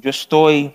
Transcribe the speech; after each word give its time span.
yo 0.00 0.10
estoy 0.10 0.74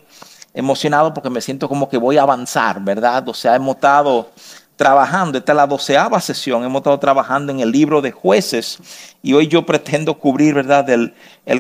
emocionado 0.54 1.14
porque 1.14 1.30
me 1.30 1.42
siento 1.42 1.68
como 1.68 1.90
que 1.90 1.98
voy 1.98 2.18
a 2.18 2.22
avanzar, 2.22 2.80
¿verdad? 2.82 3.28
O 3.28 3.34
sea, 3.34 3.56
hemos 3.56 3.76
estado 3.76 4.30
trabajando, 4.76 5.38
esta 5.38 5.54
es 5.54 5.56
la 5.56 5.68
doceava 5.68 6.20
sesión, 6.20 6.64
hemos 6.64 6.80
estado 6.80 7.00
trabajando 7.00 7.52
en 7.52 7.60
el 7.60 7.72
libro 7.72 8.02
de 8.02 8.12
jueces 8.12 8.80
y 9.22 9.34
hoy 9.34 9.48
yo 9.48 9.66
pretendo 9.66 10.20
cubrir, 10.20 10.54
¿verdad?, 10.54 10.90
el, 10.90 11.14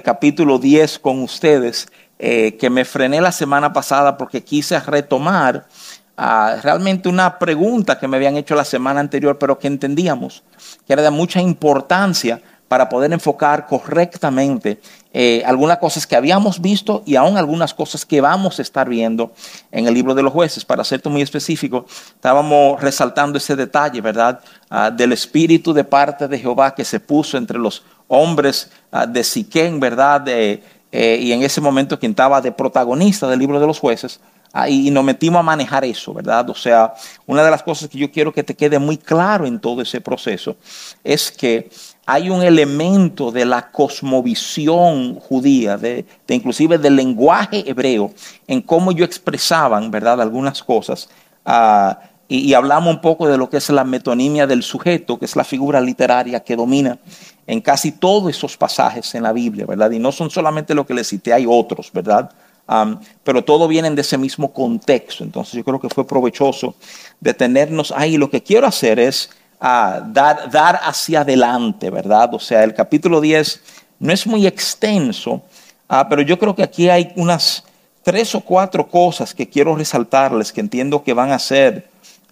capítulo 0.03 0.59
10 0.59 0.99
con 0.99 1.21
ustedes, 1.21 1.87
eh, 2.19 2.55
que 2.57 2.69
me 2.69 2.85
frené 2.85 3.21
la 3.21 3.31
semana 3.31 3.73
pasada 3.73 4.17
porque 4.17 4.43
quise 4.43 4.79
retomar 4.79 5.65
ah, 6.15 6.57
realmente 6.61 7.09
una 7.09 7.39
pregunta 7.39 7.99
que 7.99 8.07
me 8.07 8.17
habían 8.17 8.37
hecho 8.37 8.55
la 8.55 8.65
semana 8.65 8.99
anterior, 8.99 9.37
pero 9.37 9.59
que 9.59 9.67
entendíamos 9.67 10.43
que 10.85 10.93
era 10.93 11.01
de 11.01 11.11
mucha 11.11 11.41
importancia 11.41 12.41
para 12.67 12.89
poder 12.89 13.13
enfocar 13.13 13.67
correctamente 13.67 14.79
eh, 15.17 15.43
algunas 15.45 15.77
cosas 15.77 16.05
que 16.05 16.17
habíamos 16.17 16.59
visto 16.59 17.01
y 17.05 17.15
aún 17.15 17.37
algunas 17.37 17.73
cosas 17.73 18.05
que 18.05 18.19
vamos 18.19 18.59
a 18.59 18.61
estar 18.61 18.89
viendo 18.89 19.31
en 19.71 19.87
el 19.87 19.93
libro 19.93 20.13
de 20.13 20.21
los 20.21 20.33
jueces. 20.33 20.65
Para 20.65 20.83
serte 20.83 21.07
muy 21.07 21.21
específico, 21.21 21.85
estábamos 22.15 22.81
resaltando 22.81 23.37
ese 23.37 23.55
detalle, 23.55 24.01
¿verdad? 24.01 24.41
Ah, 24.69 24.91
del 24.91 25.13
espíritu 25.13 25.71
de 25.71 25.85
parte 25.85 26.27
de 26.27 26.37
Jehová 26.37 26.75
que 26.75 26.83
se 26.83 26.99
puso 26.99 27.37
entre 27.37 27.57
los 27.57 27.85
hombres 28.09 28.69
ah, 28.91 29.05
de 29.05 29.23
Siquén, 29.23 29.79
¿verdad? 29.79 30.27
Eh, 30.27 30.61
y 30.91 31.31
en 31.31 31.43
ese 31.43 31.61
momento 31.61 31.97
quien 31.97 32.11
estaba 32.11 32.41
de 32.41 32.51
protagonista 32.51 33.25
del 33.29 33.39
libro 33.39 33.57
de 33.57 33.67
los 33.67 33.79
jueces, 33.79 34.19
ah, 34.51 34.67
y, 34.67 34.91
nos 34.91 35.05
metimos 35.05 35.39
a 35.39 35.43
manejar 35.43 35.85
eso, 35.85 36.13
¿verdad? 36.13 36.49
O 36.49 36.55
sea, 36.55 36.93
una 37.25 37.41
de 37.41 37.51
las 37.51 37.63
cosas 37.63 37.87
que 37.87 37.97
yo 37.97 38.11
quiero 38.11 38.33
que 38.33 38.43
te 38.43 38.53
quede 38.53 38.79
muy 38.79 38.97
claro 38.97 39.45
en 39.45 39.61
todo 39.61 39.81
ese 39.81 40.01
proceso 40.01 40.57
es 41.05 41.31
que 41.31 41.69
hay 42.05 42.29
un 42.29 42.43
elemento 42.43 43.31
de 43.31 43.45
la 43.45 43.71
cosmovisión 43.71 45.15
judía, 45.15 45.77
de, 45.77 46.05
inclusive 46.27 46.77
del 46.77 46.95
lenguaje 46.95 47.63
hebreo, 47.67 48.13
en 48.47 48.61
cómo 48.61 48.91
ellos 48.91 49.07
expresaban, 49.07 49.89
¿verdad?, 49.89 50.21
algunas 50.21 50.61
cosas. 50.61 51.09
Ah, 51.45 51.99
y, 52.27 52.53
hablamos 52.53 52.93
un 52.93 53.01
poco 53.01 53.27
de 53.27 53.37
lo 53.37 53.49
que 53.49 53.57
es 53.57 53.69
la 53.69 53.83
metonimia 53.83 54.47
del 54.47 54.63
sujeto, 54.63 55.17
que 55.17 55.25
es 55.25 55.35
la 55.35 55.43
figura 55.43 55.79
literaria 55.79 56.39
que 56.39 56.55
domina 56.55 56.97
en 57.45 57.61
casi 57.61 57.91
todos 57.91 58.29
esos 58.29 58.57
pasajes 58.57 59.13
en 59.13 59.23
la 59.23 59.31
Biblia, 59.31 59.65
¿verdad? 59.67 59.91
Y 59.91 59.99
no 59.99 60.11
son 60.11 60.31
solamente 60.31 60.73
lo 60.73 60.85
que 60.85 60.95
les 60.95 61.07
cité, 61.07 61.33
hay 61.33 61.45
otros, 61.47 61.91
¿verdad? 61.93 62.31
pero 63.23 63.43
todo 63.43 63.67
viene 63.67 63.91
de 63.91 64.01
ese 64.01 64.17
mismo 64.17 64.51
contexto. 64.51 65.23
Entonces 65.23 65.53
yo 65.53 65.63
creo 65.63 65.79
que 65.79 65.87
fue 65.87 66.07
provechoso 66.07 66.75
detenernos 67.19 67.93
ahí. 67.95 68.17
Lo 68.17 68.31
que 68.31 68.41
quiero 68.41 68.65
hacer 68.65 68.99
es 68.99 69.29
dar, 69.59 70.49
dar 70.51 70.79
hacia 70.83 71.21
adelante, 71.21 71.89
¿verdad? 71.89 72.33
O 72.33 72.39
sea, 72.39 72.63
el 72.63 72.73
capítulo 72.73 73.21
10 73.21 73.61
no 73.99 74.11
es 74.13 74.27
muy 74.27 74.45
extenso, 74.45 75.41
ah, 75.87 76.07
pero 76.09 76.21
yo 76.21 76.37
creo 76.37 76.55
que 76.55 76.63
aquí 76.63 76.89
hay 76.89 77.11
unas 77.15 77.63
tres 78.03 78.35
o 78.35 78.41
cuatro 78.41 78.87
cosas 78.87 79.33
que 79.33 79.49
quiero 79.49 79.75
resaltarles 79.75 80.53
que 80.53 80.61
entiendo 80.61 81.03
que 81.03 81.13
van 81.13 81.31
a 81.31 81.39
ser 81.39 81.87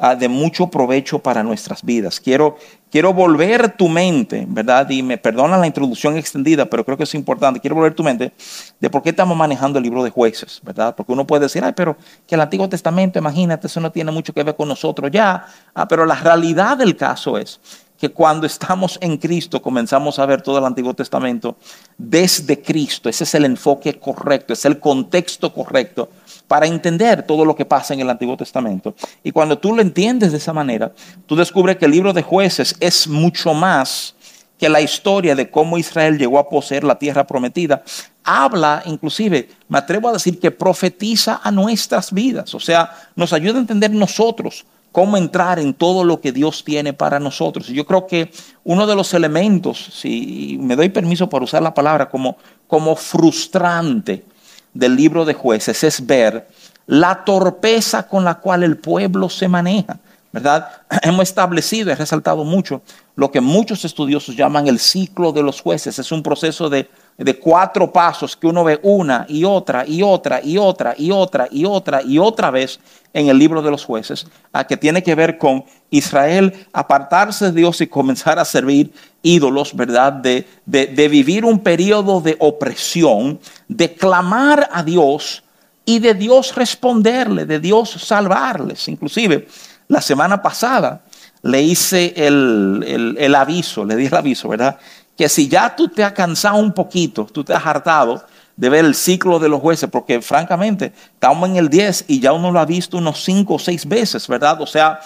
Ah, 0.06 0.18
de 0.18 0.28
mucho 0.28 0.68
provecho 0.68 1.20
para 1.20 1.44
nuestras 1.44 1.82
vidas. 1.82 2.20
Quiero, 2.20 2.58
quiero 2.92 3.14
volver 3.14 3.78
tu 3.78 3.88
mente, 3.88 4.46
¿verdad? 4.50 4.90
Y 4.90 5.02
me 5.02 5.18
perdona 5.18 5.58
la 5.58 5.66
introducción 5.66 6.18
extendida, 6.18 6.66
pero 6.66 6.84
creo 6.84 6.98
que 6.98 7.06
es 7.06 7.16
importante. 7.16 7.62
Quiero 7.62 7.78
volver 7.78 7.94
tu 7.94 8.04
mente 8.04 8.34
de 8.82 8.90
por 8.90 9.02
qué 9.02 9.12
estamos 9.12 9.38
manejando 9.38 9.80
el 9.80 9.84
libro 9.84 10.04
de 10.04 10.10
jueces, 10.10 10.60
¿verdad? 10.62 10.94
Porque 10.94 11.14
uno 11.14 11.26
puede 11.26 11.44
decir, 11.44 11.64
ay, 11.64 11.72
pero 11.74 11.96
que 12.28 12.36
el 12.36 12.42
Antiguo 12.42 12.68
Testamento, 12.68 13.18
imagínate, 13.18 13.68
eso 13.68 13.80
no 13.80 13.94
tiene 13.94 14.12
mucho 14.12 14.34
que 14.34 14.44
ver 14.44 14.58
con 14.58 14.68
nosotros 14.68 15.10
ya. 15.10 15.46
Ah, 15.74 15.88
pero 15.88 16.06
la 16.06 16.16
realidad 16.16 16.76
del 16.76 16.98
caso 16.98 17.38
es 17.38 17.62
que 18.04 18.10
cuando 18.10 18.46
estamos 18.46 18.98
en 19.00 19.16
Cristo 19.16 19.62
comenzamos 19.62 20.20
a 20.20 20.26
ver 20.26 20.42
todo 20.42 20.58
el 20.58 20.66
Antiguo 20.66 20.94
Testamento 20.94 21.56
desde 21.98 22.62
Cristo. 22.62 23.08
Ese 23.08 23.24
es 23.24 23.34
el 23.34 23.46
enfoque 23.46 23.98
correcto, 23.98 24.52
es 24.52 24.66
el 24.66 24.78
contexto 24.78 25.54
correcto 25.54 26.10
para 26.46 26.68
entender 26.68 27.24
todo 27.24 27.46
lo 27.46 27.56
que 27.56 27.64
pasa 27.64 27.94
en 27.94 28.02
el 28.02 28.10
Antiguo 28.10 28.36
Testamento. 28.36 28.94
Y 29.24 29.32
cuando 29.32 29.58
tú 29.58 29.74
lo 29.74 29.82
entiendes 29.82 30.34
de 30.34 30.38
esa 30.40 30.52
manera, 30.52 30.92
tú 31.26 31.38
descubres 31.38 31.78
que 31.78 31.86
el 31.86 31.92
libro 31.92 32.12
de 32.12 32.24
jueces 32.24 32.76
es 32.82 33.08
mucho 33.08 33.54
más 33.54 34.16
que 34.60 34.68
la 34.68 34.82
historia 34.82 35.34
de 35.34 35.50
cómo 35.50 35.78
Israel 35.78 36.18
llegó 36.18 36.40
a 36.40 36.50
poseer 36.50 36.84
la 36.84 37.00
tierra 37.00 37.26
prometida. 37.26 37.84
Habla, 38.26 38.84
inclusive, 38.86 39.48
me 39.70 39.78
atrevo 39.78 40.10
a 40.10 40.14
decir 40.14 40.42
que 40.42 40.52
profetiza 40.52 41.40
a 41.42 41.52
nuestras 41.52 42.12
vidas. 42.12 42.54
O 42.54 42.60
sea, 42.60 42.92
nos 43.16 43.32
ayuda 43.32 43.60
a 43.60 43.62
entender 43.62 43.92
nosotros 43.92 44.66
cómo 44.94 45.18
entrar 45.18 45.58
en 45.58 45.74
todo 45.74 46.04
lo 46.04 46.22
que 46.22 46.32
Dios 46.32 46.64
tiene 46.64 46.94
para 46.94 47.20
nosotros. 47.20 47.68
Yo 47.68 47.84
creo 47.84 48.06
que 48.06 48.32
uno 48.64 48.86
de 48.86 48.96
los 48.96 49.14
elementos, 49.16 49.90
si 49.92 50.58
me 50.62 50.76
doy 50.76 50.90
permiso 50.90 51.28
para 51.28 51.44
usar 51.44 51.64
la 51.64 51.74
palabra, 51.74 52.10
como, 52.10 52.38
como 52.68 52.96
frustrante 52.96 54.24
del 54.72 54.96
libro 54.96 55.26
de 55.26 55.34
jueces 55.34 55.84
es 55.84 56.06
ver 56.06 56.48
la 56.86 57.26
torpeza 57.26 58.08
con 58.08 58.24
la 58.24 58.36
cual 58.36 58.62
el 58.62 58.78
pueblo 58.78 59.30
se 59.30 59.48
maneja. 59.48 59.98
¿Verdad? 60.34 60.68
Hemos 61.04 61.30
establecido, 61.30 61.92
he 61.92 61.96
resaltado 61.96 62.44
mucho, 62.44 62.82
lo 63.16 63.32
que 63.32 63.40
muchos 63.40 63.86
estudiosos 63.86 64.36
llaman 64.36 64.68
el 64.68 64.80
ciclo 64.80 65.32
de 65.32 65.44
los 65.44 65.62
jueces. 65.62 66.00
Es 66.00 66.12
un 66.12 66.24
proceso 66.24 66.70
de, 66.70 66.90
de 67.18 67.40
cuatro 67.40 67.94
pasos 67.94 68.36
que 68.36 68.48
uno 68.48 68.64
ve 68.64 68.80
una 68.82 69.26
y 69.30 69.44
otra 69.44 69.86
y 69.88 70.02
otra 70.02 70.42
y 70.44 70.58
otra 70.58 70.96
y 70.98 71.12
otra 71.12 71.48
y 71.52 71.66
otra 71.66 72.02
y 72.02 72.18
otra 72.18 72.52
vez 72.52 72.80
en 73.14 73.30
el 73.30 73.38
libro 73.38 73.62
de 73.62 73.70
los 73.70 73.86
jueces, 73.86 74.26
a 74.52 74.66
que 74.66 74.76
tiene 74.76 75.04
que 75.04 75.14
ver 75.14 75.38
con 75.38 75.64
Israel 75.92 76.68
apartarse 76.74 77.46
de 77.46 77.52
Dios 77.52 77.80
y 77.82 77.88
comenzar 77.88 78.40
a 78.40 78.46
servir 78.46 78.92
ídolos, 79.22 79.76
¿verdad? 79.76 80.14
De, 80.14 80.48
de, 80.66 81.08
vivir 81.08 81.46
un 81.46 81.60
periodo 81.60 82.22
de 82.22 82.36
opresión, 82.40 83.40
de 83.68 83.94
clamar 83.94 84.68
a 84.72 84.82
Dios 84.82 85.44
y 85.86 86.00
de 86.00 86.16
Dios 86.16 86.56
responderle, 86.56 87.46
de 87.46 87.60
Dios 87.60 87.92
salvarles. 87.92 88.88
Inclusive, 88.88 89.48
la 89.88 90.02
semana 90.02 90.42
pasada 90.42 91.02
le 91.42 91.62
hice 91.62 92.14
el, 92.16 92.84
el, 92.88 93.18
el 93.20 93.36
aviso, 93.36 93.86
le 93.86 93.96
di 93.96 94.06
el 94.06 94.16
aviso, 94.16 94.50
¿verdad? 94.50 94.78
Que 95.18 95.30
si 95.30 95.48
ya 95.48 95.76
tú 95.76 95.90
te 95.90 96.04
has 96.04 96.14
cansado 96.14 96.58
un 96.58 96.74
poquito, 96.74 97.26
tú 97.26 97.44
te 97.44 97.54
has 97.54 97.66
hartado, 97.66 98.24
de 98.56 98.70
ver 98.70 98.86
el 98.86 98.96
ciclo 98.96 99.40
de 99.40 99.50
los 99.50 99.62
jueces, 99.62 99.90
porque 99.90 100.22
francamente 100.22 100.94
estamos 101.14 101.50
en 101.50 101.58
el 101.58 101.70
10 101.70 102.06
y 102.08 102.20
ya 102.20 102.34
uno 102.34 102.52
lo 102.52 102.60
ha 102.60 102.66
visto 102.66 102.98
unos 102.98 103.24
5 103.24 103.54
o 103.54 103.60
6 103.60 103.88
veces, 103.88 104.28
¿verdad? 104.28 104.62
O 104.62 104.68
sea, 104.68 105.00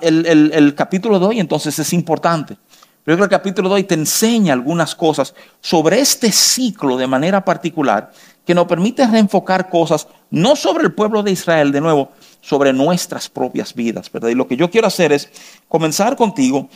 el, 0.00 0.74
capítulo 0.74 1.18
de 1.18 1.26
hoy 1.26 1.40
entonces 1.40 1.78
es 1.78 1.92
importante. 1.92 2.56
Pero 3.04 3.22
el 3.22 3.30
capítulo 3.30 3.68
de 3.68 3.76
hoy 3.76 3.84
te 3.84 3.94
enseña 3.94 4.52
algunas 4.52 4.96
cosas 4.96 5.32
sobre 5.60 6.00
este 6.00 6.32
ciclo 6.32 6.96
de 6.96 7.06
manera 7.06 7.44
particular 7.44 8.10
que 8.44 8.54
nos 8.54 8.66
permite 8.66 9.06
reenfocar 9.06 9.68
cosas, 9.70 10.08
no 10.30 10.56
sobre 10.56 10.84
el 10.84 10.92
pueblo 10.92 11.22
de 11.22 11.30
Israel, 11.30 11.70
de 11.70 11.80
nuevo, 11.80 12.10
sobre 12.46 12.72
nuestras 12.72 13.28
propias 13.28 13.74
vidas, 13.74 14.10
¿verdad? 14.12 14.28
Y 14.28 14.36
lo 14.36 14.46
que 14.46 14.56
yo 14.56 14.70
quiero 14.70 14.86
hacer 14.86 15.12
es 15.12 15.28
comenzar 15.66 16.14
contigo 16.14 16.68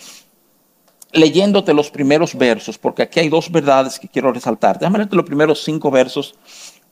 leyéndote 1.13 1.73
los 1.73 1.91
primeros 1.93 2.35
versos, 2.35 2.77
porque 2.77 3.03
aquí 3.03 3.21
hay 3.21 3.29
dos 3.29 3.53
verdades 3.53 3.97
que 3.99 4.09
quiero 4.09 4.33
resaltar. 4.33 4.81
Déjame 4.81 4.99
leerte 4.99 5.15
los 5.15 5.25
primeros 5.25 5.63
cinco 5.63 5.89
versos 5.89 6.35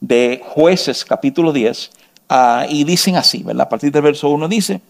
de 0.00 0.40
Jueces, 0.44 1.04
capítulo 1.04 1.52
10, 1.52 1.90
ah, 2.28 2.66
y 2.68 2.84
dicen 2.84 3.16
así, 3.16 3.42
¿verdad? 3.42 3.66
A 3.66 3.68
partir 3.68 3.90
del 3.90 4.02
verso 4.02 4.28
1 4.28 4.46
dice, 4.46 4.80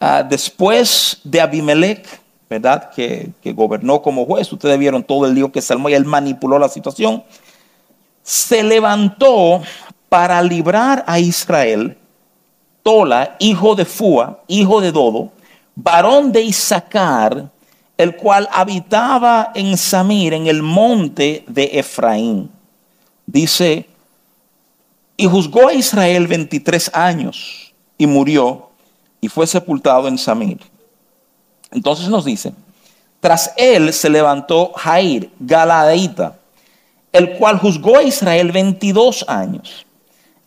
ah, 0.00 0.22
después 0.22 1.18
de 1.24 1.40
Abimelech, 1.40 2.06
¿verdad? 2.50 2.90
Que, 2.90 3.30
que, 3.42 3.54
gobernó 3.54 4.02
como 4.02 4.26
juez, 4.26 4.52
ustedes 4.52 4.78
vieron 4.78 5.02
todo 5.02 5.26
el 5.26 5.34
lío 5.34 5.50
que 5.50 5.62
se 5.62 5.74
y 5.74 5.92
él 5.94 6.04
manipuló 6.04 6.58
la 6.58 6.68
situación, 6.68 7.24
se 8.22 8.62
levantó 8.62 9.62
para 10.10 10.42
librar 10.42 11.04
a 11.06 11.18
Israel, 11.18 11.96
Tola, 12.84 13.36
hijo 13.40 13.74
de 13.74 13.86
Fua, 13.86 14.40
hijo 14.46 14.82
de 14.82 14.92
Dodo, 14.92 15.32
varón 15.74 16.30
de 16.30 16.42
Isaacar, 16.42 17.50
el 17.96 18.14
cual 18.14 18.46
habitaba 18.52 19.52
en 19.54 19.76
Samir, 19.78 20.34
en 20.34 20.46
el 20.46 20.62
monte 20.62 21.44
de 21.48 21.70
Efraín. 21.72 22.50
Dice, 23.26 23.86
y 25.16 25.26
juzgó 25.26 25.68
a 25.68 25.72
Israel 25.72 26.26
23 26.26 26.90
años 26.94 27.72
y 27.96 28.06
murió 28.06 28.68
y 29.18 29.28
fue 29.28 29.46
sepultado 29.46 30.06
en 30.06 30.18
Samir. 30.18 30.60
Entonces 31.70 32.08
nos 32.08 32.26
dice, 32.26 32.52
tras 33.20 33.54
él 33.56 33.94
se 33.94 34.10
levantó 34.10 34.72
Jair, 34.74 35.30
Galadeita, 35.40 36.36
el 37.12 37.38
cual 37.38 37.58
juzgó 37.58 37.96
a 37.96 38.02
Israel 38.02 38.52
22 38.52 39.24
años. 39.26 39.86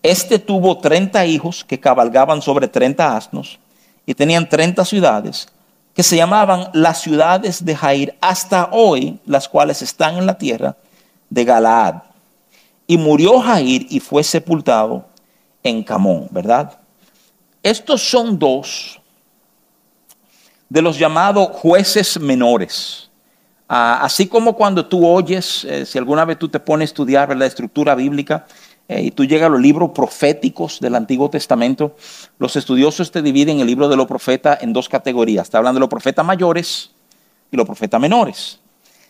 Este 0.04 0.40
tuvo 0.40 0.78
30 0.78 1.26
hijos 1.26 1.64
que 1.64 1.80
cabalgaban 1.80 2.42
sobre 2.42 2.68
30 2.68 3.18
asnos 3.18 3.60
y 4.06 4.14
tenían 4.14 4.48
30 4.48 4.86
ciudades 4.86 5.48
que 5.94 6.04
se 6.04 6.16
llamaban 6.16 6.70
las 6.74 7.02
ciudades 7.02 7.66
de 7.66 7.76
Jair 7.76 8.16
hasta 8.22 8.70
hoy, 8.72 9.20
las 9.26 9.50
cuales 9.50 9.82
están 9.82 10.18
en 10.18 10.28
la 10.28 10.38
tierra 10.38 10.78
de 11.30 11.44
Galaad. 11.44 12.04
Y 12.86 12.98
murió 12.98 13.40
Jair 13.40 13.88
y 13.90 14.00
fue 14.00 14.24
sepultado 14.24 15.08
en 15.64 15.84
Camón, 15.84 16.28
¿verdad? 16.30 16.80
Estos 17.64 18.08
son 18.08 18.38
dos 18.38 19.02
de 20.70 20.82
los 20.82 21.00
llamados 21.00 21.50
jueces 21.54 22.20
menores. 22.20 23.10
Ah, 23.68 24.00
así 24.04 24.28
como 24.28 24.56
cuando 24.56 24.86
tú 24.86 25.06
oyes, 25.06 25.66
eh, 25.66 25.86
si 25.86 25.98
alguna 25.98 26.24
vez 26.26 26.38
tú 26.40 26.48
te 26.48 26.60
pones 26.60 26.90
a 26.90 26.92
estudiar 26.92 27.36
la 27.36 27.46
estructura 27.46 27.96
bíblica, 27.96 28.46
eh, 28.90 29.02
y 29.02 29.12
tú 29.12 29.26
llegas 29.26 29.48
a 29.48 29.50
los 29.50 29.62
libros 29.62 29.92
proféticos 29.92 30.80
del 30.80 30.96
Antiguo 30.96 31.30
Testamento, 31.30 31.96
los 32.40 32.56
estudiosos 32.56 33.12
te 33.12 33.22
dividen 33.22 33.60
el 33.60 33.68
libro 33.68 33.90
de 33.90 33.98
los 33.98 34.08
profetas 34.08 34.62
en 34.62 34.74
dos 34.74 34.88
categorías. 34.88 35.48
Está 35.48 35.58
hablando 35.58 35.78
de 35.78 35.82
los 35.82 35.90
profetas 35.90 36.26
mayores 36.26 36.92
y 37.52 37.58
los 37.58 37.66
profetas 37.66 38.00
menores. 38.00 38.60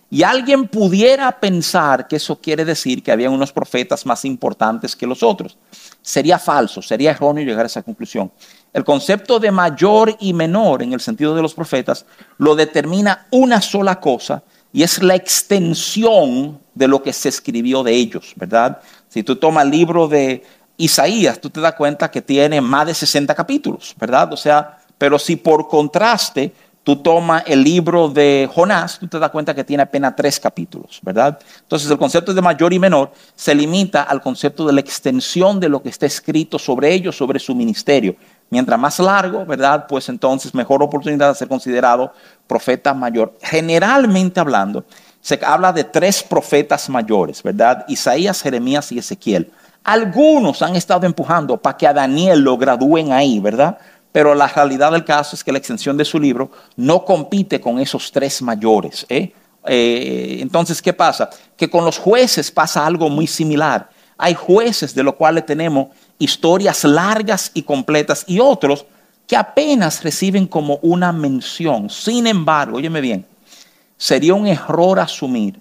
Y 0.09 0.23
alguien 0.23 0.69
pudiera 0.69 1.37
pensar 1.37 2.07
que 2.07 2.15
eso 2.15 2.39
quiere 2.39 2.63
decir 2.63 3.03
que 3.03 3.11
había 3.11 3.29
unos 3.29 3.51
profetas 3.51 4.05
más 4.05 4.23
importantes 4.23 4.95
que 4.95 5.05
los 5.05 5.21
otros. 5.21 5.57
Sería 6.01 6.39
falso, 6.39 6.81
sería 6.81 7.11
erróneo 7.11 7.43
llegar 7.43 7.65
a 7.65 7.67
esa 7.67 7.83
conclusión. 7.83 8.31
El 8.71 8.85
concepto 8.85 9.37
de 9.37 9.51
mayor 9.51 10.15
y 10.19 10.33
menor 10.33 10.81
en 10.81 10.93
el 10.93 11.01
sentido 11.01 11.35
de 11.35 11.41
los 11.41 11.53
profetas 11.53 12.05
lo 12.37 12.55
determina 12.55 13.27
una 13.31 13.61
sola 13.61 13.99
cosa 13.99 14.43
y 14.71 14.83
es 14.83 15.03
la 15.03 15.15
extensión 15.15 16.59
de 16.73 16.87
lo 16.87 17.03
que 17.03 17.11
se 17.11 17.29
escribió 17.29 17.83
de 17.83 17.93
ellos, 17.93 18.33
¿verdad? 18.35 18.79
Si 19.09 19.23
tú 19.23 19.35
tomas 19.35 19.65
el 19.65 19.71
libro 19.71 20.07
de 20.07 20.43
Isaías, 20.77 21.39
tú 21.39 21.49
te 21.49 21.59
das 21.59 21.73
cuenta 21.73 22.11
que 22.11 22.21
tiene 22.21 22.61
más 22.61 22.85
de 22.85 22.93
60 22.93 23.33
capítulos, 23.33 23.95
¿verdad? 23.99 24.31
O 24.33 24.37
sea, 24.37 24.77
pero 24.97 25.17
si 25.17 25.35
por 25.35 25.67
contraste 25.67 26.53
tú 26.87 26.95
tomas 26.95 27.43
el 27.47 27.63
libro 27.65 28.07
de 28.07 28.49
Jonás, 28.53 28.97
tú 28.97 29.07
te 29.09 29.19
das 29.19 29.29
cuenta 29.29 29.53
que 29.53 29.65
tiene 29.65 29.83
apenas 29.83 30.15
tres 30.15 30.39
capítulos, 30.39 30.99
¿verdad? 31.01 31.37
Entonces 31.59 31.91
el 31.91 31.97
concepto 31.97 32.33
de 32.33 32.41
mayor 32.41 32.71
y 32.71 32.79
menor 32.79 33.11
se 33.35 33.53
limita 33.53 34.03
al 34.03 34.21
concepto 34.21 34.65
de 34.65 34.71
la 34.71 34.79
extensión 34.79 35.59
de 35.59 35.67
lo 35.67 35.83
que 35.83 35.89
está 35.89 36.05
escrito 36.05 36.57
sobre 36.57 36.93
ellos, 36.93 37.17
sobre 37.17 37.39
su 37.39 37.53
ministerio. 37.53 38.15
Mientras 38.49 38.79
más 38.79 38.99
largo, 38.99 39.45
¿verdad? 39.45 39.85
Pues 39.85 40.07
entonces 40.07 40.53
mejor 40.53 40.81
oportunidad 40.81 41.27
de 41.27 41.35
ser 41.35 41.49
considerado 41.49 42.13
profeta 42.47 42.93
mayor. 42.93 43.33
Generalmente 43.41 44.39
hablando, 44.39 44.85
se 45.27 45.37
habla 45.43 45.73
de 45.73 45.83
tres 45.83 46.23
profetas 46.23 46.87
mayores, 46.87 47.43
¿verdad? 47.43 47.83
Isaías, 47.89 48.41
Jeremías 48.41 48.93
y 48.93 48.99
Ezequiel. 48.99 49.51
Algunos 49.83 50.61
han 50.61 50.77
estado 50.77 51.05
empujando 51.05 51.57
para 51.57 51.75
que 51.75 51.85
a 51.85 51.91
Daniel 51.91 52.39
lo 52.39 52.57
gradúen 52.57 53.11
ahí, 53.11 53.39
¿verdad? 53.41 53.77
pero 54.13 54.33
la 54.33 54.47
realidad 54.47 54.93
del 54.93 55.03
caso 55.03 55.35
es 55.35 55.43
que 55.43 55.51
la 55.51 55.57
extensión 55.57 55.97
de 55.97 56.05
su 56.05 56.17
libro 56.17 56.49
no 56.75 57.03
compite 57.03 57.59
con 57.59 57.77
esos 57.77 58.09
tres 58.11 58.41
mayores. 58.41 59.05
¿eh? 59.09 59.33
Eh, 59.65 60.37
entonces, 60.39 60.81
¿qué 60.81 60.93
pasa? 60.93 61.29
Que 61.55 61.69
con 61.69 61.83
los 61.83 61.99
jueces 61.99 62.49
pasa 62.49 62.85
algo 62.85 63.09
muy 63.09 63.27
similar. 63.27 63.89
Hay 64.17 64.33
jueces 64.33 64.95
de 64.95 65.03
los 65.03 65.15
cuales 65.15 65.45
tenemos 65.45 65.89
historias 66.17 66.83
largas 66.83 67.51
y 67.53 67.63
completas 67.63 68.23
y 68.27 68.39
otros 68.39 68.85
que 69.27 69.35
apenas 69.35 70.03
reciben 70.03 70.47
como 70.47 70.79
una 70.81 71.11
mención. 71.11 71.89
Sin 71.89 72.25
embargo, 72.25 72.77
óyeme 72.77 73.01
bien, 73.01 73.25
sería 73.97 74.33
un 74.33 74.47
error 74.47 74.99
asumir 74.99 75.59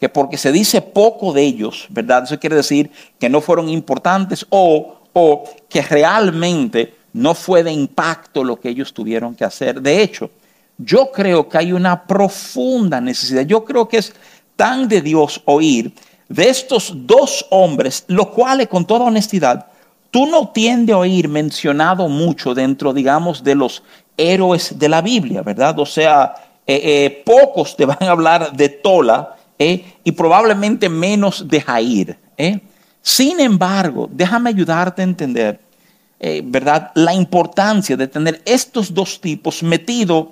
que 0.00 0.08
porque 0.08 0.36
se 0.36 0.52
dice 0.52 0.82
poco 0.82 1.32
de 1.32 1.42
ellos, 1.42 1.86
¿verdad? 1.90 2.24
Eso 2.24 2.38
quiere 2.38 2.56
decir 2.56 2.90
que 3.18 3.28
no 3.28 3.40
fueron 3.40 3.68
importantes 3.68 4.44
o, 4.50 4.96
o 5.12 5.44
que 5.68 5.82
realmente 5.82 6.94
no 7.12 7.34
fue 7.34 7.62
de 7.62 7.72
impacto 7.72 8.42
lo 8.42 8.58
que 8.58 8.68
ellos 8.68 8.92
tuvieron 8.92 9.34
que 9.34 9.44
hacer. 9.44 9.80
De 9.80 10.02
hecho, 10.02 10.30
yo 10.78 11.12
creo 11.12 11.48
que 11.48 11.58
hay 11.58 11.72
una 11.72 12.04
profunda 12.06 13.00
necesidad. 13.00 13.42
Yo 13.42 13.64
creo 13.64 13.88
que 13.88 13.98
es 13.98 14.12
tan 14.56 14.88
de 14.88 15.00
Dios 15.00 15.40
oír 15.44 15.92
de 16.28 16.48
estos 16.48 16.92
dos 17.06 17.46
hombres, 17.50 18.04
los 18.08 18.28
cuales 18.28 18.68
con 18.68 18.84
toda 18.86 19.04
honestidad, 19.04 19.66
tú 20.10 20.26
no 20.26 20.48
tiendes 20.48 20.94
a 20.94 20.98
oír 20.98 21.28
mencionado 21.28 22.08
mucho 22.08 22.54
dentro, 22.54 22.92
digamos, 22.92 23.44
de 23.44 23.54
los 23.54 23.82
héroes 24.16 24.78
de 24.78 24.88
la 24.88 25.02
Biblia, 25.02 25.42
¿verdad? 25.42 25.78
O 25.78 25.86
sea, 25.86 26.34
eh, 26.66 26.80
eh, 26.82 27.22
pocos 27.24 27.76
te 27.76 27.84
van 27.84 27.98
a 28.00 28.10
hablar 28.10 28.52
de 28.52 28.68
Tola 28.68 29.36
eh, 29.58 29.84
y 30.02 30.12
probablemente 30.12 30.88
menos 30.88 31.46
de 31.46 31.60
Jair. 31.60 32.18
Sin 33.02 33.38
embargo, 33.38 34.08
déjame 34.10 34.50
ayudarte 34.50 35.02
a 35.02 35.04
entender 35.04 35.60
¿verdad? 36.44 36.90
La 36.94 37.12
importancia 37.12 37.98
de 37.98 38.08
tener 38.08 38.40
estos 38.46 38.94
dos 38.94 39.20
tipos 39.20 39.62
metidos 39.62 40.28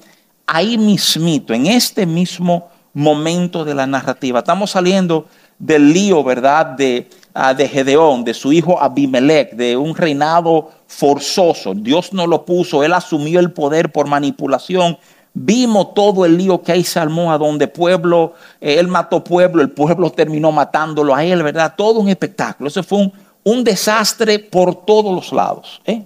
ahí 0.46 0.78
mismito, 0.78 1.52
en 1.52 1.66
este 1.66 2.06
mismo 2.06 2.70
momento 2.94 3.62
de 3.62 3.74
la 3.74 3.86
narrativa. 3.86 4.38
Estamos 4.38 4.70
saliendo 4.70 5.26
del 5.58 5.92
lío, 5.92 6.24
¿verdad? 6.24 6.66
De, 6.66 7.08
ah, 7.34 7.54
de 7.54 7.68
Gedeón, 7.68 8.24
de 8.24 8.34
su 8.34 8.52
hijo 8.52 8.80
Abimelech, 8.80 9.52
de 9.52 9.76
un 9.76 9.94
reinado 9.94 10.70
forzoso. 10.86 11.74
Dios 11.74 12.12
no 12.12 12.26
lo 12.26 12.44
puso, 12.44 12.82
él 12.82 12.92
asumió 12.92 13.40
el 13.40 13.52
poder 13.52 13.92
por 13.92 14.06
manipulación. 14.06 14.98
Vimos 15.34 15.94
todo 15.94 16.24
el 16.24 16.36
lío 16.36 16.62
que 16.62 16.82
se 16.84 16.98
armó, 16.98 17.32
a 17.32 17.38
donde 17.38 17.66
pueblo, 17.66 18.34
eh, 18.60 18.76
él 18.78 18.88
mató 18.88 19.24
pueblo, 19.24 19.62
el 19.62 19.70
pueblo 19.70 20.10
terminó 20.10 20.52
matándolo 20.52 21.14
a 21.14 21.24
él, 21.24 21.42
¿verdad? 21.42 21.74
Todo 21.76 22.00
un 22.00 22.08
espectáculo. 22.08 22.68
Eso 22.68 22.82
fue 22.82 22.98
un, 22.98 23.12
un 23.44 23.64
desastre 23.64 24.38
por 24.38 24.84
todos 24.84 25.14
los 25.14 25.32
lados. 25.32 25.80
¿eh? 25.84 26.04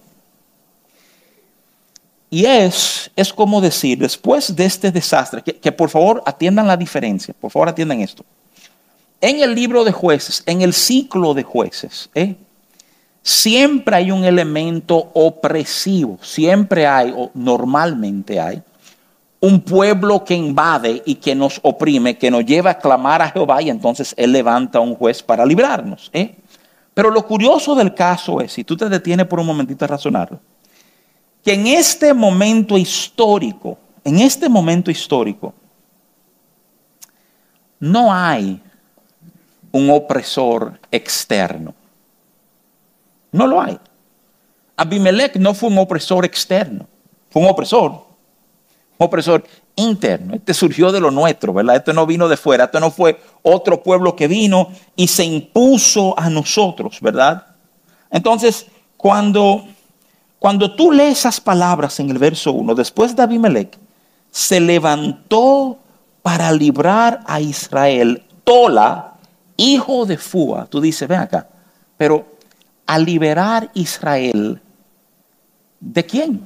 Y 2.30 2.44
es, 2.44 3.10
es 3.14 3.32
como 3.32 3.60
decir, 3.60 3.98
después 3.98 4.54
de 4.54 4.64
este 4.64 4.90
desastre, 4.90 5.42
que, 5.42 5.72
por 5.72 5.90
favor 5.90 6.22
atiendan 6.26 6.66
la 6.66 6.76
diferencia, 6.76 7.34
por 7.40 7.50
favor 7.50 7.68
atiendan 7.68 8.00
esto. 8.00 8.24
En 9.20 9.40
el 9.40 9.54
libro 9.54 9.84
de 9.84 9.92
jueces, 9.92 10.42
en 10.46 10.62
el 10.62 10.72
ciclo 10.72 11.34
de 11.34 11.42
jueces, 11.42 12.10
¿eh? 12.14 12.36
siempre 13.22 13.96
hay 13.96 14.10
un 14.10 14.24
elemento 14.24 15.10
opresivo, 15.14 16.18
siempre 16.22 16.86
hay, 16.86 17.12
o 17.16 17.30
normalmente 17.34 18.38
hay, 18.38 18.62
un 19.40 19.60
pueblo 19.60 20.24
que 20.24 20.34
invade 20.34 21.02
y 21.04 21.16
que 21.16 21.34
nos 21.34 21.60
oprime, 21.62 22.16
que 22.16 22.30
nos 22.30 22.44
lleva 22.44 22.70
a 22.70 22.78
clamar 22.78 23.22
a 23.22 23.30
Jehová 23.30 23.62
y 23.62 23.70
entonces 23.70 24.14
Él 24.16 24.32
levanta 24.32 24.80
un 24.80 24.94
juez 24.94 25.22
para 25.22 25.44
librarnos. 25.44 26.10
¿eh? 26.12 26.36
Pero 26.94 27.10
lo 27.10 27.26
curioso 27.26 27.74
del 27.74 27.94
caso 27.94 28.40
es, 28.40 28.52
si 28.52 28.64
tú 28.64 28.76
te 28.76 28.88
detienes 28.88 29.26
por 29.26 29.40
un 29.40 29.46
momentito 29.46 29.84
a 29.84 29.88
razonarlo, 29.88 30.40
que 31.44 31.52
en 31.52 31.66
este 31.66 32.14
momento 32.14 32.78
histórico, 32.78 33.78
en 34.02 34.20
este 34.20 34.48
momento 34.48 34.90
histórico, 34.90 35.54
no 37.78 38.12
hay 38.12 38.60
un 39.70 39.90
opresor 39.90 40.80
externo. 40.90 41.74
No 43.30 43.46
lo 43.46 43.60
hay. 43.60 43.78
Abimelech 44.76 45.36
no 45.36 45.54
fue 45.54 45.68
un 45.68 45.78
opresor 45.78 46.24
externo, 46.24 46.86
fue 47.30 47.42
un 47.42 47.48
opresor. 47.48 48.05
Opresor 48.98 49.44
interno. 49.76 50.34
Este 50.34 50.54
surgió 50.54 50.90
de 50.90 51.00
lo 51.00 51.10
nuestro, 51.10 51.52
¿verdad? 51.52 51.76
Esto 51.76 51.92
no 51.92 52.06
vino 52.06 52.28
de 52.28 52.36
fuera, 52.36 52.64
esto 52.64 52.80
no 52.80 52.90
fue 52.90 53.20
otro 53.42 53.82
pueblo 53.82 54.16
que 54.16 54.26
vino 54.26 54.68
y 54.96 55.08
se 55.08 55.24
impuso 55.24 56.18
a 56.18 56.30
nosotros, 56.30 56.98
¿verdad? 57.00 57.46
Entonces, 58.10 58.66
cuando, 58.96 59.64
cuando 60.38 60.74
tú 60.74 60.92
lees 60.92 61.18
esas 61.18 61.40
palabras 61.40 62.00
en 62.00 62.10
el 62.10 62.18
verso 62.18 62.52
1, 62.52 62.74
después 62.74 63.14
de 63.14 63.22
Abimelech, 63.22 63.78
se 64.30 64.60
levantó 64.60 65.78
para 66.22 66.50
librar 66.52 67.20
a 67.26 67.40
Israel, 67.40 68.22
Tola, 68.44 69.14
hijo 69.56 70.06
de 70.06 70.18
Fua. 70.18 70.66
Tú 70.66 70.80
dices, 70.80 71.08
ven 71.08 71.20
acá, 71.20 71.48
pero 71.96 72.26
a 72.86 72.98
liberar 72.98 73.70
Israel, 73.74 74.60
¿de 75.80 76.06
quién? 76.06 76.42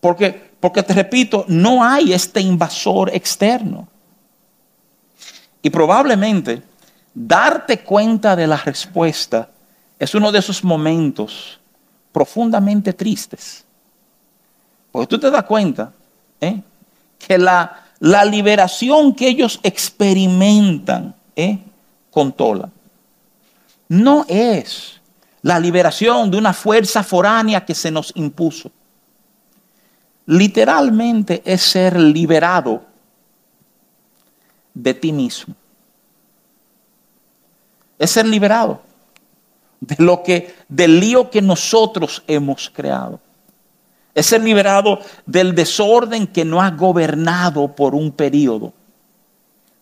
Porque 0.00 0.51
porque 0.62 0.84
te 0.84 0.94
repito, 0.94 1.44
no 1.48 1.82
hay 1.82 2.12
este 2.12 2.40
invasor 2.40 3.12
externo. 3.12 3.88
Y 5.60 5.70
probablemente 5.70 6.62
darte 7.12 7.80
cuenta 7.80 8.36
de 8.36 8.46
la 8.46 8.56
respuesta 8.58 9.48
es 9.98 10.14
uno 10.14 10.30
de 10.30 10.38
esos 10.38 10.62
momentos 10.62 11.58
profundamente 12.12 12.92
tristes. 12.92 13.64
Porque 14.92 15.08
tú 15.08 15.18
te 15.18 15.32
das 15.32 15.42
cuenta 15.46 15.92
¿eh? 16.40 16.62
que 17.18 17.38
la, 17.38 17.82
la, 17.98 18.24
liberación 18.24 19.16
que 19.16 19.26
ellos 19.26 19.58
experimentan 19.64 21.12
¿eh? 21.34 21.58
con 22.08 22.30
Tola 22.30 22.70
no 23.88 24.24
es 24.28 25.00
la 25.42 25.58
liberación 25.58 26.30
de 26.30 26.36
una 26.36 26.52
fuerza 26.52 27.02
foránea 27.02 27.64
que 27.64 27.74
se 27.74 27.90
nos 27.90 28.12
impuso 28.14 28.70
literalmente 30.32 31.42
es 31.44 31.62
ser 31.62 31.98
liberado 31.98 32.82
de 34.72 34.94
ti 34.94 35.12
mismo. 35.12 35.54
Es 37.98 38.10
ser 38.10 38.26
liberado 38.26 38.80
de 39.80 39.96
lo 39.98 40.22
que 40.22 40.54
del 40.68 40.98
lío 40.98 41.30
que 41.30 41.42
nosotros 41.42 42.22
hemos 42.26 42.70
creado. 42.70 43.20
Es 44.14 44.26
ser 44.26 44.42
liberado 44.42 44.98
del 45.26 45.54
desorden 45.54 46.26
que 46.26 46.44
nos 46.44 46.62
ha 46.62 46.70
gobernado 46.70 47.68
por 47.68 47.94
un 47.94 48.10
periodo. 48.10 48.72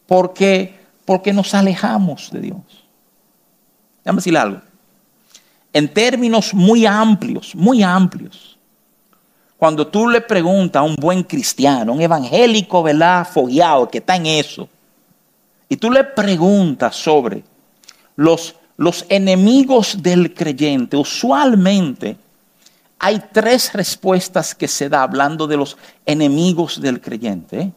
Porque 0.07 0.79
porque 1.05 1.33
nos 1.33 1.55
alejamos 1.55 2.31
de 2.31 2.41
Dios. 2.41 2.85
Déjame 4.05 4.19
decirle 4.19 4.39
algo. 4.39 4.61
En 5.73 5.93
términos 5.93 6.55
muy 6.55 6.87
amplios, 6.87 7.55
muy 7.55 7.83
amplios 7.83 8.50
cuando 9.61 9.89
tú 9.89 10.09
le 10.09 10.23
preguntas 10.23 10.81
a 10.81 10.85
un 10.85 10.97
buen 10.97 11.23
cristiano, 11.23 11.93
un 11.93 12.01
evangélico, 12.01 12.83
¿verdad? 12.83 13.29
Fogueado, 13.31 13.91
que 13.91 13.99
está 13.99 14.17
en 14.17 14.25
eso, 14.25 14.67
y 15.69 15.77
tú 15.77 15.91
le 15.91 16.03
preguntas 16.03 16.97
sobre 16.97 17.45
los, 18.17 18.55
los 18.79 19.05
enemigos 19.11 20.03
del 20.03 20.33
creyente, 20.33 20.97
usualmente 20.97 22.17
hay 22.99 23.23
tres 23.33 23.75
respuestas 23.75 24.55
que 24.55 24.67
se 24.67 24.89
da 24.89 25.03
hablando 25.03 25.47
de 25.47 25.59
los 25.59 25.77
enemigos 26.07 26.81
del 26.81 26.99
creyente. 26.99 27.71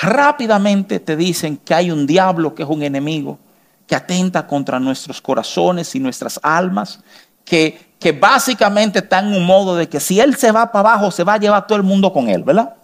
Rápidamente 0.00 1.00
te 1.00 1.16
dicen 1.16 1.56
que 1.56 1.74
hay 1.74 1.90
un 1.90 2.06
diablo 2.06 2.54
que 2.54 2.62
es 2.62 2.68
un 2.68 2.84
enemigo, 2.84 3.40
que 3.88 3.96
atenta 3.96 4.46
contra 4.46 4.78
nuestros 4.78 5.20
corazones 5.20 5.96
y 5.96 5.98
nuestras 5.98 6.38
almas, 6.44 7.00
que, 7.44 7.91
que 8.02 8.12
básicamente 8.12 8.98
está 8.98 9.20
en 9.20 9.28
un 9.28 9.46
modo 9.46 9.76
de 9.76 9.88
que 9.88 10.00
si 10.00 10.18
él 10.18 10.36
se 10.36 10.50
va 10.50 10.72
para 10.72 10.90
abajo, 10.90 11.10
se 11.12 11.22
va 11.22 11.34
a 11.34 11.38
llevar 11.38 11.66
todo 11.66 11.76
el 11.76 11.84
mundo 11.84 12.12
con 12.12 12.28
él, 12.28 12.42
¿verdad? 12.42 12.74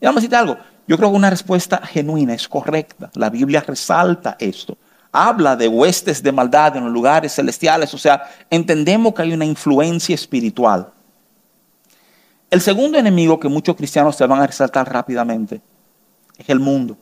Y 0.00 0.04
vamos 0.04 0.18
a 0.18 0.20
decirte 0.20 0.36
algo, 0.36 0.58
yo 0.86 0.96
creo 0.98 1.10
que 1.10 1.16
una 1.16 1.30
respuesta 1.30 1.78
genuina 1.78 2.34
es 2.34 2.46
correcta. 2.46 3.10
La 3.14 3.30
Biblia 3.30 3.64
resalta 3.66 4.36
esto. 4.38 4.76
Habla 5.10 5.56
de 5.56 5.66
huestes 5.66 6.22
de 6.22 6.30
maldad 6.30 6.76
en 6.76 6.84
los 6.84 6.92
lugares 6.92 7.34
celestiales. 7.34 7.94
O 7.94 7.98
sea, 7.98 8.22
entendemos 8.50 9.14
que 9.14 9.22
hay 9.22 9.32
una 9.32 9.46
influencia 9.46 10.14
espiritual. 10.14 10.92
El 12.50 12.60
segundo 12.60 12.98
enemigo 12.98 13.40
que 13.40 13.48
muchos 13.48 13.74
cristianos 13.74 14.14
se 14.14 14.26
van 14.26 14.42
a 14.42 14.46
resaltar 14.46 14.92
rápidamente 14.92 15.60
es 16.36 16.48
el 16.50 16.60
mundo. 16.60 16.96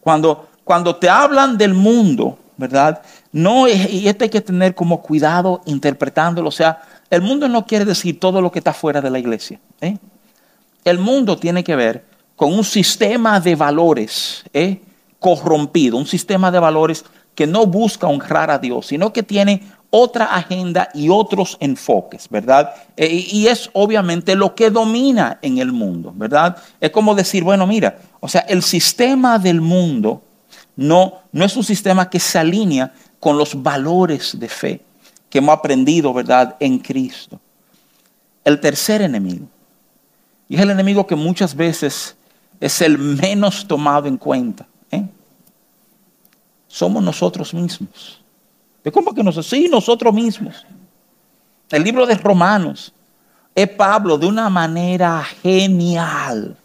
Cuando, 0.00 0.48
cuando 0.64 0.96
te 0.96 1.08
hablan 1.08 1.58
del 1.58 1.74
mundo, 1.74 2.38
¿verdad? 2.56 3.02
No, 3.32 3.68
y 3.68 4.06
esto 4.06 4.24
hay 4.24 4.30
que 4.30 4.40
tener 4.40 4.74
como 4.74 5.02
cuidado 5.02 5.62
interpretándolo. 5.66 6.48
O 6.48 6.52
sea, 6.52 6.80
el 7.10 7.22
mundo 7.22 7.48
no 7.48 7.66
quiere 7.66 7.84
decir 7.84 8.18
todo 8.18 8.40
lo 8.40 8.50
que 8.50 8.58
está 8.58 8.72
fuera 8.72 9.00
de 9.00 9.10
la 9.10 9.18
iglesia. 9.18 9.60
¿eh? 9.80 9.96
El 10.84 10.98
mundo 10.98 11.36
tiene 11.36 11.62
que 11.62 11.76
ver 11.76 12.04
con 12.36 12.52
un 12.52 12.64
sistema 12.64 13.40
de 13.40 13.54
valores 13.54 14.44
¿eh? 14.52 14.80
corrompido, 15.18 15.96
un 15.96 16.06
sistema 16.06 16.50
de 16.50 16.58
valores 16.58 17.04
que 17.34 17.46
no 17.46 17.66
busca 17.66 18.06
honrar 18.06 18.50
a 18.50 18.58
Dios, 18.58 18.86
sino 18.86 19.12
que 19.12 19.22
tiene 19.22 19.62
otra 19.90 20.24
agenda 20.34 20.88
y 20.92 21.08
otros 21.08 21.56
enfoques, 21.60 22.28
¿verdad? 22.28 22.74
Eh, 22.96 23.26
y 23.30 23.46
es 23.46 23.70
obviamente 23.74 24.34
lo 24.34 24.54
que 24.56 24.70
domina 24.70 25.38
en 25.40 25.58
el 25.58 25.70
mundo, 25.70 26.12
¿verdad? 26.16 26.56
Es 26.80 26.90
como 26.90 27.14
decir, 27.14 27.44
bueno, 27.44 27.64
mira, 27.64 27.98
o 28.18 28.28
sea, 28.28 28.40
el 28.42 28.62
sistema 28.62 29.38
del 29.38 29.60
mundo 29.60 30.20
no, 30.76 31.20
no 31.32 31.44
es 31.44 31.56
un 31.56 31.64
sistema 31.64 32.08
que 32.08 32.20
se 32.20 32.38
alinea 32.38 32.92
con 33.20 33.38
los 33.38 33.62
valores 33.62 34.38
de 34.38 34.48
fe 34.48 34.80
que 35.30 35.38
hemos 35.38 35.56
aprendido, 35.58 36.12
¿verdad?, 36.12 36.56
en 36.60 36.78
Cristo. 36.78 37.40
El 38.44 38.60
tercer 38.60 39.02
enemigo, 39.02 39.46
y 40.48 40.56
es 40.56 40.60
el 40.60 40.70
enemigo 40.70 41.06
que 41.06 41.16
muchas 41.16 41.54
veces 41.54 42.16
es 42.60 42.80
el 42.80 42.98
menos 42.98 43.66
tomado 43.66 44.06
en 44.06 44.16
cuenta. 44.16 44.66
¿eh? 44.90 45.04
Somos 46.68 47.02
nosotros 47.02 47.52
mismos. 47.54 48.20
¿De 48.82 48.92
cómo 48.92 49.14
que 49.14 49.22
nosotros? 49.22 49.46
Sí, 49.46 49.68
nosotros 49.68 50.12
mismos. 50.12 50.64
El 51.70 51.82
libro 51.82 52.06
de 52.06 52.14
Romanos 52.14 52.92
es 53.54 53.68
Pablo 53.70 54.18
de 54.18 54.26
una 54.26 54.50
manera 54.50 55.24
genial 55.42 56.56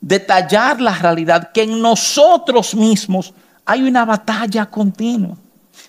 detallar 0.00 0.80
la 0.80 0.94
realidad 0.94 1.52
que 1.52 1.62
en 1.62 1.80
nosotros 1.80 2.74
mismos 2.74 3.32
hay 3.64 3.82
una 3.82 4.04
batalla 4.04 4.66
continua 4.66 5.36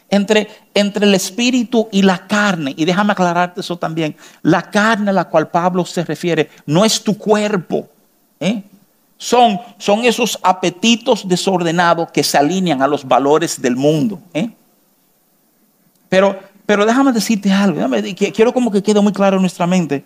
entre, 0.10 0.48
entre 0.74 1.06
el 1.06 1.16
espíritu 1.16 1.88
y 1.92 2.02
la 2.02 2.28
carne. 2.28 2.74
Y 2.76 2.86
déjame 2.86 3.14
aclararte 3.14 3.62
eso 3.62 3.78
también. 3.78 4.16
La 4.42 4.64
carne 4.64 5.10
a 5.10 5.14
la 5.14 5.26
cual 5.26 5.50
Pablo 5.50 5.86
se 5.86 6.04
refiere 6.04 6.50
no 6.66 6.84
es 6.84 7.02
tu 7.02 7.18
cuerpo. 7.18 7.88
¿eh? 8.40 8.64
son, 9.22 9.60
son 9.78 10.04
esos 10.04 10.40
apetitos 10.42 11.28
desordenados 11.28 12.12
que 12.12 12.24
se 12.24 12.40
alinean 12.40 12.82
a 12.82 12.88
los 12.88 13.08
valores 13.08 13.62
del 13.62 13.76
mundo. 13.76 14.20
¿eh? 14.34 14.50
Pero, 16.10 16.40
pero 16.66 16.88
déjame 16.88 17.12
decirte 17.12 17.52
algo, 17.52 17.88
quiero 18.34 18.52
como 18.52 18.72
que 18.72 18.82
quede 18.82 19.00
muy 19.00 19.14
claro 19.14 19.36
en 19.36 19.44
nuestra 19.44 19.68
mente. 19.68 20.04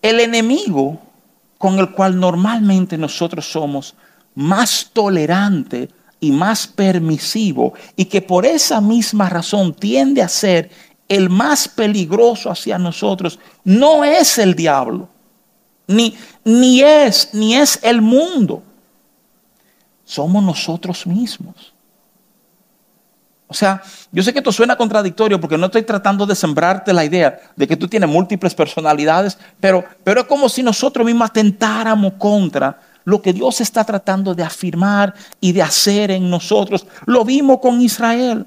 El 0.00 0.20
enemigo 0.20 0.98
con 1.62 1.78
el 1.78 1.92
cual 1.92 2.18
normalmente 2.18 2.98
nosotros 2.98 3.48
somos 3.48 3.94
más 4.34 4.90
tolerante 4.92 5.88
y 6.18 6.32
más 6.32 6.66
permisivo 6.66 7.74
y 7.94 8.06
que 8.06 8.20
por 8.20 8.44
esa 8.44 8.80
misma 8.80 9.28
razón 9.28 9.72
tiende 9.72 10.22
a 10.22 10.28
ser 10.28 10.72
el 11.06 11.30
más 11.30 11.68
peligroso 11.68 12.50
hacia 12.50 12.78
nosotros, 12.78 13.38
no 13.62 14.02
es 14.02 14.38
el 14.38 14.56
diablo 14.56 15.08
ni, 15.86 16.16
ni 16.44 16.80
es, 16.80 17.32
ni 17.32 17.54
es 17.54 17.78
el 17.84 18.02
mundo. 18.02 18.64
Somos 20.04 20.42
nosotros 20.42 21.06
mismos. 21.06 21.72
O 23.52 23.54
sea, 23.54 23.82
yo 24.10 24.22
sé 24.22 24.32
que 24.32 24.38
esto 24.38 24.50
suena 24.50 24.76
contradictorio 24.76 25.38
porque 25.38 25.58
no 25.58 25.66
estoy 25.66 25.82
tratando 25.82 26.24
de 26.24 26.34
sembrarte 26.34 26.90
la 26.94 27.04
idea 27.04 27.38
de 27.54 27.68
que 27.68 27.76
tú 27.76 27.86
tienes 27.86 28.08
múltiples 28.08 28.54
personalidades, 28.54 29.36
pero, 29.60 29.84
pero 30.02 30.22
es 30.22 30.26
como 30.26 30.48
si 30.48 30.62
nosotros 30.62 31.04
mismos 31.04 31.28
atentáramos 31.28 32.14
contra 32.14 32.80
lo 33.04 33.20
que 33.20 33.34
Dios 33.34 33.60
está 33.60 33.84
tratando 33.84 34.34
de 34.34 34.42
afirmar 34.42 35.12
y 35.38 35.52
de 35.52 35.60
hacer 35.60 36.10
en 36.12 36.30
nosotros. 36.30 36.86
Lo 37.04 37.26
vimos 37.26 37.58
con 37.60 37.82
Israel. 37.82 38.46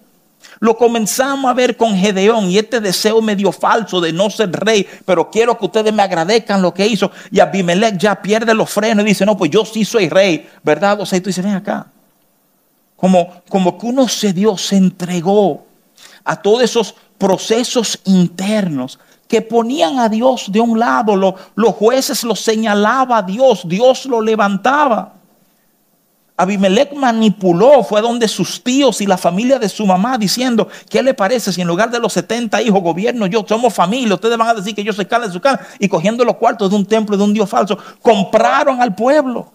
Lo 0.60 0.76
comenzamos 0.76 1.52
a 1.52 1.54
ver 1.54 1.78
con 1.78 1.96
Gedeón 1.96 2.50
y 2.50 2.58
este 2.58 2.80
deseo 2.82 3.22
medio 3.22 3.52
falso 3.52 4.02
de 4.02 4.12
no 4.12 4.32
ser 4.32 4.52
rey, 4.54 4.88
pero 5.06 5.30
quiero 5.30 5.56
que 5.56 5.66
ustedes 5.66 5.94
me 5.94 6.02
agradezcan 6.02 6.64
lo 6.64 6.74
que 6.74 6.88
hizo. 6.88 7.12
Y 7.30 7.42
Abimelech 7.42 8.00
ya 8.00 8.20
pierde 8.20 8.56
los 8.56 8.72
frenos 8.72 9.06
y 9.06 9.10
dice, 9.10 9.24
no, 9.24 9.38
pues 9.38 9.52
yo 9.52 9.66
sí 9.66 9.86
soy 9.86 10.10
rey, 10.10 10.50
¿verdad? 10.64 11.00
O 11.00 11.06
sea, 11.06 11.20
y 11.20 11.22
tú 11.22 11.30
dices, 11.30 11.46
ven 11.46 11.54
acá. 11.54 11.86
Como, 13.06 13.30
como 13.50 13.78
que 13.78 13.86
uno 13.86 14.08
se 14.08 14.34
dio, 14.34 14.58
se 14.58 14.78
entregó 14.78 15.64
a 16.24 16.42
todos 16.42 16.64
esos 16.64 16.96
procesos 17.20 18.00
internos 18.04 18.98
que 19.28 19.44
ponían 19.44 20.00
a 20.00 20.10
Dios 20.10 20.52
de 20.52 20.60
un 20.60 20.80
lado, 20.80 21.16
los 21.54 21.76
jueces 21.76 22.24
lo 22.24 22.36
señalaba 22.36 23.20
a 23.20 23.22
Dios, 23.22 23.62
Dios 23.66 24.08
lo 24.08 24.22
levantaba. 24.22 25.14
Abimelech 26.36 26.96
manipuló, 26.96 27.84
fue 27.84 28.02
donde 28.02 28.28
sus 28.28 28.64
tíos 28.64 29.00
y 29.02 29.06
la 29.06 29.20
familia 29.20 29.60
de 29.60 29.70
su 29.70 29.86
mamá 29.86 30.18
diciendo, 30.18 30.68
¿qué 30.90 31.04
le 31.04 31.14
parece 31.14 31.54
si 31.54 31.62
en 31.62 31.68
lugar 31.68 31.92
de 31.92 32.00
los 32.00 32.12
70 32.12 32.60
hijos 32.64 32.82
gobierno 32.82 33.28
yo 33.28 33.46
somos 33.48 33.72
familia? 33.72 34.16
Ustedes 34.16 34.36
van 34.36 34.48
a 34.48 34.56
decir 34.56 34.74
que 34.74 34.84
yo 34.84 34.94
soy 34.94 35.06
cara 35.06 35.28
de 35.28 35.32
su 35.32 35.40
cara 35.40 35.64
y 35.78 35.88
cogiendo 35.88 36.26
los 36.26 36.38
cuartos 36.38 36.72
de 36.72 36.76
un 36.76 36.88
templo 36.88 37.16
de 37.16 37.24
un 37.24 37.36
Dios 37.36 37.48
falso, 37.48 37.78
compraron 38.02 38.82
al 38.82 38.96
pueblo. 38.96 39.54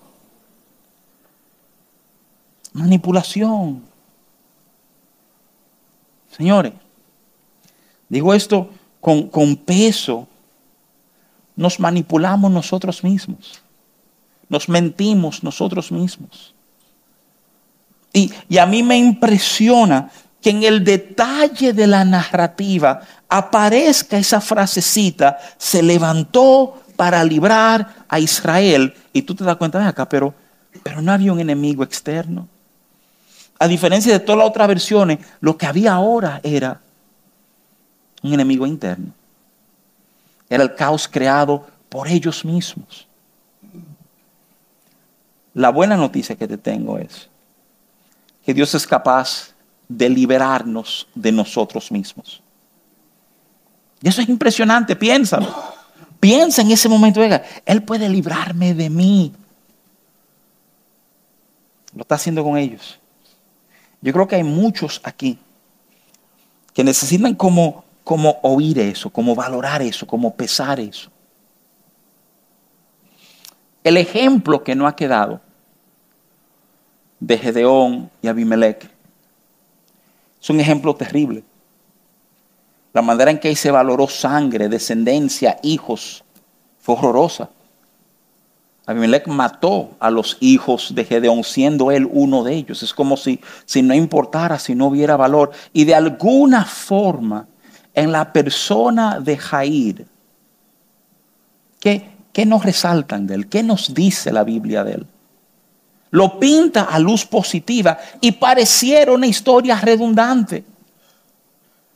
Manipulación. 2.72 3.82
Señores, 6.36 6.72
digo 8.08 8.32
esto 8.32 8.70
con, 9.00 9.28
con 9.28 9.56
peso. 9.56 10.26
Nos 11.56 11.78
manipulamos 11.78 12.50
nosotros 12.50 13.02
mismos. 13.04 13.60
Nos 14.48 14.68
mentimos 14.68 15.42
nosotros 15.42 15.92
mismos. 15.92 16.54
Y, 18.12 18.58
a 18.58 18.66
mí 18.66 18.82
me 18.82 18.96
impresiona 18.96 20.10
que 20.40 20.50
en 20.50 20.64
el 20.64 20.84
detalle 20.84 21.72
de 21.72 21.86
la 21.86 22.04
narrativa 22.04 23.00
aparezca 23.28 24.18
esa 24.18 24.40
frasecita, 24.40 25.38
se 25.58 25.82
levantó 25.82 26.82
para 26.96 27.22
librar 27.24 28.04
a 28.08 28.18
Israel. 28.18 28.94
Y 29.12 29.22
tú 29.22 29.34
te 29.34 29.44
das 29.44 29.56
cuenta 29.56 29.78
de 29.78 29.86
acá, 29.86 30.08
pero, 30.08 30.34
pero 30.82 31.00
no 31.00 31.12
había 31.12 31.32
un 31.32 31.40
enemigo 31.40 31.84
externo. 31.84 32.48
A 33.60 33.68
diferencia 33.68 34.10
de 34.10 34.20
todas 34.20 34.38
las 34.38 34.48
otras 34.48 34.66
versiones, 34.68 35.18
lo 35.40 35.58
que 35.58 35.66
había 35.66 35.92
ahora 35.92 36.40
era 36.42 36.80
un 38.22 38.32
enemigo 38.32 38.66
interno. 38.66 39.12
Era 40.48 40.62
el 40.62 40.74
caos 40.74 41.06
creado 41.06 41.66
por 41.90 42.08
ellos 42.08 42.42
mismos. 42.42 43.06
La 45.52 45.68
buena 45.68 45.94
noticia 45.94 46.36
que 46.36 46.48
te 46.48 46.56
tengo 46.56 46.96
es 46.96 47.28
que 48.46 48.54
Dios 48.54 48.74
es 48.74 48.86
capaz 48.86 49.50
de 49.86 50.08
liberarnos 50.08 51.06
de 51.14 51.30
nosotros 51.30 51.92
mismos. 51.92 52.40
Y 54.00 54.08
eso 54.08 54.22
es 54.22 54.28
impresionante, 54.30 54.96
piénsalo. 54.96 55.54
Piensa 56.18 56.62
en 56.62 56.70
ese 56.70 56.88
momento, 56.88 57.20
oiga, 57.20 57.42
Él 57.66 57.82
puede 57.82 58.08
librarme 58.08 58.72
de 58.72 58.88
mí. 58.88 59.32
Lo 61.94 62.02
está 62.02 62.14
haciendo 62.14 62.42
con 62.42 62.56
ellos. 62.56 62.99
Yo 64.00 64.12
creo 64.12 64.26
que 64.26 64.36
hay 64.36 64.44
muchos 64.44 65.00
aquí 65.04 65.38
que 66.72 66.84
necesitan 66.84 67.34
como, 67.34 67.84
como 68.04 68.38
oír 68.42 68.78
eso, 68.78 69.10
como 69.10 69.34
valorar 69.34 69.82
eso, 69.82 70.06
como 70.06 70.34
pesar 70.34 70.80
eso. 70.80 71.10
El 73.82 73.96
ejemplo 73.96 74.62
que 74.62 74.74
no 74.74 74.86
ha 74.86 74.94
quedado 74.94 75.40
de 77.20 77.36
Gedeón 77.36 78.10
y 78.22 78.28
Abimelech. 78.28 78.90
Es 80.42 80.50
un 80.50 80.58
ejemplo 80.58 80.94
terrible. 80.94 81.44
La 82.92 83.02
manera 83.02 83.30
en 83.30 83.38
que 83.38 83.54
se 83.54 83.70
valoró 83.70 84.08
sangre, 84.08 84.68
descendencia, 84.68 85.58
hijos, 85.62 86.24
fue 86.80 86.96
horrorosa. 86.96 87.50
Abimelech 88.86 89.28
mató 89.28 89.90
a 90.00 90.10
los 90.10 90.36
hijos 90.40 90.94
de 90.94 91.04
Gedeón, 91.04 91.44
siendo 91.44 91.90
él 91.90 92.08
uno 92.10 92.42
de 92.42 92.54
ellos. 92.54 92.82
Es 92.82 92.92
como 92.92 93.16
si, 93.16 93.40
si 93.64 93.82
no 93.82 93.94
importara, 93.94 94.58
si 94.58 94.74
no 94.74 94.86
hubiera 94.86 95.16
valor. 95.16 95.52
Y 95.72 95.84
de 95.84 95.94
alguna 95.94 96.64
forma, 96.64 97.46
en 97.94 98.10
la 98.10 98.32
persona 98.32 99.20
de 99.20 99.36
Jair, 99.36 100.06
¿qué, 101.78 102.10
qué 102.32 102.46
nos 102.46 102.64
resaltan 102.64 103.26
de 103.26 103.34
él? 103.34 103.48
¿Qué 103.48 103.62
nos 103.62 103.94
dice 103.94 104.32
la 104.32 104.44
Biblia 104.44 104.82
de 104.82 104.94
él? 104.94 105.06
Lo 106.10 106.40
pinta 106.40 106.84
a 106.84 106.98
luz 106.98 107.24
positiva 107.24 107.98
y 108.20 108.32
pareciera 108.32 109.12
una 109.12 109.28
historia 109.28 109.76
redundante. 109.80 110.64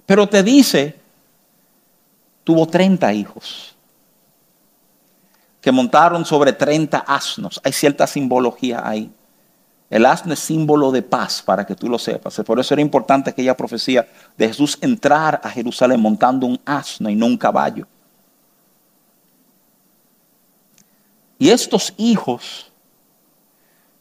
Pero 0.06 0.28
te 0.28 0.42
dice, 0.44 0.94
tuvo 2.44 2.68
30 2.68 3.12
hijos 3.14 3.73
que 5.64 5.72
montaron 5.72 6.26
sobre 6.26 6.52
30 6.52 6.98
asnos. 6.98 7.58
Hay 7.64 7.72
cierta 7.72 8.06
simbología 8.06 8.86
ahí. 8.86 9.10
El 9.88 10.04
asno 10.04 10.34
es 10.34 10.40
símbolo 10.40 10.92
de 10.92 11.00
paz, 11.00 11.40
para 11.40 11.64
que 11.64 11.74
tú 11.74 11.88
lo 11.88 11.98
sepas. 11.98 12.36
Por 12.44 12.60
eso 12.60 12.74
era 12.74 12.82
importante 12.82 13.30
aquella 13.30 13.56
profecía 13.56 14.06
de 14.36 14.48
Jesús 14.48 14.76
entrar 14.82 15.40
a 15.42 15.48
Jerusalén 15.48 16.02
montando 16.02 16.46
un 16.46 16.60
asno 16.66 17.08
y 17.08 17.14
no 17.14 17.24
un 17.24 17.38
caballo. 17.38 17.86
Y 21.38 21.48
estos 21.48 21.94
hijos 21.96 22.70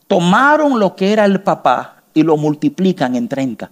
tomaron 0.06 0.78
lo 0.78 0.98
que 0.98 1.14
era 1.14 1.24
el 1.24 1.42
papá 1.44 2.04
y 2.14 2.24
lo 2.24 2.36
multiplican 2.36 3.16
en 3.16 3.30
30. 3.30 3.72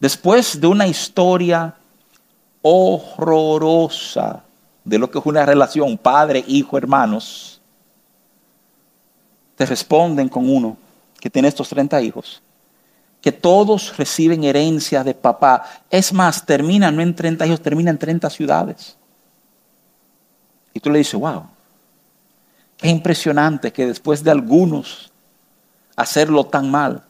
Después 0.00 0.60
de 0.60 0.66
una 0.66 0.86
historia 0.86 1.76
horrorosa 2.60 4.42
de 4.86 4.98
lo 4.98 5.10
que 5.10 5.18
es 5.18 5.26
una 5.26 5.44
relación 5.44 5.98
padre, 5.98 6.44
hijo, 6.46 6.78
hermanos, 6.78 7.60
te 9.56 9.66
responden 9.66 10.28
con 10.28 10.48
uno 10.48 10.76
que 11.18 11.28
tiene 11.28 11.48
estos 11.48 11.68
30 11.68 12.00
hijos, 12.02 12.40
que 13.20 13.32
todos 13.32 13.96
reciben 13.96 14.44
herencia 14.44 15.02
de 15.02 15.12
papá. 15.12 15.64
Es 15.90 16.12
más, 16.12 16.46
terminan 16.46 16.94
no 16.94 17.02
en 17.02 17.16
30 17.16 17.46
hijos, 17.48 17.60
terminan 17.60 17.96
en 17.96 17.98
30 17.98 18.30
ciudades. 18.30 18.96
Y 20.72 20.78
tú 20.78 20.88
le 20.88 20.98
dices, 20.98 21.18
wow, 21.18 21.46
qué 22.76 22.88
impresionante 22.88 23.72
que 23.72 23.86
después 23.86 24.22
de 24.22 24.30
algunos 24.30 25.10
hacerlo 25.96 26.44
tan 26.44 26.70
mal, 26.70 27.02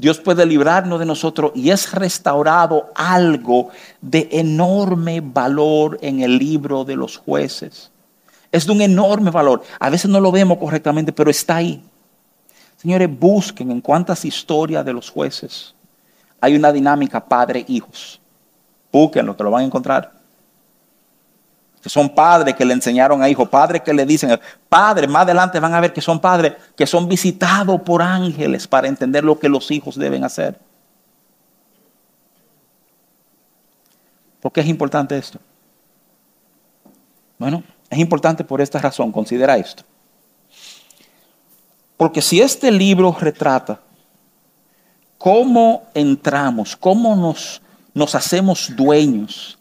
Dios 0.00 0.18
puede 0.18 0.46
librarnos 0.46 0.98
de 0.98 1.06
nosotros 1.06 1.52
y 1.54 1.70
es 1.70 1.92
restaurado 1.92 2.90
algo 2.94 3.70
de 4.00 4.28
enorme 4.32 5.20
valor 5.20 5.98
en 6.00 6.20
el 6.20 6.38
libro 6.38 6.84
de 6.84 6.96
los 6.96 7.18
jueces. 7.18 7.90
Es 8.50 8.66
de 8.66 8.72
un 8.72 8.82
enorme 8.82 9.30
valor. 9.30 9.62
A 9.78 9.90
veces 9.90 10.10
no 10.10 10.20
lo 10.20 10.32
vemos 10.32 10.58
correctamente, 10.58 11.12
pero 11.12 11.30
está 11.30 11.56
ahí. 11.56 11.82
Señores, 12.76 13.08
busquen 13.18 13.70
en 13.70 13.80
cuántas 13.80 14.24
historias 14.24 14.84
de 14.84 14.92
los 14.92 15.10
jueces 15.10 15.74
hay 16.40 16.56
una 16.56 16.72
dinámica 16.72 17.22
padre-hijos. 17.22 18.20
Búsquenlo, 18.90 19.36
que 19.36 19.44
lo 19.44 19.50
van 19.50 19.62
a 19.62 19.66
encontrar 19.66 20.19
que 21.82 21.88
son 21.88 22.14
padres 22.14 22.54
que 22.54 22.64
le 22.64 22.74
enseñaron 22.74 23.22
a 23.22 23.28
hijos, 23.28 23.48
padres 23.48 23.82
que 23.82 23.94
le 23.94 24.04
dicen, 24.04 24.38
padres, 24.68 25.08
más 25.08 25.22
adelante 25.22 25.58
van 25.58 25.74
a 25.74 25.80
ver 25.80 25.92
que 25.92 26.00
son 26.00 26.20
padres 26.20 26.54
que 26.76 26.86
son 26.86 27.08
visitados 27.08 27.80
por 27.82 28.02
ángeles 28.02 28.66
para 28.66 28.86
entender 28.86 29.24
lo 29.24 29.38
que 29.38 29.48
los 29.48 29.70
hijos 29.70 29.96
deben 29.96 30.24
hacer. 30.24 30.58
¿Por 34.40 34.52
qué 34.52 34.60
es 34.60 34.66
importante 34.66 35.16
esto? 35.16 35.38
Bueno, 37.38 37.62
es 37.88 37.98
importante 37.98 38.44
por 38.44 38.60
esta 38.60 38.78
razón, 38.78 39.12
considera 39.12 39.56
esto. 39.56 39.82
Porque 41.96 42.22
si 42.22 42.40
este 42.40 42.70
libro 42.70 43.16
retrata 43.18 43.80
cómo 45.18 45.84
entramos, 45.94 46.76
cómo 46.76 47.14
nos, 47.16 47.60
nos 47.92 48.14
hacemos 48.14 48.74
dueños 48.74 49.59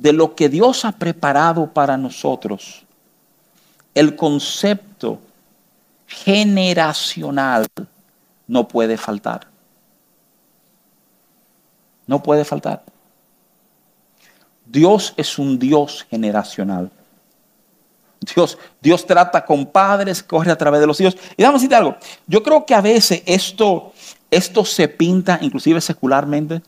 de 0.00 0.12
lo 0.12 0.36
que 0.36 0.48
Dios 0.48 0.84
ha 0.84 0.92
preparado 0.92 1.72
para 1.72 1.96
nosotros, 1.96 2.84
el 3.94 4.14
concepto 4.14 5.18
generacional 6.06 7.66
no 8.46 8.68
puede 8.68 8.96
faltar. 8.96 9.48
No 12.06 12.22
puede 12.22 12.44
faltar. 12.44 12.84
Dios 14.64 15.14
es 15.16 15.36
un 15.36 15.58
Dios 15.58 16.06
generacional. 16.08 16.92
Dios, 18.20 18.56
Dios 18.80 19.04
trata 19.04 19.44
con 19.44 19.66
padres, 19.66 20.22
corre 20.22 20.52
a 20.52 20.58
través 20.58 20.80
de 20.80 20.86
los 20.86 21.00
hijos. 21.00 21.16
Y 21.36 21.42
vamos 21.42 21.60
a 21.60 21.62
decir 21.62 21.74
algo. 21.74 21.96
Yo 22.28 22.42
creo 22.44 22.64
que 22.64 22.74
a 22.74 22.80
veces 22.80 23.22
esto, 23.26 23.92
esto 24.30 24.64
se 24.64 24.86
pinta, 24.86 25.40
inclusive 25.42 25.80
secularmente, 25.80 26.62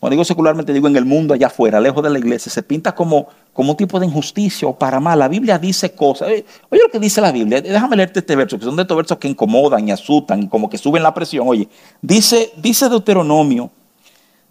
cuando 0.00 0.12
digo 0.12 0.24
secularmente, 0.24 0.72
digo 0.72 0.86
en 0.86 0.96
el 0.96 1.04
mundo 1.04 1.34
allá 1.34 1.48
afuera, 1.48 1.80
lejos 1.80 2.02
de 2.02 2.10
la 2.10 2.18
iglesia, 2.18 2.52
se 2.52 2.62
pinta 2.62 2.94
como, 2.94 3.28
como 3.52 3.72
un 3.72 3.76
tipo 3.76 3.98
de 3.98 4.06
injusticia 4.06 4.68
o 4.68 4.78
para 4.78 5.00
mal. 5.00 5.18
La 5.18 5.28
Biblia 5.28 5.58
dice 5.58 5.92
cosas. 5.92 6.28
Oye, 6.28 6.44
lo 6.70 6.90
que 6.90 7.00
dice 7.00 7.20
la 7.20 7.32
Biblia. 7.32 7.60
Déjame 7.60 7.96
leerte 7.96 8.20
este 8.20 8.36
verso, 8.36 8.58
que 8.58 8.64
son 8.64 8.76
de 8.76 8.82
estos 8.82 8.96
versos 8.96 9.18
que 9.18 9.28
incomodan 9.28 9.88
y 9.88 9.90
asustan 9.90 10.46
como 10.46 10.70
que 10.70 10.78
suben 10.78 11.02
la 11.02 11.12
presión. 11.12 11.48
Oye, 11.48 11.68
dice, 12.00 12.52
dice 12.56 12.88
Deuteronomio 12.88 13.70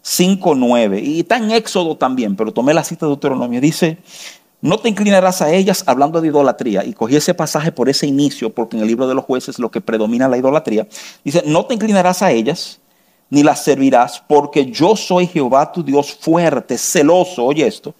5.9 0.04 1.02
y 1.02 1.20
está 1.20 1.38
en 1.38 1.50
Éxodo 1.50 1.96
también, 1.96 2.36
pero 2.36 2.52
tomé 2.52 2.74
la 2.74 2.84
cita 2.84 3.06
de 3.06 3.10
Deuteronomio. 3.10 3.60
Dice, 3.60 3.98
no 4.60 4.78
te 4.78 4.88
inclinarás 4.88 5.40
a 5.40 5.52
ellas 5.52 5.84
hablando 5.86 6.20
de 6.20 6.28
idolatría. 6.28 6.84
Y 6.84 6.92
cogí 6.92 7.16
ese 7.16 7.32
pasaje 7.32 7.72
por 7.72 7.88
ese 7.88 8.06
inicio, 8.06 8.52
porque 8.52 8.76
en 8.76 8.82
el 8.82 8.88
libro 8.88 9.08
de 9.08 9.14
los 9.14 9.24
jueces 9.24 9.58
lo 9.58 9.70
que 9.70 9.80
predomina 9.80 10.28
la 10.28 10.36
idolatría. 10.36 10.86
Dice, 11.24 11.42
no 11.46 11.64
te 11.66 11.74
inclinarás 11.74 12.22
a 12.22 12.32
ellas 12.32 12.77
ni 13.30 13.42
las 13.42 13.62
servirás, 13.62 14.22
porque 14.26 14.66
yo 14.66 14.96
soy 14.96 15.26
Jehová 15.26 15.70
tu 15.70 15.82
Dios 15.82 16.14
fuerte, 16.14 16.78
celoso, 16.78 17.44
oye 17.44 17.66
esto, 17.66 17.94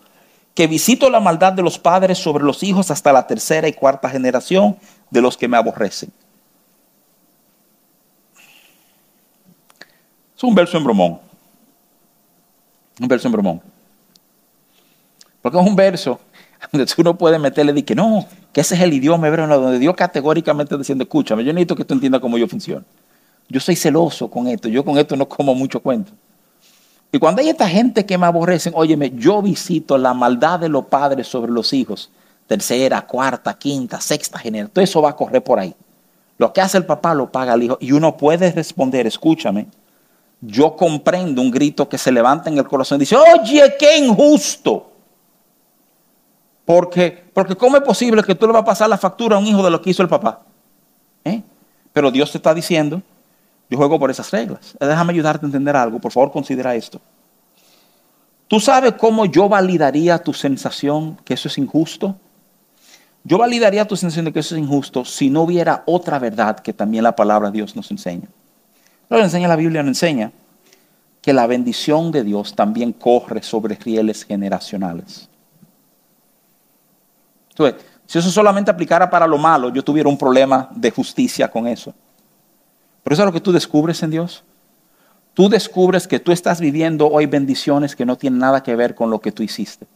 que 0.55 0.67
visito 0.67 1.11
la 1.11 1.21
maldad 1.21 1.53
de 1.53 1.63
los 1.63 1.79
padres 1.79 2.19
sobre 2.19 2.45
los 2.45 2.63
hijos 2.63 2.91
hasta 2.91 3.13
la 3.13 3.27
tercera 3.27 3.69
y 3.69 3.73
cuarta 3.73 4.09
generación 4.09 4.77
de 5.11 5.21
los 5.21 5.37
que 5.37 5.49
me 5.49 5.57
aborrecen. 5.57 6.11
Es 10.37 10.43
un 10.43 10.55
verso 10.55 10.77
en 10.79 10.85
bromón. 10.85 11.21
Un 13.01 13.09
verso 13.09 13.29
en 13.29 13.33
bromón. 13.33 13.63
Porque 15.43 15.59
es 15.59 15.67
un 15.67 15.77
verso 15.77 16.21
donde 16.73 16.93
uno 16.97 17.17
puede 17.17 17.39
meterle 17.39 17.73
y 17.77 17.83
que 17.83 17.95
no, 17.95 18.27
que 18.53 18.61
ese 18.61 18.75
es 18.75 18.81
el 18.81 18.93
idioma 18.93 19.29
hebreo, 19.29 19.47
donde 19.47 19.79
Dios 19.79 19.95
categóricamente 19.95 20.77
diciendo, 20.77 21.05
escúchame, 21.05 21.45
yo 21.45 21.53
necesito 21.53 21.77
que 21.77 21.85
tú 21.85 21.95
entiendas 21.95 22.21
cómo 22.21 22.37
yo 22.39 22.49
funciono. 22.49 22.85
Yo 23.49 23.61
soy 23.61 23.77
celoso 23.77 24.31
con 24.31 24.47
esto, 24.47 24.69
yo 24.69 24.85
con 24.85 24.99
esto 24.99 25.17
no 25.17 25.29
como 25.29 25.55
mucho 25.55 25.81
cuento. 25.81 26.13
Y 27.11 27.19
cuando 27.19 27.41
hay 27.41 27.49
esta 27.49 27.69
gente 27.69 28.05
que 28.05 28.19
me 28.19 28.27
aborrecen, 28.27 28.75
óyeme, 28.77 29.11
yo 29.17 29.41
visito 29.41 29.97
la 29.97 30.13
maldad 30.13 30.61
de 30.61 30.69
los 30.69 30.85
padres 30.87 31.27
sobre 31.27 31.51
los 31.51 31.73
hijos, 31.73 32.11
tercera, 32.47 33.07
cuarta, 33.07 33.57
quinta, 33.59 34.01
sexta 34.01 34.39
generación, 34.39 34.73
todo 34.75 34.85
eso 34.85 35.01
va 35.01 35.11
a 35.11 35.17
correr 35.17 35.43
por 35.43 35.59
ahí. 35.59 35.75
Lo 36.37 36.53
que 36.53 36.61
hace 36.61 36.77
el 36.77 36.85
papá 36.85 37.15
lo 37.15 37.33
paga 37.33 37.55
el 37.55 37.63
hijo. 37.63 37.79
Y 37.81 37.93
uno 37.93 38.17
puede 38.17 38.53
responder, 38.53 39.07
escúchame, 39.07 39.67
yo 40.41 40.77
comprendo 40.77 41.41
un 41.43 41.51
grito 41.51 41.89
que 41.89 41.99
se 41.99 42.13
levanta 42.13 42.51
en 42.51 42.59
el 42.59 42.69
corazón 42.69 42.97
y 42.97 43.01
dice, 43.01 43.17
oye, 43.17 43.75
qué 43.79 43.99
injusto. 43.99 44.93
Porque, 46.65 47.25
porque 47.33 47.57
¿cómo 47.57 47.79
es 47.79 47.83
posible 47.83 48.23
que 48.23 48.35
tú 48.35 48.47
le 48.47 48.53
vas 48.53 48.63
a 48.63 48.67
pasar 48.67 48.91
la 48.91 48.99
factura 48.99 49.37
a 49.37 49.39
un 49.39 49.47
hijo 49.47 49.63
de 49.63 49.71
lo 49.71 49.81
que 49.81 49.91
hizo 49.91 50.03
el 50.03 50.09
papá? 50.09 50.43
¿Eh? 51.25 51.43
Pero 51.95 52.11
Dios 52.11 52.31
te 52.31 52.37
está 52.37 52.53
diciendo 52.53 53.03
yo 53.71 53.77
juego 53.77 53.99
por 53.99 54.11
esas 54.11 54.31
reglas. 54.31 54.77
Eh, 54.81 54.87
déjame 54.87 55.13
ayudarte 55.13 55.45
a 55.45 55.49
entender 55.49 55.77
algo. 55.77 55.99
Por 55.99 56.13
favor, 56.13 56.33
considera 56.33 56.75
esto. 56.75 57.01
¿Tú 58.49 58.61
sabes 58.61 58.95
cómo 58.95 59.27
yo 59.27 59.49
validaría 59.49 60.19
tu 60.19 60.33
sensación 60.33 61.17
que 61.25 61.35
eso 61.35 61.49
es 61.49 61.59
injusto? 61.59 62.17
Yo 63.25 63.37
validaría 63.37 63.87
tu 63.87 63.95
sensación 63.95 64.25
de 64.25 64.33
que 64.33 64.41
eso 64.41 64.55
es 64.55 64.63
injusto 64.63 65.05
si 65.05 65.29
no 65.29 65.43
hubiera 65.43 65.83
otra 65.85 66.19
verdad 66.19 66.61
que 66.61 66.73
también 66.73 67.05
la 67.05 67.15
palabra 67.15 67.51
de 67.51 67.59
Dios 67.59 67.77
nos 67.77 67.91
enseña. 67.91 68.29
Lo 69.11 69.19
enseña 69.19 69.49
la 69.49 69.57
Biblia, 69.57 69.83
nos 69.83 69.91
enseña 69.91 70.33
que 71.21 71.35
la 71.35 71.47
bendición 71.47 72.11
de 72.11 72.25
Dios 72.25 72.55
también 72.55 72.93
corre 72.95 73.43
sobre 73.43 73.75
rieles 73.75 74.25
generacionales. 74.25 75.29
Entonces, 77.51 77.85
si 78.07 78.19
eso 78.19 78.31
solamente 78.31 78.71
aplicara 78.71 79.11
para 79.11 79.27
lo 79.27 79.37
malo, 79.37 79.69
yo 79.71 79.85
tuviera 79.85 80.09
un 80.09 80.17
problema 80.17 80.71
de 80.75 80.91
justicia 80.91 81.51
con 81.51 81.67
eso. 81.67 81.93
Pero 83.03 83.15
eso 83.15 83.23
es 83.23 83.27
lo 83.27 83.33
que 83.33 83.41
tú 83.41 83.53
descubres 83.53 84.03
en 84.03 84.11
Dios. 84.11 84.43
Tú 85.35 85.49
descubres 85.49 86.09
que 86.09 86.19
tú 86.19 86.33
estás 86.33 86.61
viviendo 86.61 87.09
hoy 87.09 87.27
bendiciones 87.27 87.95
que 87.95 88.05
no 88.05 88.17
tienen 88.17 88.41
nada 88.41 88.63
que 88.63 88.75
ver 88.75 88.95
con 88.95 89.11
lo 89.11 89.21
que 89.21 89.33
tú 89.33 89.43
hiciste. 89.43 89.87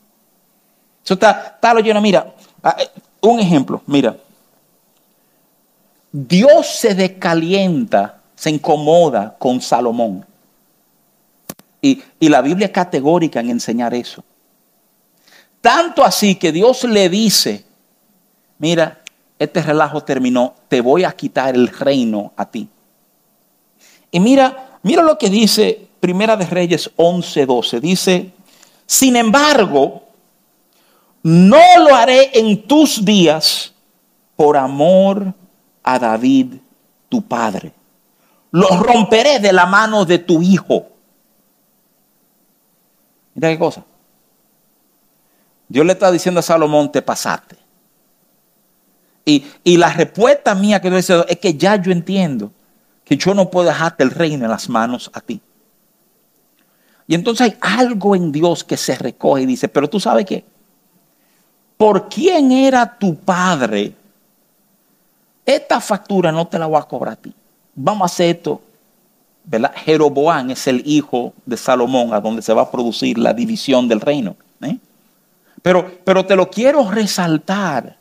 Eso 1.04 1.14
está, 1.14 1.52
está 1.54 1.74
lo 1.74 1.80
lleno. 1.80 2.00
Mira, 2.00 2.34
eh, 2.78 2.88
un 3.20 3.40
ejemplo, 3.40 3.82
mira. 3.86 4.16
Dios 6.12 6.66
se 6.78 6.94
decalienta, 6.94 8.20
se 8.34 8.50
incomoda 8.50 9.34
con 9.38 9.60
Salomón. 9.60 10.24
Y, 11.80 12.02
y 12.20 12.28
la 12.28 12.42
Biblia 12.42 12.66
es 12.66 12.72
categórica 12.72 13.40
en 13.40 13.50
enseñar 13.50 13.94
eso. 13.94 14.22
Tanto 15.60 16.04
así 16.04 16.36
que 16.36 16.52
Dios 16.52 16.84
le 16.84 17.08
dice 17.08 17.64
mira, 18.62 19.00
este 19.40 19.60
relajo 19.60 20.04
terminó, 20.04 20.54
te 20.68 20.80
voy 20.80 21.02
a 21.02 21.10
quitar 21.10 21.56
el 21.56 21.66
reino 21.66 22.32
a 22.36 22.48
ti. 22.48 22.68
Y 24.12 24.20
mira, 24.20 24.78
mira 24.82 25.02
lo 25.02 25.18
que 25.18 25.28
dice 25.28 25.88
Primera 25.98 26.36
de 26.36 26.46
Reyes 26.46 26.90
11:12. 26.96 27.80
Dice, 27.80 28.30
sin 28.86 29.16
embargo, 29.16 30.04
no 31.22 31.62
lo 31.78 31.94
haré 31.94 32.30
en 32.38 32.62
tus 32.66 33.04
días 33.04 33.72
por 34.36 34.56
amor 34.56 35.32
a 35.82 35.98
David, 35.98 36.54
tu 37.08 37.22
padre. 37.22 37.72
Lo 38.50 38.68
romperé 38.82 39.40
de 39.40 39.52
la 39.52 39.64
mano 39.66 40.04
de 40.04 40.18
tu 40.18 40.42
hijo. 40.42 40.88
Mira 43.34 43.48
qué 43.48 43.58
cosa. 43.58 43.84
Dios 45.68 45.86
le 45.86 45.92
está 45.92 46.12
diciendo 46.12 46.40
a 46.40 46.42
Salomón, 46.42 46.92
te 46.92 47.00
pasaste. 47.00 47.56
Y, 49.24 49.44
la 49.76 49.90
respuesta 49.90 50.54
mía 50.54 50.82
que 50.82 50.90
Dios 50.90 51.08
es 51.28 51.38
que 51.38 51.54
ya 51.54 51.76
yo 51.76 51.92
entiendo 51.92 52.50
que 53.04 53.16
yo 53.16 53.34
no 53.34 53.50
puedo 53.50 53.68
dejarte 53.68 54.02
el 54.02 54.10
reino 54.10 54.44
en 54.44 54.50
las 54.50 54.68
manos 54.68 55.10
a 55.12 55.20
ti. 55.20 55.40
Y 57.06 57.14
entonces 57.14 57.48
hay 57.48 57.56
algo 57.60 58.14
en 58.14 58.32
Dios 58.32 58.64
que 58.64 58.76
se 58.76 58.96
recoge 58.96 59.42
y 59.42 59.46
dice, 59.46 59.68
pero 59.68 59.88
tú 59.88 60.00
sabes 60.00 60.24
qué, 60.24 60.44
por 61.76 62.08
quién 62.08 62.52
era 62.52 62.96
tu 62.98 63.16
padre, 63.16 63.92
esta 65.44 65.80
factura 65.80 66.30
no 66.30 66.46
te 66.46 66.58
la 66.58 66.66
voy 66.66 66.78
a 66.78 66.84
cobrar 66.84 67.14
a 67.14 67.16
ti. 67.16 67.34
Vamos 67.74 68.02
a 68.02 68.06
hacer 68.06 68.36
esto. 68.36 68.62
Jeroboán 69.84 70.52
es 70.52 70.68
el 70.68 70.82
hijo 70.86 71.34
de 71.44 71.56
Salomón, 71.56 72.14
a 72.14 72.20
donde 72.20 72.42
se 72.42 72.52
va 72.52 72.62
a 72.62 72.70
producir 72.70 73.18
la 73.18 73.34
división 73.34 73.88
del 73.88 74.00
reino. 74.00 74.36
¿eh? 74.62 74.78
Pero, 75.60 75.98
pero 76.04 76.24
te 76.24 76.36
lo 76.36 76.48
quiero 76.48 76.88
resaltar, 76.88 77.96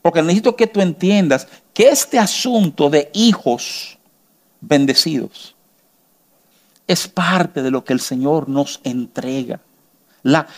porque 0.00 0.22
necesito 0.22 0.54
que 0.54 0.68
tú 0.68 0.80
entiendas 0.80 1.48
que 1.74 1.88
este 1.88 2.18
asunto 2.18 2.88
de 2.88 3.10
hijos 3.12 3.98
bendecidos 4.60 5.54
es 6.90 7.06
parte 7.06 7.62
de 7.62 7.70
lo 7.70 7.84
que 7.84 7.92
el 7.92 8.00
Señor 8.00 8.48
nos 8.48 8.80
entrega. 8.82 9.60
La, 10.24 10.48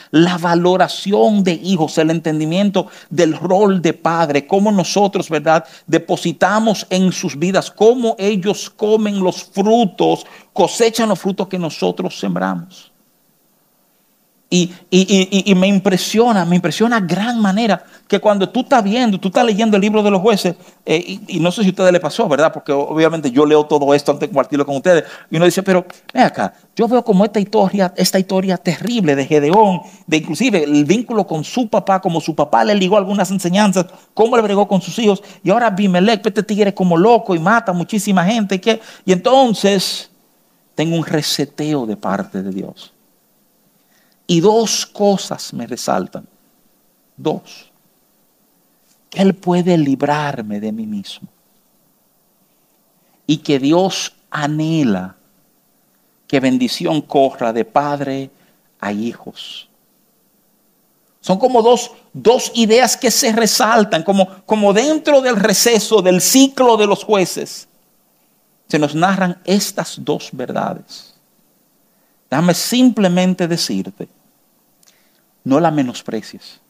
valoración 0.40 1.44
de 1.44 1.52
hijos, 1.52 1.98
el 1.98 2.10
entendimiento 2.10 2.86
del 3.10 3.36
rol 3.36 3.82
de 3.82 3.92
padre, 3.92 4.46
cómo 4.46 4.72
nosotros, 4.72 5.28
¿verdad?, 5.28 5.64
depositamos 5.86 6.86
en 6.88 7.12
sus 7.12 7.38
vidas, 7.38 7.70
cómo 7.70 8.16
ellos 8.18 8.70
comen 8.70 9.20
los 9.20 9.44
frutos, 9.44 10.24
cosechan 10.54 11.10
los 11.10 11.20
frutos 11.20 11.48
que 11.48 11.58
nosotros 11.58 12.18
sembramos. 12.18 12.91
Y, 14.54 15.54
me 15.54 15.66
impresiona, 15.66 16.44
me 16.44 16.56
impresiona 16.56 17.00
gran 17.00 17.40
manera 17.40 17.82
que 18.06 18.20
cuando 18.20 18.46
tú 18.46 18.60
estás 18.60 18.84
viendo, 18.84 19.18
tú 19.18 19.28
estás 19.28 19.46
leyendo 19.46 19.78
el 19.78 19.80
libro 19.80 20.02
de 20.02 20.10
los 20.10 20.20
jueces, 20.20 20.56
eh, 20.84 21.20
y, 21.26 21.40
no 21.40 21.50
sé 21.50 21.62
si 21.62 21.68
a 21.68 21.70
ustedes 21.70 21.90
le 21.90 22.00
pasó, 22.00 22.28
¿verdad? 22.28 22.52
Porque 22.52 22.70
obviamente 22.70 23.30
yo 23.30 23.46
leo 23.46 23.64
todo 23.64 23.94
esto 23.94 24.12
antes 24.12 24.28
de 24.28 24.34
compartirlo 24.34 24.66
con 24.66 24.76
ustedes, 24.76 25.04
y 25.30 25.36
uno 25.36 25.46
dice, 25.46 25.62
pero 25.62 25.86
ven 26.12 26.24
acá, 26.24 26.52
yo 26.76 26.86
veo 26.86 27.02
como 27.02 27.24
esta 27.24 27.40
historia, 27.40 27.94
esta 27.96 28.18
historia 28.18 28.58
terrible 28.58 29.16
de 29.16 29.24
Gedeón, 29.24 29.80
de 30.06 30.18
inclusive 30.18 30.64
el 30.64 30.84
vínculo 30.84 31.26
con 31.26 31.44
su 31.44 31.70
papá, 31.70 32.02
como 32.02 32.20
su 32.20 32.34
papá 32.34 32.62
le 32.62 32.74
ligó 32.74 32.98
algunas 32.98 33.30
enseñanzas, 33.30 33.86
cómo 34.12 34.36
le 34.36 34.42
bregó 34.42 34.68
con 34.68 34.82
sus 34.82 34.98
hijos, 34.98 35.22
y 35.42 35.48
ahora 35.48 35.70
Bimelech, 35.70 36.26
este 36.26 36.42
tigre 36.42 36.74
como 36.74 36.98
loco 36.98 37.34
y 37.34 37.38
mata 37.38 37.72
a 37.72 37.74
muchísima 37.74 38.22
gente, 38.26 38.60
y 39.06 39.12
entonces 39.12 40.10
tengo 40.74 40.94
un 40.94 41.06
reseteo 41.06 41.86
de 41.86 41.96
parte 41.96 42.42
de 42.42 42.50
Dios. 42.50 42.91
Y 44.32 44.40
dos 44.40 44.86
cosas 44.86 45.52
me 45.52 45.66
resaltan. 45.66 46.26
Dos. 47.18 47.70
Él 49.10 49.34
puede 49.34 49.76
librarme 49.76 50.58
de 50.58 50.72
mí 50.72 50.86
mismo. 50.86 51.28
Y 53.26 53.36
que 53.36 53.58
Dios 53.58 54.14
anhela 54.30 55.16
que 56.26 56.40
bendición 56.40 57.02
corra 57.02 57.52
de 57.52 57.66
padre 57.66 58.30
a 58.80 58.90
hijos. 58.90 59.68
Son 61.20 61.38
como 61.38 61.60
dos, 61.60 61.90
dos 62.14 62.52
ideas 62.54 62.96
que 62.96 63.10
se 63.10 63.32
resaltan, 63.32 64.02
como, 64.02 64.26
como 64.46 64.72
dentro 64.72 65.20
del 65.20 65.36
receso 65.36 66.00
del 66.00 66.22
ciclo 66.22 66.78
de 66.78 66.86
los 66.86 67.04
jueces. 67.04 67.68
Se 68.66 68.78
nos 68.78 68.94
narran 68.94 69.42
estas 69.44 70.02
dos 70.02 70.30
verdades. 70.32 71.12
Déjame 72.30 72.54
simplemente 72.54 73.46
decirte 73.46 74.08
no 75.44 75.60
la 75.60 75.70
menosprecies. 75.70 76.60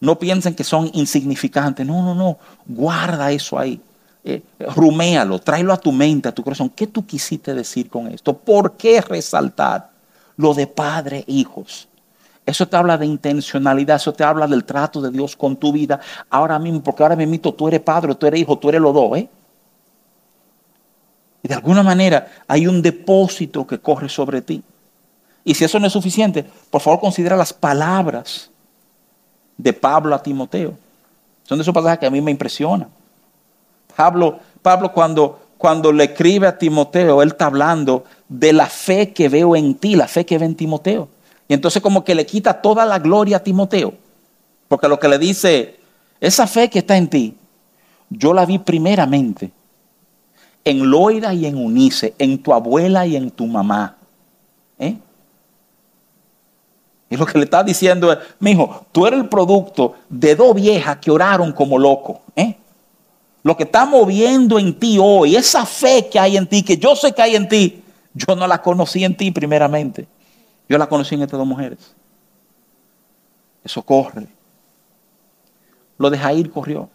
No 0.00 0.18
piensen 0.18 0.54
que 0.54 0.64
son 0.64 0.90
insignificantes. 0.92 1.86
No, 1.86 2.02
no, 2.02 2.14
no. 2.14 2.38
Guarda 2.66 3.32
eso 3.32 3.58
ahí. 3.58 3.80
Eh, 4.22 4.42
ruméalo, 4.74 5.38
tráelo 5.38 5.72
a 5.72 5.76
tu 5.76 5.92
mente, 5.92 6.28
a 6.28 6.32
tu 6.32 6.42
corazón. 6.42 6.70
¿Qué 6.70 6.86
tú 6.86 7.06
quisiste 7.06 7.54
decir 7.54 7.88
con 7.88 8.08
esto? 8.08 8.36
¿Por 8.36 8.72
qué 8.72 9.00
resaltar 9.00 9.90
lo 10.36 10.54
de 10.54 10.66
padre 10.66 11.24
e 11.26 11.32
hijos? 11.32 11.88
Eso 12.46 12.68
te 12.68 12.76
habla 12.76 12.98
de 12.98 13.06
intencionalidad, 13.06 13.96
eso 13.96 14.12
te 14.12 14.24
habla 14.24 14.46
del 14.46 14.64
trato 14.64 15.00
de 15.00 15.10
Dios 15.10 15.34
con 15.34 15.56
tu 15.56 15.72
vida 15.72 16.00
ahora 16.28 16.58
mismo, 16.58 16.82
porque 16.82 17.02
ahora 17.02 17.16
mismo 17.16 17.52
tú 17.52 17.68
eres 17.68 17.80
padre, 17.80 18.14
tú 18.14 18.26
eres 18.26 18.40
hijo, 18.40 18.58
tú 18.58 18.68
eres 18.68 18.80
los 18.80 18.92
dos, 18.92 19.16
¿eh? 19.16 19.28
Y 21.42 21.48
de 21.48 21.54
alguna 21.54 21.82
manera 21.82 22.26
hay 22.46 22.66
un 22.66 22.80
depósito 22.82 23.66
que 23.66 23.78
corre 23.78 24.08
sobre 24.08 24.42
ti. 24.42 24.62
Y 25.44 25.54
si 25.54 25.64
eso 25.64 25.78
no 25.78 25.86
es 25.86 25.92
suficiente, 25.92 26.44
por 26.70 26.80
favor 26.80 27.00
considera 27.00 27.36
las 27.36 27.52
palabras 27.52 28.50
de 29.56 29.72
Pablo 29.72 30.14
a 30.14 30.22
Timoteo. 30.22 30.74
Son 31.44 31.58
de 31.58 31.62
esos 31.62 31.74
pasajes 31.74 31.98
que 31.98 32.06
a 32.06 32.10
mí 32.10 32.20
me 32.20 32.30
impresionan. 32.30 32.88
Pablo, 33.94 34.38
Pablo 34.62 34.92
cuando, 34.92 35.40
cuando 35.58 35.92
le 35.92 36.04
escribe 36.04 36.46
a 36.46 36.58
Timoteo, 36.58 37.22
él 37.22 37.28
está 37.28 37.46
hablando 37.46 38.04
de 38.28 38.52
la 38.52 38.66
fe 38.66 39.12
que 39.12 39.28
veo 39.28 39.54
en 39.54 39.74
ti, 39.74 39.94
la 39.94 40.08
fe 40.08 40.24
que 40.24 40.38
ve 40.38 40.46
en 40.46 40.54
Timoteo. 40.54 41.08
Y 41.46 41.54
entonces 41.54 41.82
como 41.82 42.04
que 42.04 42.14
le 42.14 42.24
quita 42.24 42.62
toda 42.62 42.86
la 42.86 42.98
gloria 42.98 43.36
a 43.36 43.40
Timoteo. 43.40 43.92
Porque 44.68 44.88
lo 44.88 44.98
que 44.98 45.08
le 45.08 45.18
dice, 45.18 45.78
esa 46.20 46.46
fe 46.46 46.70
que 46.70 46.78
está 46.78 46.96
en 46.96 47.08
ti, 47.08 47.36
yo 48.08 48.32
la 48.32 48.46
vi 48.46 48.58
primeramente 48.58 49.52
en 50.64 50.90
Loida 50.90 51.34
y 51.34 51.46
en 51.46 51.56
Unice, 51.56 52.14
en 52.18 52.42
tu 52.42 52.54
abuela 52.54 53.06
y 53.06 53.16
en 53.16 53.30
tu 53.30 53.46
mamá. 53.46 53.96
¿Eh? 54.78 54.96
Y 57.14 57.16
lo 57.16 57.26
que 57.26 57.38
le 57.38 57.44
está 57.44 57.62
diciendo 57.62 58.12
es, 58.12 58.18
mi 58.40 58.50
hijo, 58.50 58.86
tú 58.90 59.06
eres 59.06 59.20
el 59.20 59.28
producto 59.28 59.94
de 60.08 60.34
dos 60.34 60.52
viejas 60.52 60.96
que 60.96 61.12
oraron 61.12 61.52
como 61.52 61.78
locos. 61.78 62.16
¿eh? 62.34 62.56
Lo 63.44 63.56
que 63.56 63.62
está 63.62 63.86
moviendo 63.86 64.58
en 64.58 64.76
ti 64.76 64.98
hoy, 65.00 65.36
esa 65.36 65.64
fe 65.64 66.08
que 66.10 66.18
hay 66.18 66.36
en 66.36 66.48
ti, 66.48 66.64
que 66.64 66.76
yo 66.76 66.96
sé 66.96 67.12
que 67.12 67.22
hay 67.22 67.36
en 67.36 67.48
ti, 67.48 67.84
yo 68.14 68.34
no 68.34 68.48
la 68.48 68.60
conocí 68.60 69.04
en 69.04 69.16
ti 69.16 69.30
primeramente. 69.30 70.08
Yo 70.68 70.76
la 70.76 70.88
conocí 70.88 71.14
en 71.14 71.22
estas 71.22 71.38
dos 71.38 71.46
mujeres. 71.46 71.94
Eso 73.62 73.80
corre. 73.82 74.26
Lo 75.96 76.10
de 76.10 76.18
Jair 76.18 76.50
corrió. 76.50 76.88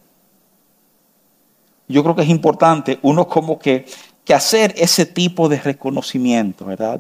Yo 1.88 2.03
creo 2.03 2.13
que 2.13 2.23
es 2.23 2.29
importante 2.29 2.99
uno 3.03 3.25
como 3.25 3.58
que, 3.58 3.86
que 4.25 4.34
hacer 4.34 4.73
ese 4.75 5.05
tipo 5.05 5.47
de 5.47 5.62
reconocimiento, 5.62 6.65
¿verdad? 6.65 6.99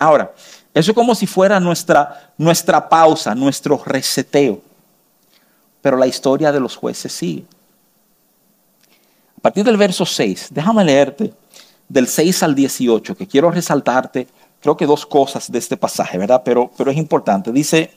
Ahora, 0.00 0.34
eso 0.76 0.90
es 0.90 0.94
como 0.94 1.14
si 1.14 1.26
fuera 1.26 1.58
nuestra, 1.58 2.32
nuestra 2.36 2.86
pausa, 2.86 3.34
nuestro 3.34 3.82
reseteo. 3.82 4.60
Pero 5.80 5.96
la 5.96 6.06
historia 6.06 6.52
de 6.52 6.60
los 6.60 6.76
jueces 6.76 7.14
sigue. 7.14 7.46
A 9.38 9.40
partir 9.40 9.64
del 9.64 9.78
verso 9.78 10.04
6, 10.04 10.48
déjame 10.50 10.84
leerte 10.84 11.32
del 11.88 12.06
6 12.06 12.42
al 12.42 12.54
18, 12.54 13.16
que 13.16 13.26
quiero 13.26 13.50
resaltarte, 13.50 14.28
creo 14.60 14.76
que 14.76 14.84
dos 14.84 15.06
cosas 15.06 15.50
de 15.50 15.58
este 15.58 15.78
pasaje, 15.78 16.18
¿verdad? 16.18 16.42
Pero, 16.44 16.70
pero 16.76 16.90
es 16.90 16.98
importante. 16.98 17.50
Dice, 17.52 17.90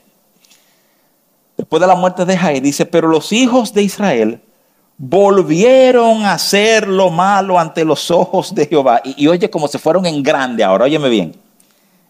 después 1.58 1.82
de 1.82 1.88
la 1.88 1.96
muerte 1.96 2.24
de 2.24 2.38
Jair, 2.38 2.62
dice, 2.62 2.86
pero 2.86 3.10
los 3.10 3.34
hijos 3.34 3.74
de 3.74 3.84
Israel 3.84 4.42
volvieron 4.98 6.24
a 6.24 6.32
hacer 6.32 6.88
lo 6.88 7.10
malo 7.10 7.60
ante 7.60 7.84
los 7.84 8.10
ojos 8.10 8.56
de 8.56 8.68
Jehová. 8.68 9.02
Y, 9.04 9.26
y 9.26 9.28
oye, 9.28 9.50
como 9.50 9.68
se 9.68 9.80
fueron 9.80 10.06
en 10.06 10.24
grande 10.24 10.64
ahora, 10.64 10.86
óyeme 10.86 11.10
bien 11.10 11.49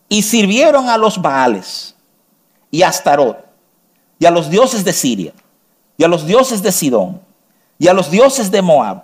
y 0.09 0.23
sirvieron 0.23 0.89
a 0.89 0.97
los 0.97 1.21
Baales 1.21 1.95
y 2.71 2.81
a 2.81 2.89
Astarot 2.89 3.45
y 4.17 4.25
a 4.25 4.31
los 4.31 4.49
dioses 4.49 4.83
de 4.83 4.91
Siria 4.91 5.33
y 5.97 6.03
a 6.03 6.07
los 6.07 6.25
dioses 6.25 6.61
de 6.61 6.71
Sidón 6.71 7.21
y 7.77 7.87
a 7.87 7.93
los 7.93 8.09
dioses 8.09 8.51
de 8.51 8.61
Moab 8.61 9.03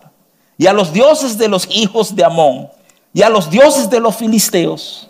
y 0.57 0.67
a 0.67 0.73
los 0.73 0.91
dioses 0.91 1.37
de 1.37 1.47
los 1.47 1.67
hijos 1.69 2.15
de 2.15 2.23
Amón 2.23 2.69
y 3.13 3.21
a 3.21 3.29
los 3.29 3.49
dioses 3.49 3.89
de 3.89 3.99
los 3.99 4.15
filisteos 4.15 5.09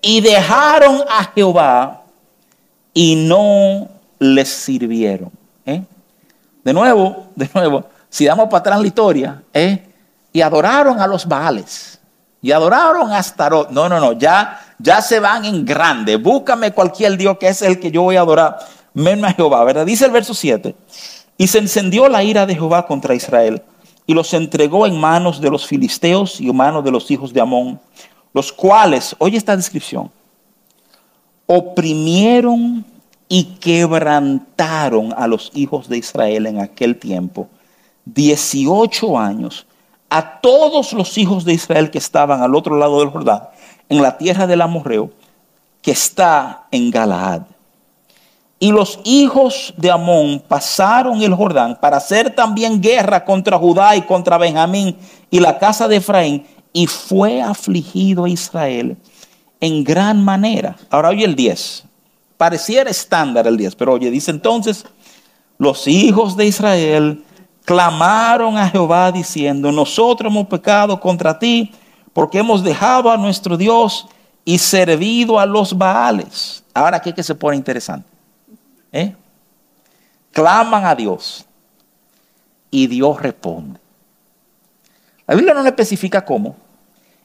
y 0.00 0.20
dejaron 0.20 1.04
a 1.08 1.24
Jehová 1.34 2.02
y 2.92 3.16
no 3.16 3.88
les 4.18 4.48
sirvieron. 4.48 5.30
¿eh? 5.66 5.82
De 6.62 6.72
nuevo, 6.72 7.26
de 7.34 7.48
nuevo, 7.54 7.84
si 8.08 8.24
damos 8.24 8.46
para 8.46 8.58
atrás 8.58 8.80
la 8.80 8.86
historia, 8.86 9.42
¿eh? 9.52 9.86
y 10.32 10.40
adoraron 10.40 11.00
a 11.00 11.06
los 11.06 11.26
Baales 11.26 11.98
y 12.42 12.52
adoraron 12.52 13.10
a 13.10 13.18
Astarot. 13.18 13.70
No, 13.70 13.88
no, 13.88 13.98
no, 13.98 14.12
ya 14.12 14.60
ya 14.78 15.00
se 15.02 15.20
van 15.20 15.44
en 15.44 15.64
grande. 15.64 16.16
Búscame 16.16 16.72
cualquier 16.72 17.16
Dios 17.16 17.38
que 17.38 17.48
es 17.48 17.62
el 17.62 17.80
que 17.80 17.90
yo 17.90 18.02
voy 18.02 18.16
a 18.16 18.20
adorar, 18.20 18.58
menos 18.92 19.30
a 19.30 19.34
Jehová, 19.34 19.64
¿verdad? 19.64 19.86
Dice 19.86 20.04
el 20.04 20.10
verso 20.10 20.34
7. 20.34 20.74
Y 21.36 21.46
se 21.46 21.58
encendió 21.58 22.08
la 22.08 22.22
ira 22.22 22.46
de 22.46 22.54
Jehová 22.54 22.86
contra 22.86 23.14
Israel 23.14 23.62
y 24.06 24.14
los 24.14 24.32
entregó 24.34 24.86
en 24.86 24.98
manos 24.98 25.40
de 25.40 25.50
los 25.50 25.66
filisteos 25.66 26.40
y 26.40 26.48
en 26.48 26.56
manos 26.56 26.84
de 26.84 26.90
los 26.90 27.10
hijos 27.10 27.32
de 27.32 27.40
Amón, 27.40 27.80
los 28.32 28.52
cuales, 28.52 29.16
oye 29.18 29.36
esta 29.36 29.56
descripción, 29.56 30.10
oprimieron 31.46 32.84
y 33.28 33.44
quebrantaron 33.58 35.14
a 35.16 35.26
los 35.26 35.50
hijos 35.54 35.88
de 35.88 35.98
Israel 35.98 36.46
en 36.46 36.60
aquel 36.60 36.98
tiempo, 36.98 37.48
18 38.04 39.18
años, 39.18 39.66
a 40.10 40.40
todos 40.40 40.92
los 40.92 41.16
hijos 41.18 41.44
de 41.44 41.54
Israel 41.54 41.90
que 41.90 41.98
estaban 41.98 42.42
al 42.42 42.54
otro 42.54 42.76
lado 42.76 43.00
del 43.00 43.08
Jordán, 43.08 43.42
en 43.88 44.02
la 44.02 44.16
tierra 44.18 44.46
del 44.46 44.62
Amorreo, 44.62 45.10
que 45.82 45.90
está 45.90 46.66
en 46.70 46.90
Galaad. 46.90 47.42
Y 48.58 48.72
los 48.72 48.98
hijos 49.04 49.74
de 49.76 49.90
Amón 49.90 50.42
pasaron 50.46 51.20
el 51.20 51.34
Jordán 51.34 51.78
para 51.80 51.98
hacer 51.98 52.34
también 52.34 52.80
guerra 52.80 53.24
contra 53.24 53.58
Judá 53.58 53.94
y 53.96 54.02
contra 54.02 54.38
Benjamín 54.38 54.96
y 55.30 55.40
la 55.40 55.58
casa 55.58 55.86
de 55.86 55.96
Efraín. 55.96 56.46
Y 56.72 56.86
fue 56.86 57.42
afligido 57.42 58.26
Israel 58.26 58.96
en 59.60 59.84
gran 59.84 60.24
manera. 60.24 60.76
Ahora 60.90 61.10
oye 61.10 61.24
el 61.24 61.36
10. 61.36 61.84
Pareciera 62.36 62.90
estándar 62.90 63.46
el 63.46 63.56
10, 63.56 63.76
pero 63.76 63.92
oye, 63.92 64.10
dice 64.10 64.30
entonces, 64.30 64.86
los 65.58 65.86
hijos 65.86 66.36
de 66.36 66.46
Israel 66.46 67.24
clamaron 67.64 68.56
a 68.56 68.68
Jehová 68.68 69.12
diciendo, 69.12 69.70
nosotros 69.72 70.30
hemos 70.30 70.46
pecado 70.46 70.98
contra 71.00 71.38
ti 71.38 71.72
porque 72.14 72.38
hemos 72.38 72.62
dejado 72.62 73.10
a 73.10 73.18
nuestro 73.18 73.58
Dios 73.58 74.06
y 74.44 74.56
servido 74.56 75.38
a 75.38 75.44
los 75.44 75.76
Baales. 75.76 76.64
Ahora 76.72 76.96
aquí 76.96 77.12
que 77.12 77.22
se 77.22 77.34
pone 77.34 77.56
interesante. 77.56 78.08
¿Eh? 78.92 79.14
Claman 80.30 80.86
a 80.86 80.94
Dios 80.94 81.44
y 82.70 82.86
Dios 82.86 83.20
responde. 83.20 83.78
La 85.26 85.34
Biblia 85.34 85.54
no 85.54 85.62
le 85.62 85.68
especifica 85.68 86.24
cómo. 86.24 86.56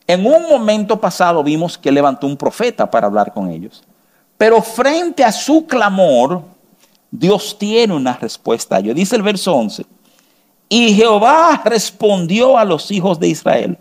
En 0.07 0.25
un 0.25 0.49
momento 0.49 0.99
pasado 0.99 1.43
vimos 1.43 1.77
que 1.77 1.91
levantó 1.91 2.25
un 2.25 2.35
profeta 2.35 2.89
para 2.89 3.07
hablar 3.07 3.31
con 3.31 3.49
ellos. 3.49 3.83
Pero 4.37 4.61
frente 4.61 5.23
a 5.23 5.31
su 5.31 5.67
clamor, 5.67 6.41
Dios 7.11 7.57
tiene 7.59 7.93
una 7.93 8.13
respuesta. 8.13 8.79
Yo 8.79 8.93
dice 8.93 9.15
el 9.15 9.21
verso 9.21 9.53
11. 9.53 9.85
Y 10.69 10.93
Jehová 10.93 11.61
respondió 11.65 12.57
a 12.57 12.65
los 12.65 12.89
hijos 12.89 13.19
de 13.19 13.27
Israel. 13.27 13.77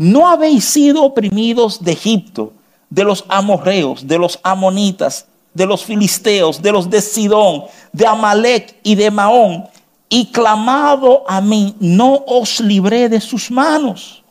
No 0.00 0.30
habéis 0.30 0.64
sido 0.64 1.04
oprimidos 1.04 1.84
de 1.84 1.92
Egipto, 1.92 2.54
de 2.88 3.04
los 3.04 3.22
amorreos, 3.28 4.06
de 4.06 4.16
los 4.16 4.40
amonitas, 4.42 5.26
de 5.52 5.66
los 5.66 5.84
filisteos, 5.84 6.62
de 6.62 6.72
los 6.72 6.88
de 6.88 7.02
Sidón, 7.02 7.64
de 7.92 8.06
Amalek 8.06 8.76
y 8.82 8.94
de 8.94 9.10
Maón, 9.10 9.68
y 10.08 10.32
clamado 10.32 11.22
a 11.28 11.42
mí, 11.42 11.76
no 11.80 12.24
os 12.26 12.60
libré 12.60 13.10
de 13.10 13.20
sus 13.20 13.50
manos. 13.50 14.24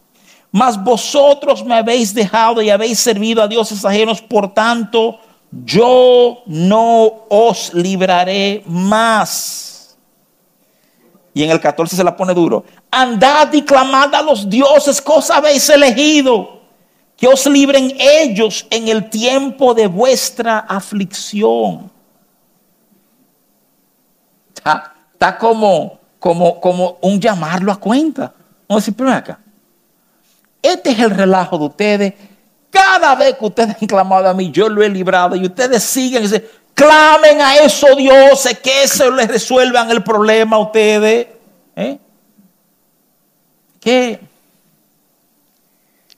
Mas 0.51 0.83
vosotros 0.83 1.63
me 1.63 1.75
habéis 1.75 2.15
dejado 2.15 2.63
y 2.63 2.71
habéis 2.71 2.97
servido 2.97 3.43
a 3.43 3.47
dioses 3.47 3.85
ajenos, 3.85 4.23
por 4.23 4.51
tanto, 4.51 5.19
yo 5.51 6.39
no 6.47 7.27
os 7.29 7.75
libraré 7.75 8.63
más. 8.65 9.95
Y 11.31 11.43
en 11.43 11.51
el 11.51 11.59
14 11.59 11.95
se 11.95 12.03
la 12.03 12.17
pone 12.17 12.33
duro. 12.33 12.65
Andad 12.91 13.53
y 13.53 13.61
clamad 13.61 14.13
a 14.15 14.21
los 14.21 14.49
dioses, 14.49 15.01
cosa 15.01 15.37
habéis 15.37 15.69
elegido 15.69 16.59
que 17.19 17.27
os 17.27 17.45
libren 17.45 17.93
ellos 17.99 18.65
en 18.69 18.87
el 18.87 19.09
tiempo 19.09 19.73
de 19.73 19.87
vuestra 19.87 20.59
aflicción. 20.59 21.91
Está, 24.55 25.37
como, 25.37 25.99
como, 26.17 26.61
como 26.61 26.97
un 27.01 27.19
llamarlo 27.19 27.73
a 27.73 27.79
cuenta. 27.79 28.33
Vamos 28.67 28.83
a 28.83 28.85
decir, 28.85 28.93
pero 28.95 29.11
acá. 29.11 29.39
Este 30.61 30.91
es 30.91 30.99
el 30.99 31.11
relajo 31.11 31.57
de 31.57 31.65
ustedes. 31.65 32.13
Cada 32.69 33.15
vez 33.15 33.35
que 33.35 33.45
ustedes 33.45 33.75
han 33.81 33.87
clamado 33.87 34.29
a 34.29 34.33
mí, 34.33 34.49
yo 34.51 34.69
lo 34.69 34.81
he 34.81 34.89
librado 34.89 35.35
y 35.35 35.45
ustedes 35.45 35.83
siguen 35.83 36.21
y 36.21 36.27
dicen, 36.27 36.45
clamen 36.73 37.41
a 37.41 37.57
esos 37.57 37.97
dioses 37.97 38.57
que 38.59 38.83
eso 38.83 39.11
les 39.11 39.27
resuelvan 39.27 39.89
el 39.91 40.03
problema 40.03 40.55
a 40.55 40.59
ustedes. 40.59 41.27
¿Eh? 41.75 41.99
¿Qué? 43.79 44.19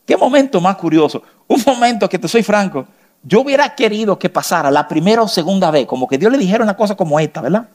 Qué 0.05 0.17
momento 0.17 0.59
más 0.59 0.75
curioso. 0.77 1.23
Un 1.47 1.63
momento 1.65 2.09
que 2.09 2.19
te 2.19 2.27
soy 2.27 2.43
franco, 2.43 2.87
yo 3.23 3.41
hubiera 3.41 3.75
querido 3.75 4.17
que 4.17 4.29
pasara 4.29 4.71
la 4.71 4.87
primera 4.87 5.21
o 5.21 5.27
segunda 5.27 5.69
vez, 5.69 5.85
como 5.85 6.07
que 6.07 6.17
Dios 6.17 6.31
le 6.31 6.37
dijera 6.37 6.63
una 6.63 6.75
cosa 6.75 6.95
como 6.95 7.19
esta, 7.19 7.41
¿verdad? 7.41 7.69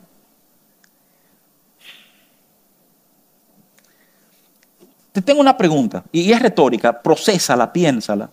Te 5.12 5.22
tengo 5.22 5.40
una 5.40 5.56
pregunta, 5.56 6.04
y 6.12 6.30
es 6.30 6.42
retórica, 6.42 7.00
procésala, 7.00 7.72
piénsala. 7.72 8.28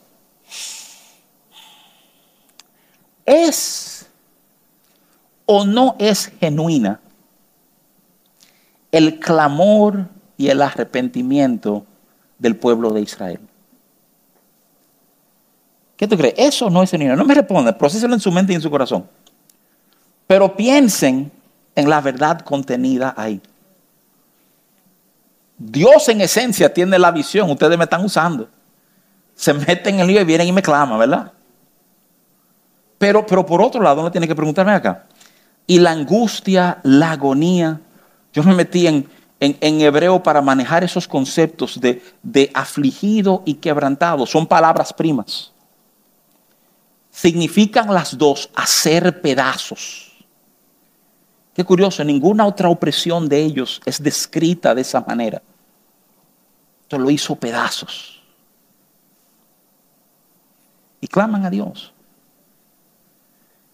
¿Es 3.25 4.05
o 5.45 5.65
no 5.65 5.95
es 5.99 6.31
genuina 6.39 6.99
el 8.91 9.19
clamor 9.19 10.07
y 10.43 10.49
el 10.49 10.61
arrepentimiento 10.61 11.85
del 12.37 12.57
pueblo 12.57 12.91
de 12.91 13.01
Israel? 13.01 13.39
¿Qué 15.95 16.05
tú 16.05 16.17
crees? 16.17 16.33
Eso 16.37 16.69
no 16.69 16.83
es 16.83 16.91
genuino. 16.91 17.15
No 17.15 17.23
me 17.23 17.33
respondan, 17.33 17.77
proceselo 17.77 18.13
en 18.13 18.19
su 18.19 18.29
mente 18.29 18.51
y 18.51 18.55
en 18.55 18.61
su 18.61 18.69
corazón. 18.69 19.07
Pero 20.27 20.53
piensen 20.53 21.31
en 21.75 21.89
la 21.89 22.01
verdad 22.01 22.41
contenida 22.41 23.13
ahí. 23.15 23.39
Dios 25.57 26.09
en 26.09 26.19
esencia 26.19 26.73
tiene 26.73 26.99
la 26.99 27.11
visión, 27.11 27.49
ustedes 27.49 27.77
me 27.77 27.85
están 27.85 28.03
usando. 28.03 28.49
Se 29.33 29.53
meten 29.53 29.95
en 29.95 30.01
el 30.01 30.07
lío 30.07 30.21
y 30.21 30.25
vienen 30.25 30.47
y 30.47 30.51
me 30.51 30.61
claman, 30.61 30.99
¿verdad? 30.99 31.31
Pero, 32.97 33.25
pero 33.25 33.45
por 33.45 33.61
otro 33.61 33.81
lado, 33.81 34.01
uno 34.01 34.11
tiene 34.11 34.27
que 34.27 34.35
preguntarme 34.35 34.73
acá. 34.73 35.05
Y 35.65 35.79
la 35.79 35.91
angustia, 35.91 36.79
la 36.83 37.11
agonía. 37.11 37.79
Yo 38.33 38.43
me 38.43 38.53
metí 38.53 38.87
en, 38.87 39.07
en, 39.39 39.81
hebreo 39.81 40.23
para 40.23 40.41
manejar 40.41 40.83
esos 40.83 41.07
conceptos 41.07 41.79
de, 41.79 42.01
de 42.21 42.51
afligido 42.53 43.43
y 43.45 43.55
quebrantado. 43.55 44.25
Son 44.25 44.47
palabras 44.47 44.93
primas 44.93 45.53
significan 47.13 47.93
las 47.93 48.17
dos 48.17 48.49
hacer 48.55 49.21
pedazos. 49.21 50.11
Qué 51.53 51.63
curioso, 51.63 52.03
ninguna 52.03 52.47
otra 52.47 52.69
opresión 52.69 53.29
de 53.29 53.39
ellos 53.43 53.79
es 53.85 54.01
descrita 54.01 54.73
de 54.73 54.81
esa 54.81 55.01
manera. 55.01 55.41
Esto 56.81 56.97
lo 56.97 57.11
hizo 57.11 57.35
pedazos. 57.35 58.19
Y 60.99 61.07
claman 61.07 61.45
a 61.45 61.51
Dios. 61.51 61.93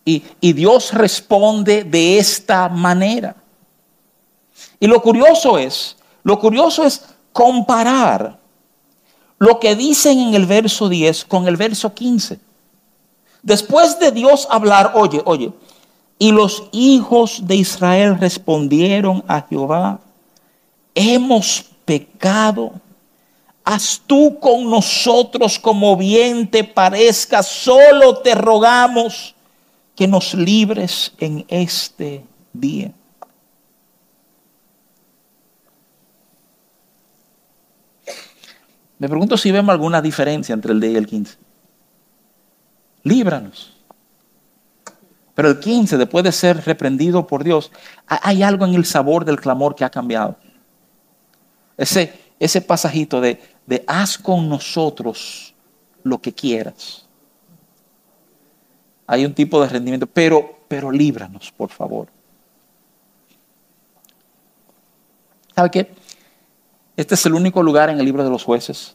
Y, 0.04 0.24
y 0.42 0.52
Dios 0.52 0.94
responde 0.94 1.86
de 1.86 2.18
esta 2.18 2.68
manera. 2.68 3.38
Y 4.80 4.88
lo 4.88 5.02
curioso 5.02 5.58
es, 5.58 5.98
lo 6.24 6.40
curioso 6.40 6.84
es 6.84 7.06
comparar 7.32 8.40
lo 9.38 9.60
que 9.60 9.76
dicen 9.76 10.20
en 10.20 10.34
el 10.34 10.46
verso 10.46 10.90
10 10.90 11.26
con 11.26 11.48
el 11.48 11.56
verso 11.56 11.94
15. 11.94 12.40
Después 13.42 13.98
de 14.00 14.12
Dios 14.12 14.48
hablar, 14.52 14.92
oye, 14.96 15.22
oye, 15.26 15.52
y 16.18 16.34
los 16.34 16.64
hijos 16.74 17.48
de 17.48 17.56
Israel 17.56 18.20
respondieron 18.20 19.24
a 19.28 19.42
Jehová, 19.42 20.00
hemos 20.94 21.66
pecado. 21.86 22.74
Haz 23.64 24.02
tú 24.06 24.38
con 24.40 24.70
nosotros 24.70 25.58
como 25.58 25.96
bien 25.96 26.50
te 26.50 26.64
parezca, 26.64 27.42
solo 27.42 28.18
te 28.18 28.36
rogamos 28.36 29.36
que 29.96 30.08
nos 30.08 30.34
libres 30.34 31.14
en 31.20 31.46
este 31.48 32.26
día. 32.52 32.92
Me 39.00 39.10
pregunto 39.10 39.38
si 39.38 39.52
vemos 39.52 39.74
alguna 39.74 40.02
diferencia 40.02 40.54
entre 40.54 40.74
el 40.74 40.80
día 40.80 40.92
y 40.92 40.96
el 40.98 41.08
15 41.08 41.50
líbranos. 43.04 43.74
Pero 45.36 45.50
el 45.50 45.60
15, 45.60 45.98
después 45.98 46.24
de 46.24 46.32
ser 46.32 46.66
reprendido 46.66 47.26
por 47.26 47.44
Dios, 47.44 47.72
hay 48.08 48.44
algo 48.44 48.66
en 48.66 48.74
el 48.74 48.86
sabor 48.86 49.24
del 49.24 49.40
clamor 49.40 49.76
que 49.76 49.86
ha 49.86 49.90
cambiado. 49.90 50.36
Ese, 51.78 52.14
ese 52.40 52.62
pasajito 52.62 53.22
de, 53.22 53.42
de 53.66 53.84
haz 53.88 54.18
con 54.18 54.50
nosotros 54.50 55.54
lo 56.04 56.20
que 56.20 56.34
quieras. 56.34 57.06
Hay 59.08 59.26
un 59.26 59.34
tipo 59.34 59.62
de 59.62 59.70
rendimiento, 59.70 60.08
pero, 60.08 60.60
pero 60.68 60.92
líbranos, 60.92 61.52
por 61.56 61.70
favor. 61.70 62.08
¿Sabe 65.56 65.72
qué? 65.72 65.92
Este 67.00 67.16
es 67.16 67.26
el 67.26 67.34
único 67.34 67.64
lugar 67.64 67.90
en 67.90 67.98
el 67.98 68.04
libro 68.06 68.26
de 68.26 68.30
los 68.30 68.44
jueces 68.44 68.94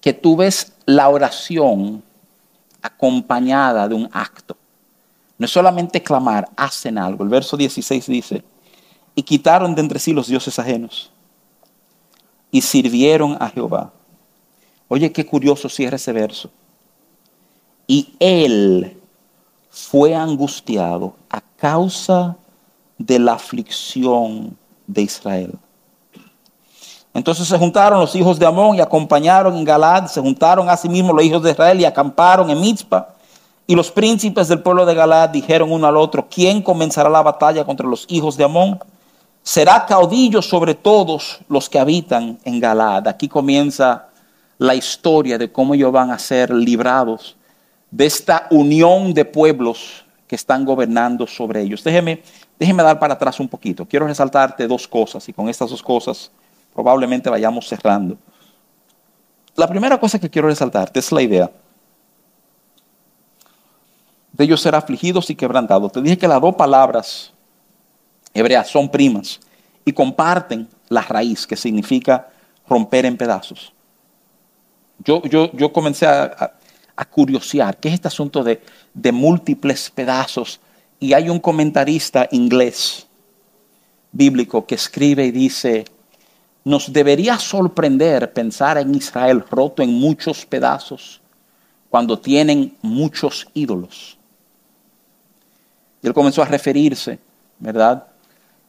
que 0.00 0.14
tú 0.14 0.34
ves 0.34 0.72
la 0.86 1.10
oración 1.10 2.02
acompañada 2.80 3.86
de 3.86 3.94
un 3.94 4.08
acto. 4.10 4.56
No 5.36 5.44
es 5.44 5.52
solamente 5.52 6.02
clamar, 6.02 6.48
hacen 6.56 6.96
algo. 6.96 7.22
El 7.22 7.28
verso 7.28 7.54
16 7.54 8.06
dice, 8.06 8.42
y 9.14 9.22
quitaron 9.24 9.74
de 9.74 9.82
entre 9.82 9.98
sí 9.98 10.14
los 10.14 10.26
dioses 10.26 10.58
ajenos 10.58 11.10
y 12.50 12.62
sirvieron 12.62 13.36
a 13.38 13.50
Jehová. 13.50 13.92
Oye, 14.88 15.12
qué 15.12 15.26
curioso 15.26 15.68
cierra 15.68 15.96
ese 15.96 16.12
verso. 16.12 16.50
Y 17.86 18.14
él 18.18 18.98
fue 19.68 20.14
angustiado 20.14 21.14
a 21.28 21.42
causa 21.42 22.38
de 22.96 23.18
la 23.18 23.34
aflicción 23.34 24.56
de 24.86 25.02
Israel. 25.02 25.58
Entonces 27.14 27.46
se 27.46 27.58
juntaron 27.58 28.00
los 28.00 28.14
hijos 28.16 28.38
de 28.38 28.46
Amón 28.46 28.76
y 28.76 28.80
acompañaron 28.80 29.56
en 29.56 29.64
Galad, 29.64 30.06
se 30.06 30.20
juntaron 30.20 30.70
asimismo 30.70 31.12
los 31.12 31.24
hijos 31.24 31.42
de 31.42 31.50
Israel 31.50 31.80
y 31.80 31.84
acamparon 31.84 32.48
en 32.50 32.60
Mizpa. 32.60 33.08
Y 33.66 33.74
los 33.74 33.90
príncipes 33.90 34.48
del 34.48 34.60
pueblo 34.60 34.86
de 34.86 34.94
Galad 34.94 35.28
dijeron 35.28 35.70
uno 35.70 35.86
al 35.86 35.96
otro, 35.96 36.26
¿quién 36.28 36.62
comenzará 36.62 37.08
la 37.10 37.22
batalla 37.22 37.64
contra 37.64 37.86
los 37.86 38.06
hijos 38.08 38.36
de 38.36 38.44
Amón? 38.44 38.80
Será 39.42 39.84
caudillo 39.86 40.40
sobre 40.40 40.74
todos 40.74 41.40
los 41.48 41.68
que 41.68 41.78
habitan 41.78 42.38
en 42.44 42.60
Galad. 42.60 43.06
Aquí 43.08 43.28
comienza 43.28 44.08
la 44.58 44.74
historia 44.74 45.36
de 45.36 45.52
cómo 45.52 45.74
ellos 45.74 45.92
van 45.92 46.10
a 46.10 46.18
ser 46.18 46.50
librados 46.50 47.36
de 47.90 48.06
esta 48.06 48.46
unión 48.50 49.12
de 49.12 49.24
pueblos 49.24 50.04
que 50.26 50.36
están 50.36 50.64
gobernando 50.64 51.26
sobre 51.26 51.60
ellos. 51.60 51.84
Déjeme, 51.84 52.22
déjeme 52.58 52.82
dar 52.82 52.98
para 52.98 53.14
atrás 53.14 53.38
un 53.38 53.48
poquito. 53.48 53.84
Quiero 53.84 54.06
resaltarte 54.06 54.66
dos 54.66 54.88
cosas 54.88 55.28
y 55.28 55.32
con 55.32 55.48
estas 55.48 55.68
dos 55.68 55.82
cosas 55.82 56.30
probablemente 56.74 57.30
vayamos 57.30 57.68
cerrando. 57.68 58.16
La 59.54 59.68
primera 59.68 59.98
cosa 59.98 60.18
que 60.18 60.30
quiero 60.30 60.48
resaltarte 60.48 60.98
es 60.98 61.12
la 61.12 61.22
idea 61.22 61.50
de 64.32 64.44
ellos 64.44 64.60
ser 64.60 64.74
afligidos 64.74 65.28
y 65.30 65.34
quebrantados. 65.34 65.92
Te 65.92 66.00
dije 66.00 66.18
que 66.18 66.28
las 66.28 66.40
dos 66.40 66.54
palabras 66.56 67.32
hebreas 68.32 68.68
son 68.68 68.88
primas 68.88 69.40
y 69.84 69.92
comparten 69.92 70.68
la 70.88 71.02
raíz 71.02 71.46
que 71.46 71.56
significa 71.56 72.28
romper 72.68 73.04
en 73.04 73.16
pedazos. 73.16 73.72
Yo, 75.04 75.22
yo, 75.24 75.50
yo 75.52 75.72
comencé 75.72 76.06
a, 76.06 76.54
a, 76.96 77.04
curiosear 77.04 77.76
qué 77.76 77.88
es 77.88 77.94
este 77.94 78.08
asunto 78.08 78.44
de, 78.44 78.62
de 78.94 79.12
múltiples 79.12 79.90
pedazos 79.90 80.60
y 81.00 81.12
hay 81.12 81.28
un 81.28 81.40
comentarista 81.40 82.28
inglés 82.30 83.06
bíblico 84.12 84.64
que 84.64 84.76
escribe 84.76 85.26
y 85.26 85.30
dice, 85.32 85.84
nos 86.64 86.92
debería 86.92 87.38
sorprender 87.38 88.32
pensar 88.32 88.78
en 88.78 88.94
Israel 88.94 89.44
roto 89.50 89.82
en 89.82 89.92
muchos 89.92 90.46
pedazos 90.46 91.20
cuando 91.90 92.18
tienen 92.18 92.76
muchos 92.82 93.48
ídolos. 93.54 94.16
Y 96.02 96.06
él 96.06 96.14
comenzó 96.14 96.42
a 96.42 96.46
referirse, 96.46 97.18
¿verdad? 97.58 98.06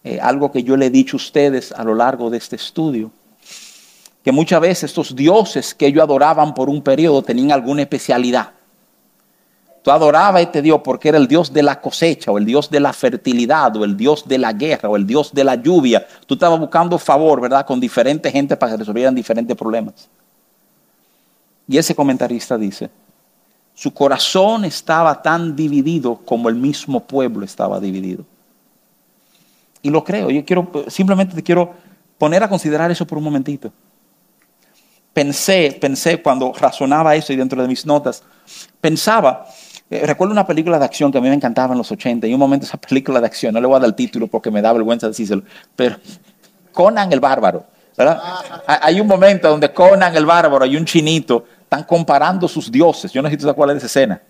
Eh, 0.04 0.20
algo 0.20 0.52
que 0.52 0.64
yo 0.64 0.76
le 0.76 0.88
he 0.88 0.90
dicho 0.90 1.16
a 1.16 1.18
ustedes 1.18 1.72
a 1.72 1.84
lo 1.84 1.96
largo 1.96 2.30
de 2.30 2.38
este 2.38 2.56
estudio, 2.56 3.12
que 4.24 4.32
muchas 4.32 4.62
veces 4.62 4.84
estos 4.86 5.16
dioses 5.16 5.74
que 5.74 5.88
ellos 5.88 6.04
adoraban 6.04 6.54
por 6.54 6.70
un 6.70 6.82
periodo 6.82 7.22
tenían 7.22 7.52
alguna 7.52 7.84
especialidad. 7.84 8.53
Tú 9.84 9.92
adorabas 9.92 10.40
a 10.40 10.42
este 10.42 10.62
Dios 10.62 10.80
porque 10.82 11.10
era 11.10 11.18
el 11.18 11.28
Dios 11.28 11.52
de 11.52 11.62
la 11.62 11.82
cosecha, 11.82 12.32
o 12.32 12.38
el 12.38 12.46
Dios 12.46 12.70
de 12.70 12.80
la 12.80 12.94
fertilidad, 12.94 13.76
o 13.76 13.84
el 13.84 13.98
Dios 13.98 14.26
de 14.26 14.38
la 14.38 14.54
guerra, 14.54 14.88
o 14.90 14.96
el 14.96 15.06
Dios 15.06 15.34
de 15.34 15.44
la 15.44 15.56
lluvia. 15.56 16.08
Tú 16.26 16.36
estabas 16.36 16.58
buscando 16.58 16.98
favor, 16.98 17.42
¿verdad?, 17.42 17.66
con 17.66 17.82
diferente 17.82 18.32
gente 18.32 18.56
para 18.56 18.72
que 18.72 18.78
resolvieran 18.78 19.14
diferentes 19.14 19.58
problemas. 19.58 20.08
Y 21.68 21.78
ese 21.78 21.94
comentarista 21.94 22.58
dice, 22.58 22.90
su 23.76 23.94
corazón 23.94 24.64
estaba 24.64 25.22
tan 25.22 25.54
dividido 25.54 26.16
como 26.16 26.48
el 26.48 26.56
mismo 26.56 27.02
pueblo 27.02 27.44
estaba 27.44 27.78
dividido. 27.82 28.24
Y 29.82 29.90
lo 29.90 30.02
creo, 30.02 30.30
yo 30.30 30.46
quiero, 30.46 30.72
simplemente 30.88 31.36
te 31.36 31.44
quiero 31.44 31.74
poner 32.18 32.42
a 32.42 32.48
considerar 32.48 32.90
eso 32.90 33.06
por 33.06 33.18
un 33.18 33.26
momentito. 33.26 33.70
Pensé, 35.12 35.78
pensé 35.80 36.22
cuando 36.22 36.54
razonaba 36.54 37.16
eso 37.16 37.34
y 37.34 37.36
dentro 37.36 37.62
de 37.62 37.68
mis 37.68 37.86
notas, 37.86 38.24
pensaba 38.80 39.46
eh, 39.90 40.06
recuerdo 40.06 40.32
una 40.32 40.46
película 40.46 40.80
de 40.80 40.86
acción 40.86 41.12
que 41.12 41.18
a 41.18 41.22
mí 41.22 41.30
me 41.30 41.36
encantaba 41.36 41.74
en 41.74 41.78
los 41.78 41.92
80 41.92 42.28
y 42.28 42.34
un 42.34 42.40
momento 42.40 42.66
esa 42.66 42.78
película 42.78 43.20
de 43.20 43.28
acción, 43.28 43.54
no 43.54 43.62
le 43.62 43.68
voy 43.68 43.76
a 43.76 43.80
dar 43.80 43.90
el 43.90 43.96
título 43.96 44.28
porque 44.28 44.50
me 44.50 44.62
da 44.62 44.74
vergüenza 44.74 45.08
decírselo, 45.08 45.44
pero 45.76 45.98
Conan 46.72 47.12
el 47.14 47.20
Bárbaro, 47.20 47.66
¿verdad? 47.98 48.22
Hay 48.66 49.00
un 49.00 49.08
momento 49.08 49.50
donde 49.50 49.72
Conan 49.72 50.16
el 50.16 50.26
Bárbaro 50.26 50.66
y 50.66 50.76
un 50.76 50.86
chinito 50.86 51.46
están 51.62 51.84
comparando 51.84 52.48
sus 52.48 52.72
dioses, 52.72 53.12
yo 53.12 53.22
no 53.22 53.28
sé 53.28 53.34
si 53.34 53.38
tú 53.38 53.44
sabes 53.44 53.56
cuál 53.56 53.72
es 53.72 53.78
esa 53.78 53.86
escena. 53.86 54.22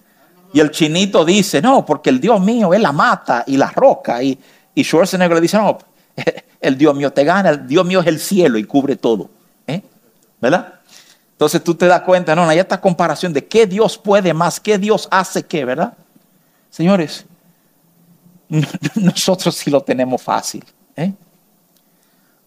Y 0.53 0.59
el 0.59 0.69
chinito 0.69 1.25
dice, 1.25 1.61
no, 1.61 1.83
porque 1.83 2.11
el 2.11 2.19
Dios 2.21 2.39
mío 2.39 2.73
es 2.73 2.79
la 2.79 2.91
mata 2.91 3.43
y 3.47 3.57
la 3.57 3.71
roca. 3.71 4.21
Y, 4.21 4.37
y 4.75 4.83
Schwarzenegger 4.83 5.35
le 5.35 5.41
dice, 5.41 5.57
no, 5.57 5.79
el 6.61 6.77
Dios 6.77 6.95
mío 6.95 7.11
te 7.11 7.23
gana, 7.23 7.49
el 7.49 7.67
Dios 7.67 7.83
mío 7.85 8.01
es 8.01 8.07
el 8.07 8.19
cielo 8.19 8.59
y 8.59 8.63
cubre 8.63 8.95
todo. 8.95 9.31
¿eh? 9.65 9.81
¿Verdad? 10.39 10.75
Entonces 11.33 11.63
tú 11.63 11.75
te 11.75 11.87
das 11.87 12.01
cuenta, 12.01 12.35
no, 12.35 12.47
hay 12.47 12.59
esta 12.59 12.79
comparación 12.79 13.33
de 13.33 13.45
qué 13.45 13.65
Dios 13.65 13.97
puede 13.97 14.33
más, 14.33 14.59
qué 14.59 14.77
Dios 14.77 15.07
hace 15.11 15.43
qué, 15.43 15.65
¿verdad? 15.65 15.93
Señores, 16.69 17.25
nosotros 18.95 19.55
sí 19.55 19.69
lo 19.69 19.81
tenemos 19.81 20.21
fácil. 20.21 20.63
¿eh? 20.95 21.11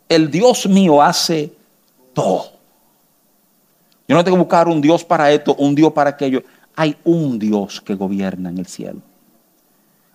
El 0.09 0.31
Dios 0.31 0.66
mío 0.66 1.03
hace 1.03 1.53
todo. 2.14 2.53
Yo 4.09 4.14
no 4.14 4.22
tengo 4.22 4.37
que 4.37 4.42
buscar 4.42 4.68
un 4.68 4.81
Dios 4.81 5.05
para 5.05 5.33
esto, 5.33 5.55
un 5.57 5.75
Dios 5.75 5.92
para 5.92 6.11
aquello. 6.11 6.42
Hay 6.77 6.96
un 7.05 7.38
Dios 7.38 7.81
que 7.81 7.94
gobierna 7.94 8.51
en 8.51 8.59
el 8.59 8.66
cielo. 8.66 9.01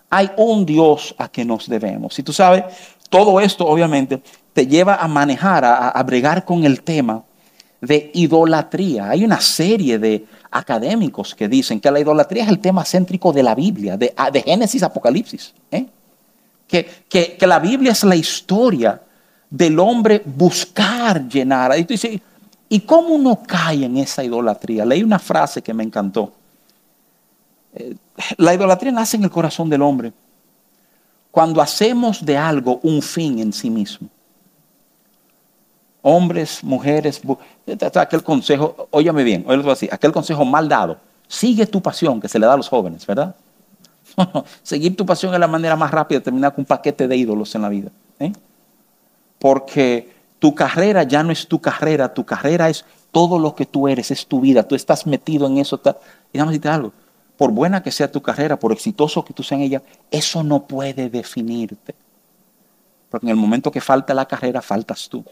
Hay 0.09 0.31
un 0.37 0.65
Dios 0.65 1.13
a 1.17 1.27
que 1.27 1.43
nos 1.43 1.67
debemos. 1.67 2.13
Si 2.13 2.23
tú 2.23 2.31
sabes, 2.31 2.63
todo 3.09 3.41
esto 3.41 3.67
obviamente 3.67 4.21
te 4.53 4.65
lleva 4.65 4.95
a 4.95 5.07
manejar, 5.09 5.65
a, 5.65 5.89
a 5.89 6.03
bregar 6.03 6.45
con 6.45 6.63
el 6.63 6.83
tema 6.83 7.23
de 7.81 8.11
idolatría. 8.13 9.09
Hay 9.09 9.25
una 9.25 9.41
serie 9.41 9.97
de 9.97 10.25
académicos 10.51 11.33
que 11.33 11.47
dicen 11.47 11.79
que 11.79 11.89
la 11.89 11.99
idolatría 11.99 12.43
es 12.43 12.49
el 12.49 12.59
tema 12.59 12.85
céntrico 12.85 13.33
de 13.33 13.43
la 13.43 13.55
Biblia, 13.55 13.97
de, 13.97 14.13
ah, 14.15 14.31
Génesis 14.31 14.83
Apocalipsis. 14.83 15.53
¿eh? 15.71 15.87
Que, 16.67 17.03
que, 17.09 17.47
la 17.47 17.59
Biblia 17.59 17.91
es 17.91 18.03
la 18.03 18.15
historia 18.15 19.01
del 19.49 19.79
hombre 19.79 20.21
buscar 20.23 21.27
llenar. 21.27 21.77
Y 21.77 21.83
tú 21.83 21.93
dices, 21.93 22.21
¿y 22.69 22.79
cómo 22.81 23.09
uno 23.09 23.41
cae 23.45 23.85
en 23.85 23.97
esa 23.97 24.23
idolatría? 24.23 24.85
Leí 24.85 25.03
una 25.03 25.19
frase 25.19 25.61
que 25.61 25.73
me 25.73 25.83
encantó. 25.83 26.31
Eh, 27.73 27.95
la 28.37 28.53
idolatría 28.53 28.91
nace 28.91 29.17
en 29.17 29.23
el 29.23 29.31
corazón 29.31 29.69
del 29.69 29.81
hombre 29.81 30.13
cuando 31.31 31.61
hacemos 31.61 32.23
de 32.23 32.37
algo 32.37 32.79
un 32.83 33.01
fin 33.01 33.39
en 33.39 33.53
sí 33.53 33.69
mismo 33.69 34.09
hombres, 36.01 36.63
mujeres, 36.63 37.21
aquel 37.95 38.23
consejo, 38.23 38.87
óyame 38.91 39.23
bien, 39.23 39.43
óyame 39.47 39.71
así, 39.71 39.87
aquel 39.91 40.11
consejo 40.11 40.43
mal 40.45 40.67
dado, 40.67 40.97
sigue 41.27 41.65
tu 41.65 41.81
pasión 41.81 42.19
que 42.19 42.27
se 42.27 42.39
le 42.39 42.45
da 42.45 42.53
a 42.53 42.57
los 42.57 42.67
jóvenes, 42.67 43.05
¿verdad? 43.05 43.35
Seguir 44.63 44.95
tu 44.95 45.05
pasión 45.05 45.33
es 45.33 45.39
la 45.39 45.47
manera 45.47 45.75
más 45.75 45.91
rápida 45.91 46.19
de 46.19 46.23
terminar 46.25 46.53
con 46.53 46.63
un 46.63 46.65
paquete 46.65 47.07
de 47.07 47.15
ídolos 47.15 47.53
en 47.55 47.61
la 47.61 47.69
vida. 47.69 47.89
¿eh? 48.19 48.33
Porque 49.39 50.11
tu 50.39 50.53
carrera 50.53 51.03
ya 51.03 51.23
no 51.23 51.31
es 51.31 51.47
tu 51.47 51.59
carrera, 51.59 52.13
tu 52.13 52.25
carrera 52.25 52.69
es 52.69 52.85
todo 53.11 53.39
lo 53.39 53.55
que 53.55 53.65
tú 53.65 53.87
eres, 53.87 54.11
es 54.11 54.25
tu 54.25 54.41
vida, 54.41 54.63
tú 54.63 54.75
estás 54.75 55.05
metido 55.05 55.47
en 55.47 55.57
eso. 55.57 55.79
Y 55.85 56.33
déjame 56.33 56.51
decirte 56.51 56.69
algo, 56.69 56.93
por 57.37 57.51
buena 57.51 57.81
que 57.83 57.91
sea 57.91 58.11
tu 58.11 58.21
carrera, 58.21 58.57
por 58.57 58.71
exitoso 58.71 59.23
que 59.25 59.33
tú 59.33 59.43
seas 59.43 59.59
en 59.59 59.65
ella, 59.65 59.83
eso 60.09 60.43
no 60.43 60.63
puede 60.63 61.09
definirte. 61.09 61.95
Porque 63.09 63.25
en 63.25 63.31
el 63.31 63.35
momento 63.35 63.71
que 63.71 63.81
falta 63.81 64.13
la 64.13 64.25
carrera, 64.25 64.61
faltas 64.61 65.09
tú. 65.09 65.23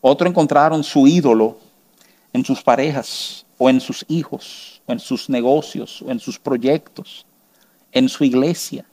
Otro 0.00 0.28
encontraron 0.28 0.84
su 0.84 1.06
ídolo 1.06 1.58
en 2.32 2.44
sus 2.44 2.62
parejas 2.62 3.44
o 3.56 3.68
en 3.68 3.80
sus 3.80 4.04
hijos, 4.08 4.80
o 4.86 4.92
en 4.92 5.00
sus 5.00 5.28
negocios, 5.28 6.02
o 6.02 6.10
en 6.10 6.20
sus 6.20 6.38
proyectos, 6.38 7.26
en 7.92 8.08
su 8.08 8.24
iglesia. 8.24 8.84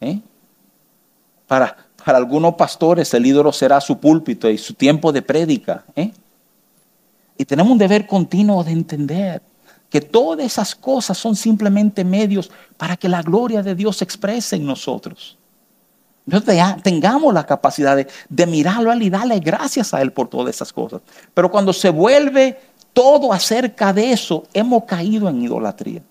¿Eh? 0.00 0.20
Para, 1.46 1.76
para 2.04 2.18
algunos 2.18 2.54
pastores 2.54 3.12
el 3.14 3.26
ídolo 3.26 3.52
será 3.52 3.80
su 3.80 3.98
púlpito 3.98 4.48
y 4.48 4.58
su 4.58 4.74
tiempo 4.74 5.12
de 5.12 5.22
prédica. 5.22 5.84
¿eh? 5.96 6.12
Y 7.36 7.44
tenemos 7.44 7.72
un 7.72 7.78
deber 7.78 8.06
continuo 8.06 8.62
de 8.62 8.72
entender 8.72 9.42
que 9.90 10.00
todas 10.00 10.46
esas 10.46 10.74
cosas 10.74 11.18
son 11.18 11.36
simplemente 11.36 12.04
medios 12.04 12.50
para 12.76 12.96
que 12.96 13.08
la 13.08 13.22
gloria 13.22 13.62
de 13.62 13.74
Dios 13.74 13.98
se 13.98 14.04
exprese 14.04 14.56
en 14.56 14.64
nosotros. 14.64 15.36
Entonces 16.26 16.82
tengamos 16.82 17.34
la 17.34 17.44
capacidad 17.44 17.96
de, 17.96 18.46
mirarlo 18.46 18.90
a 18.90 18.94
él 18.94 19.02
y 19.02 19.10
darle 19.10 19.40
gracias 19.40 19.92
a 19.92 20.00
él 20.00 20.12
por 20.12 20.28
todas 20.28 20.54
esas 20.54 20.72
cosas. 20.72 21.00
Pero 21.34 21.50
cuando 21.50 21.72
se 21.72 21.90
vuelve 21.90 22.60
todo 22.92 23.32
acerca 23.32 23.92
de 23.92 24.12
eso, 24.12 24.46
hemos 24.52 24.84
caído 24.84 25.28
en 25.28 25.42
idolatría. 25.42 26.02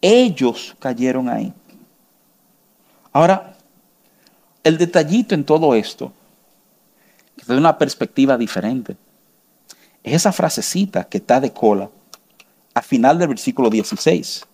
Ellos 0.00 0.74
cayeron 0.78 1.28
ahí. 1.28 1.52
Ahora, 3.12 3.56
el 4.64 4.78
detallito 4.78 5.34
en 5.34 5.44
todo 5.44 5.74
esto, 5.74 6.12
que 7.36 7.44
da 7.46 7.56
una 7.56 7.76
perspectiva 7.76 8.38
diferente, 8.38 8.96
es 10.02 10.14
esa 10.14 10.32
frasecita 10.32 11.04
que 11.04 11.18
está 11.18 11.40
de 11.40 11.52
cola 11.52 11.90
al 12.72 12.82
final 12.82 13.18
del 13.18 13.28
versículo 13.28 13.68
16. 13.68 14.46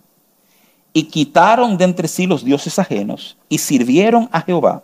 Y 0.97 1.03
quitaron 1.03 1.77
de 1.77 1.85
entre 1.85 2.09
sí 2.09 2.27
los 2.27 2.43
dioses 2.43 2.79
ajenos 2.79 3.37
y 3.51 3.59
sirvieron 3.59 4.31
a 4.33 4.41
Jehová. 4.41 4.83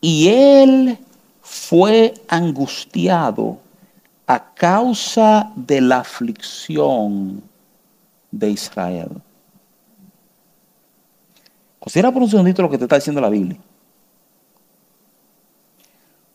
Y 0.00 0.28
él 0.28 0.96
fue 1.42 2.14
angustiado 2.28 3.58
a 4.28 4.54
causa 4.54 5.50
de 5.56 5.80
la 5.80 5.98
aflicción 5.98 7.42
de 8.30 8.50
Israel. 8.50 9.08
Considera 11.80 12.12
por 12.12 12.22
un 12.22 12.30
segundito 12.30 12.62
lo 12.62 12.70
que 12.70 12.78
te 12.78 12.84
está 12.84 12.94
diciendo 12.94 13.20
la 13.20 13.30
Biblia. 13.30 13.58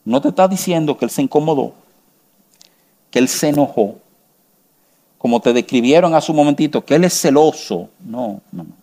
No 0.03 0.19
te 0.19 0.27
está 0.27 0.45
diciendo 0.45 0.97
que 0.97 1.05
él 1.05 1.11
se 1.11 1.21
incomodó, 1.21 1.73
que 3.11 3.19
él 3.19 3.29
se 3.29 3.47
enojó, 3.47 3.95
como 5.19 5.41
te 5.41 5.51
describieron 5.53 6.15
hace 6.15 6.31
un 6.31 6.37
momentito, 6.37 6.83
que 6.83 6.95
él 6.95 7.03
es 7.03 7.13
celoso. 7.21 7.89
No, 7.99 8.41
no, 8.51 8.63
no. 8.63 8.73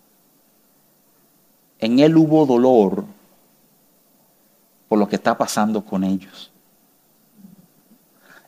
En 1.79 1.99
él 1.99 2.15
hubo 2.15 2.45
dolor 2.45 3.03
por 4.87 4.99
lo 4.99 5.09
que 5.09 5.17
está 5.17 5.35
pasando 5.35 5.83
con 5.83 6.03
ellos. 6.03 6.51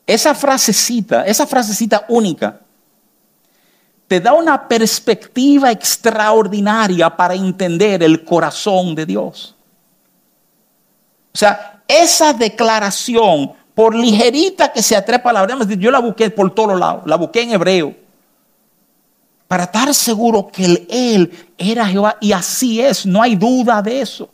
Esa 0.06 0.34
frasecita, 0.36 1.26
esa 1.26 1.48
frasecita 1.48 2.06
única, 2.10 2.62
te 4.08 4.20
da 4.20 4.34
una 4.34 4.68
perspectiva 4.68 5.72
extraordinaria 5.72 7.16
para 7.16 7.34
entender 7.34 8.04
el 8.04 8.24
corazón 8.24 8.94
de 8.94 9.06
Dios. 9.08 9.56
O 11.34 11.38
sea, 11.38 11.82
esa 11.88 12.34
declaración 12.34 13.54
por 13.80 13.96
ligerita 13.96 14.74
que 14.74 14.84
se 14.84 14.94
atrepa 14.94 15.30
a 15.30 15.34
la 15.34 15.46
verdad, 15.46 15.66
yo 15.66 15.90
la 15.90 16.00
busqué 16.00 16.30
por 16.30 16.54
todos 16.54 16.78
lados, 16.78 17.04
la 17.06 17.16
busqué 17.16 17.44
en 17.44 17.52
hebreo, 17.52 17.96
para 19.48 19.64
estar 19.64 19.96
seguro 19.96 20.50
que 20.52 20.86
él, 20.90 21.32
era 21.58 21.88
Jehová, 21.88 22.18
y 22.20 22.34
así 22.34 22.82
es, 22.82 23.06
no 23.06 23.22
hay 23.22 23.38
duda 23.38 23.82
de 23.82 24.02
eso. 24.02 24.30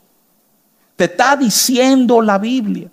Te 0.96 1.04
está 1.04 1.36
diciendo 1.36 2.24
la 2.24 2.40
Biblia 2.40 2.90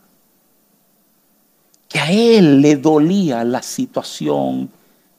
que 1.88 1.98
a 1.98 2.12
él 2.12 2.61
le 2.61 2.76
dolía 2.76 3.42
la 3.44 3.62
situación 3.62 4.70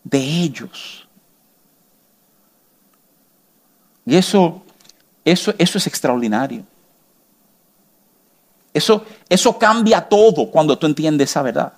de 0.04 0.20
ellos. 0.20 1.08
Y 4.06 4.16
eso, 4.16 4.62
eso, 5.26 5.52
eso 5.58 5.78
es 5.80 5.88
extraordinario. 5.88 6.64
Eso, 8.74 9.06
eso 9.30 9.58
cambia 9.58 10.02
todo 10.02 10.50
cuando 10.50 10.78
tú 10.78 10.88
entiendes 10.88 11.30
esa 11.30 11.42
verdad. 11.42 11.74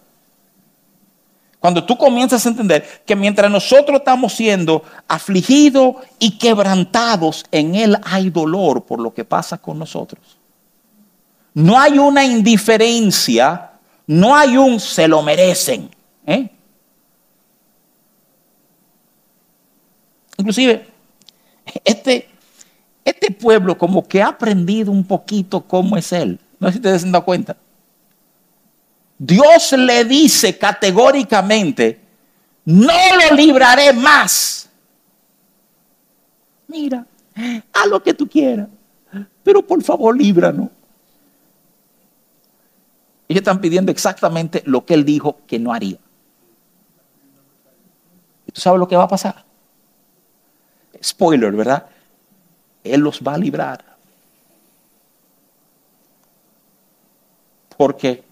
Cuando 1.59 1.83
tú 1.83 1.97
comienzas 1.97 2.45
a 2.45 2.49
entender 2.49 3.01
que 3.05 3.15
mientras 3.15 3.49
nosotros 3.49 3.97
estamos 3.97 4.33
siendo 4.33 4.83
afligidos 5.07 5.95
y 6.19 6.37
quebrantados, 6.37 7.43
en 7.51 7.73
Él 7.73 7.97
hay 8.03 8.29
dolor 8.29 8.83
por 8.83 8.99
lo 8.99 9.13
que 9.13 9.25
pasa 9.25 9.57
con 9.57 9.79
nosotros. 9.79 10.37
No 11.55 11.79
hay 11.79 11.97
una 11.97 12.23
indiferencia, 12.23 13.71
no 14.05 14.35
hay 14.35 14.57
un 14.57 14.79
se 14.79 15.07
lo 15.07 15.23
merecen. 15.23 15.89
¿eh? 16.27 16.49
Inclusive, 20.37 20.85
este, 21.83 22.29
este 23.03 23.31
pueblo 23.31 23.77
como 23.77 24.07
que 24.07 24.21
ha 24.21 24.27
aprendido 24.27 24.91
un 24.91 25.03
poquito 25.03 25.61
cómo 25.61 25.97
es 25.97 26.11
Él. 26.13 26.39
No 26.59 26.67
sé 26.67 26.73
si 26.73 26.79
ustedes 26.79 27.01
se 27.01 27.07
han 27.07 27.11
dado 27.11 27.25
cuenta. 27.25 27.57
Dios 29.17 29.71
le 29.73 30.03
dice 30.05 30.57
categóricamente, 30.57 31.99
no 32.65 32.93
lo 33.29 33.35
libraré 33.35 33.93
más. 33.93 34.69
Mira, 36.67 37.05
haz 37.71 37.87
lo 37.87 38.01
que 38.01 38.13
tú 38.13 38.27
quieras, 38.27 38.67
pero 39.43 39.65
por 39.65 39.81
favor 39.83 40.17
líbranos. 40.17 40.69
Ellos 43.27 43.41
están 43.41 43.59
pidiendo 43.59 43.91
exactamente 43.91 44.61
lo 44.65 44.85
que 44.85 44.93
él 44.93 45.05
dijo 45.05 45.39
que 45.47 45.57
no 45.57 45.73
haría. 45.73 45.97
¿Y 48.45 48.51
tú 48.51 48.61
sabes 48.61 48.79
lo 48.79 48.87
que 48.87 48.95
va 48.95 49.03
a 49.03 49.07
pasar? 49.07 49.43
Spoiler, 51.01 51.51
¿verdad? 51.51 51.85
Él 52.83 53.01
los 53.01 53.21
va 53.21 53.33
a 53.33 53.37
librar. 53.37 53.94
Porque, 57.77 58.23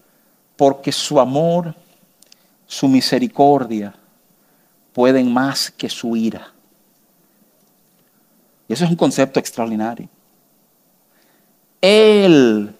porque 0.56 0.92
su 0.92 1.20
amor, 1.20 1.74
su 2.66 2.88
misericordia 2.88 3.94
pueden 4.92 5.32
más 5.32 5.70
que 5.70 5.88
su 5.88 6.16
ira. 6.16 6.52
Y 8.68 8.72
eso 8.72 8.84
es 8.84 8.90
un 8.90 8.96
concepto 8.96 9.38
extraordinario. 9.38 10.08
Él 11.80 12.74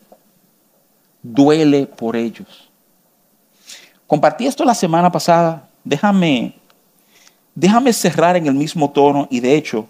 duele 1.23 1.87
por 1.87 2.17
ellos. 2.17 2.71
Compartí 4.07 4.47
esto 4.47 4.65
la 4.65 4.75
semana 4.75 5.11
pasada. 5.11 5.69
Déjame, 5.83 6.55
déjame 7.55 7.93
cerrar 7.93 8.37
en 8.37 8.47
el 8.47 8.55
mismo 8.55 8.91
tono 8.91 9.27
y 9.31 9.41
de 9.41 9.57
hecho 9.57 9.87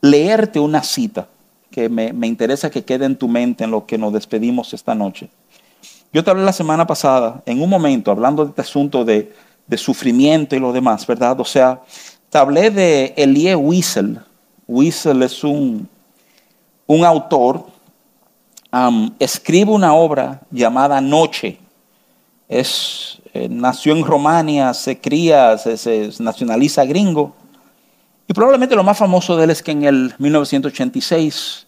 leerte 0.00 0.58
una 0.58 0.82
cita 0.82 1.28
que 1.70 1.88
me, 1.88 2.12
me 2.12 2.26
interesa 2.26 2.70
que 2.70 2.84
quede 2.84 3.04
en 3.04 3.16
tu 3.16 3.28
mente 3.28 3.64
en 3.64 3.70
lo 3.70 3.84
que 3.84 3.98
nos 3.98 4.12
despedimos 4.12 4.72
esta 4.72 4.94
noche. 4.94 5.28
Yo 6.12 6.24
te 6.24 6.30
hablé 6.30 6.44
la 6.44 6.52
semana 6.52 6.86
pasada, 6.86 7.42
en 7.46 7.60
un 7.60 7.68
momento, 7.68 8.10
hablando 8.10 8.44
de 8.44 8.50
este 8.50 8.62
asunto 8.62 9.04
de, 9.04 9.32
sufrimiento 9.76 10.54
y 10.54 10.60
lo 10.60 10.72
demás, 10.72 11.06
¿verdad? 11.06 11.38
O 11.40 11.44
sea, 11.44 11.82
te 12.30 12.38
hablé 12.38 12.70
de 12.70 13.14
Elie 13.16 13.56
Wiesel. 13.56 14.20
Wiesel 14.66 15.22
es 15.22 15.42
un, 15.44 15.88
un 16.86 17.04
autor, 17.04 17.66
escribe 19.18 19.72
una 19.72 19.94
obra 19.94 20.40
llamada 20.50 21.00
Noche. 21.00 21.58
Es, 22.48 23.20
eh, 23.34 23.48
nació 23.50 23.94
en 23.94 24.04
Romania, 24.04 24.72
se 24.72 25.00
cría, 25.00 25.58
se, 25.58 25.76
se 25.76 26.10
nacionaliza 26.20 26.84
gringo. 26.84 27.34
Y 28.28 28.32
probablemente 28.32 28.76
lo 28.76 28.84
más 28.84 28.98
famoso 28.98 29.36
de 29.36 29.44
él 29.44 29.50
es 29.50 29.62
que 29.62 29.72
en 29.72 29.84
el 29.84 30.14
1986 30.18 31.65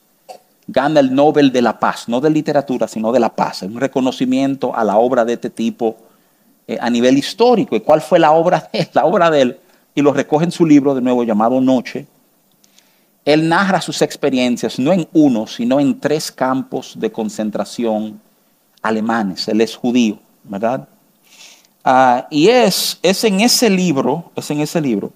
gana 0.68 1.00
el 1.00 1.14
Nobel 1.14 1.50
de 1.50 1.62
la 1.62 1.80
Paz, 1.80 2.08
no 2.08 2.20
de 2.20 2.30
literatura, 2.30 2.86
sino 2.86 3.10
de 3.10 3.18
la 3.18 3.34
paz. 3.34 3.62
Es 3.62 3.70
un 3.70 3.80
reconocimiento 3.80 4.76
a 4.76 4.84
la 4.84 4.98
obra 4.98 5.24
de 5.24 5.32
este 5.32 5.50
tipo 5.50 5.96
eh, 6.68 6.78
a 6.80 6.88
nivel 6.90 7.18
histórico. 7.18 7.74
¿Y 7.74 7.80
cuál 7.80 8.00
fue 8.00 8.18
la 8.18 8.32
obra 8.32 8.68
de 8.72 8.80
él? 8.80 8.88
La 8.94 9.06
obra 9.06 9.30
de 9.30 9.42
él, 9.42 9.58
y 9.94 10.02
lo 10.02 10.12
recoge 10.12 10.44
en 10.44 10.52
su 10.52 10.64
libro 10.66 10.94
de 10.94 11.00
nuevo 11.00 11.24
llamado 11.24 11.60
Noche. 11.60 12.06
Él 13.24 13.48
narra 13.48 13.80
sus 13.80 14.00
experiencias 14.02 14.78
no 14.78 14.92
en 14.92 15.08
uno, 15.12 15.46
sino 15.46 15.80
en 15.80 15.98
tres 15.98 16.30
campos 16.30 16.94
de 16.96 17.10
concentración 17.10 18.20
alemanes. 18.80 19.48
Él 19.48 19.60
es 19.60 19.74
judío, 19.74 20.18
¿verdad? 20.44 20.86
Ah, 21.84 22.26
y 22.30 22.48
es, 22.48 22.98
es 23.02 23.24
en 23.24 23.40
ese 23.40 23.68
libro, 23.70 24.30
es 24.36 24.50
en 24.50 24.60
ese 24.60 24.80
libro 24.80 25.12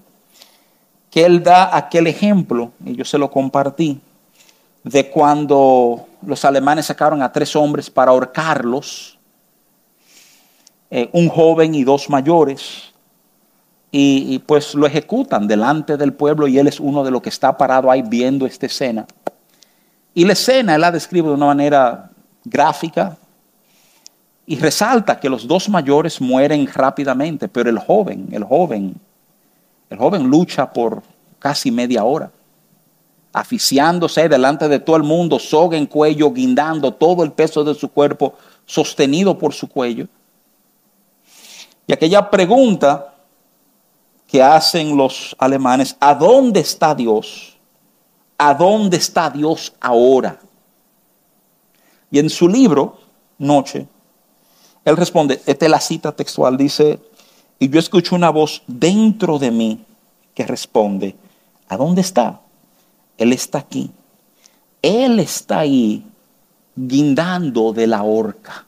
que 1.12 1.26
él 1.26 1.42
da 1.42 1.76
aquel 1.76 2.06
ejemplo, 2.06 2.72
y 2.86 2.96
yo 2.96 3.04
se 3.04 3.18
lo 3.18 3.30
compartí, 3.30 4.00
de 4.84 5.10
cuando 5.10 6.06
los 6.26 6.44
alemanes 6.44 6.86
sacaron 6.86 7.22
a 7.22 7.32
tres 7.32 7.54
hombres 7.54 7.90
para 7.90 8.10
ahorcarlos, 8.10 9.18
eh, 10.90 11.08
un 11.12 11.28
joven 11.28 11.74
y 11.74 11.84
dos 11.84 12.10
mayores, 12.10 12.92
y, 13.94 14.38
pues 14.38 14.74
lo 14.74 14.86
ejecutan 14.86 15.46
delante 15.46 15.98
del 15.98 16.14
pueblo 16.14 16.48
y 16.48 16.58
él 16.58 16.66
es 16.66 16.80
uno 16.80 17.04
de 17.04 17.10
los 17.10 17.20
que 17.20 17.28
está 17.28 17.58
parado 17.58 17.90
ahí 17.90 18.00
viendo 18.00 18.46
esta 18.46 18.64
escena. 18.64 19.06
Y 20.14 20.24
la 20.24 20.32
escena 20.32 20.74
él 20.74 20.80
la 20.80 20.90
describe 20.90 21.28
de 21.28 21.34
una 21.34 21.46
manera 21.46 22.10
gráfica 22.42 23.18
y 24.46 24.58
resalta 24.58 25.20
que 25.20 25.28
los 25.28 25.46
dos 25.46 25.68
mayores 25.68 26.22
mueren 26.22 26.66
rápidamente, 26.72 27.48
pero 27.48 27.68
el 27.68 27.78
joven, 27.78 28.28
el 28.32 28.44
joven, 28.44 28.94
el 29.90 29.98
joven 29.98 30.22
lucha 30.22 30.72
por 30.72 31.02
casi 31.38 31.70
media 31.70 32.02
hora 32.02 32.30
aficiándose 33.32 34.28
delante 34.28 34.68
de 34.68 34.78
todo 34.78 34.96
el 34.96 35.02
mundo, 35.02 35.38
soga 35.38 35.76
en 35.76 35.86
cuello, 35.86 36.30
guindando 36.32 36.92
todo 36.92 37.24
el 37.24 37.32
peso 37.32 37.64
de 37.64 37.74
su 37.74 37.88
cuerpo 37.88 38.34
sostenido 38.66 39.38
por 39.38 39.54
su 39.54 39.68
cuello. 39.68 40.06
Y 41.86 41.92
aquella 41.92 42.30
pregunta 42.30 43.14
que 44.26 44.42
hacen 44.42 44.96
los 44.96 45.34
alemanes, 45.38 45.96
¿a 46.00 46.14
dónde 46.14 46.60
está 46.60 46.94
Dios? 46.94 47.56
¿A 48.38 48.54
dónde 48.54 48.96
está 48.96 49.30
Dios 49.30 49.72
ahora? 49.80 50.40
Y 52.10 52.18
en 52.18 52.30
su 52.30 52.48
libro, 52.48 52.98
Noche, 53.38 53.86
él 54.84 54.96
responde, 54.96 55.40
esta 55.46 55.64
es 55.64 55.70
la 55.70 55.80
cita 55.80 56.12
textual, 56.12 56.56
dice, 56.56 56.98
y 57.58 57.68
yo 57.68 57.78
escucho 57.78 58.14
una 58.14 58.30
voz 58.30 58.62
dentro 58.66 59.38
de 59.38 59.50
mí 59.50 59.84
que 60.34 60.46
responde, 60.46 61.14
¿a 61.68 61.76
dónde 61.76 62.00
está? 62.00 62.40
Él 63.22 63.32
está 63.32 63.58
aquí. 63.58 63.90
Él 64.80 65.20
está 65.20 65.60
ahí 65.60 66.04
guindando 66.74 67.72
de 67.72 67.86
la 67.86 68.02
horca. 68.02 68.66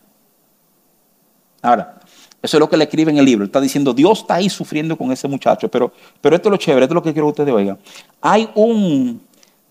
Ahora, 1.63 2.01
eso 2.43 2.57
es 2.57 2.61
lo 2.61 2.69
que 2.69 2.77
le 2.77 2.85
escribe 2.85 3.11
en 3.11 3.19
el 3.19 3.25
libro. 3.25 3.45
Está 3.45 3.61
diciendo, 3.61 3.95
Dios 3.95 4.21
está 4.21 4.35
ahí 4.35 4.49
sufriendo 4.49 4.97
con 4.97 5.11
ese 5.13 5.27
muchacho. 5.29 5.69
Pero, 5.69 5.93
pero 6.21 6.37
esto 6.37 6.49
es 6.49 6.51
lo 6.51 6.57
chévere, 6.57 6.85
esto 6.85 6.93
es 6.93 6.97
lo 6.97 7.03
que 7.03 7.13
quiero 7.13 7.27
que 7.29 7.43
ustedes 7.43 7.55
oigan. 7.55 7.79
Hay 8.21 8.49
un, 8.55 9.21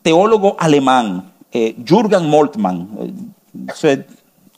teólogo 0.04 0.56
alemán, 0.60 1.32
eh, 1.52 1.76
Jürgen 1.84 2.30
Moltmann, 2.30 3.34
eh, 3.84 4.06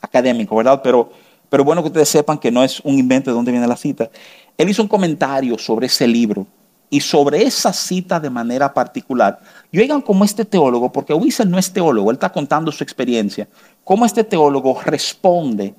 académico, 0.01 0.55
¿verdad? 0.55 0.81
Pero, 0.83 1.11
pero 1.49 1.63
bueno 1.63 1.81
que 1.81 1.87
ustedes 1.87 2.09
sepan 2.09 2.37
que 2.37 2.51
no 2.51 2.63
es 2.63 2.81
un 2.81 2.97
invento 2.97 3.29
de 3.29 3.35
dónde 3.35 3.51
viene 3.51 3.67
la 3.67 3.77
cita. 3.77 4.09
Él 4.57 4.69
hizo 4.69 4.81
un 4.81 4.87
comentario 4.87 5.57
sobre 5.57 5.85
ese 5.85 6.07
libro 6.07 6.45
y 6.89 6.99
sobre 6.99 7.43
esa 7.43 7.73
cita 7.73 8.19
de 8.19 8.29
manera 8.29 8.73
particular. 8.73 9.39
Y 9.71 9.79
oigan 9.79 10.01
cómo 10.01 10.23
este 10.23 10.45
teólogo, 10.45 10.91
porque 10.91 11.13
Wiesel 11.13 11.49
no 11.49 11.57
es 11.57 11.71
teólogo, 11.71 12.11
él 12.11 12.15
está 12.15 12.31
contando 12.31 12.71
su 12.71 12.83
experiencia, 12.83 13.47
cómo 13.83 14.05
este 14.05 14.23
teólogo 14.23 14.79
responde 14.83 15.73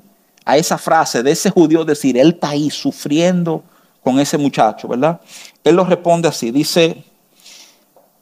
a 0.44 0.56
esa 0.56 0.78
frase 0.78 1.22
de 1.22 1.32
ese 1.32 1.50
judío 1.50 1.84
decir, 1.84 2.16
él 2.16 2.28
está 2.28 2.50
ahí 2.50 2.70
sufriendo 2.70 3.62
con 4.02 4.20
ese 4.20 4.38
muchacho, 4.38 4.86
¿verdad? 4.88 5.20
Él 5.64 5.74
lo 5.74 5.84
responde 5.84 6.28
así, 6.28 6.50
dice, 6.50 7.02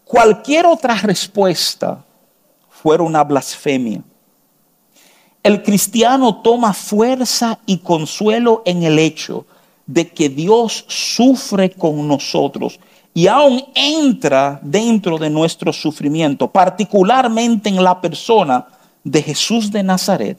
cualquier 0.04 0.66
otra 0.66 0.94
respuesta 0.94 2.02
fuera 2.70 3.02
una 3.02 3.22
blasfemia. 3.22 4.02
El 5.42 5.62
cristiano 5.62 6.40
toma 6.40 6.72
fuerza 6.72 7.58
y 7.66 7.78
consuelo 7.78 8.62
en 8.64 8.82
el 8.82 8.98
hecho 8.98 9.44
de 9.86 10.08
que 10.08 10.28
Dios 10.28 10.84
sufre 10.88 11.70
con 11.70 12.06
nosotros 12.08 12.78
y 13.12 13.28
aún 13.28 13.62
entra 13.74 14.58
dentro 14.62 15.18
de 15.18 15.30
nuestro 15.30 15.72
sufrimiento, 15.72 16.50
particularmente 16.50 17.68
en 17.68 17.82
la 17.82 18.00
persona 18.00 18.66
de 19.04 19.22
Jesús 19.22 19.70
de 19.70 19.82
Nazaret, 19.82 20.38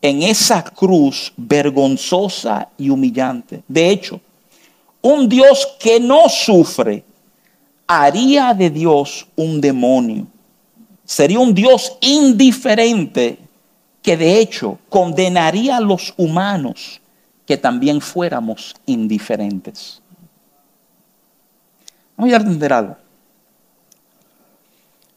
en 0.00 0.22
esa 0.22 0.62
cruz 0.62 1.32
vergonzosa 1.36 2.68
y 2.78 2.90
humillante. 2.90 3.62
De 3.66 3.90
hecho, 3.90 4.20
un 5.00 5.28
Dios 5.28 5.68
que 5.80 5.98
no 5.98 6.28
sufre 6.28 7.04
haría 7.86 8.54
de 8.54 8.70
Dios 8.70 9.26
un 9.36 9.60
demonio. 9.60 10.26
Sería 11.04 11.40
un 11.40 11.54
Dios 11.54 11.92
indiferente 12.00 13.38
que 14.00 14.16
de 14.16 14.38
hecho 14.38 14.78
condenaría 14.88 15.76
a 15.76 15.80
los 15.80 16.14
humanos 16.16 17.01
que 17.46 17.56
también 17.56 18.00
fuéramos 18.00 18.74
indiferentes. 18.86 20.00
Vamos 22.16 22.32
a 22.32 22.36
entender 22.36 22.72
algo. 22.72 22.96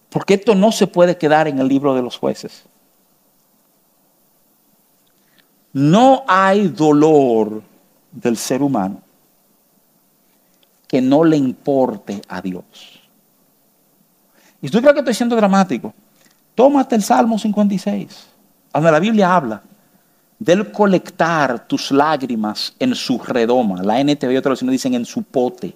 Porque 0.09 0.35
esto 0.35 0.55
no 0.55 0.71
se 0.71 0.87
puede 0.87 1.17
quedar 1.17 1.47
en 1.47 1.59
el 1.59 1.67
libro 1.67 1.93
de 1.93 2.01
los 2.01 2.17
jueces. 2.17 2.63
No 5.73 6.23
hay 6.27 6.69
dolor 6.69 7.61
del 8.11 8.37
ser 8.37 8.61
humano 8.61 9.01
que 10.87 11.01
no 11.01 11.23
le 11.23 11.35
importe 11.35 12.21
a 12.29 12.41
Dios. 12.41 12.63
Y 14.61 14.69
tú 14.69 14.79
crees 14.79 14.93
que 14.93 14.99
estoy 14.99 15.13
siendo 15.13 15.35
dramático. 15.35 15.93
Tómate 16.55 16.95
el 16.95 17.03
Salmo 17.03 17.37
56, 17.37 18.27
donde 18.73 18.91
la 18.91 18.99
Biblia 18.99 19.35
habla 19.35 19.61
del 20.39 20.71
colectar 20.71 21.67
tus 21.67 21.91
lágrimas 21.91 22.73
en 22.79 22.95
su 22.95 23.19
redoma. 23.19 23.81
La 23.81 23.99
NTV 23.99 24.31
y 24.31 24.37
otros 24.37 24.59
dicen 24.61 24.93
en 24.93 25.05
su 25.05 25.23
pote. 25.23 25.75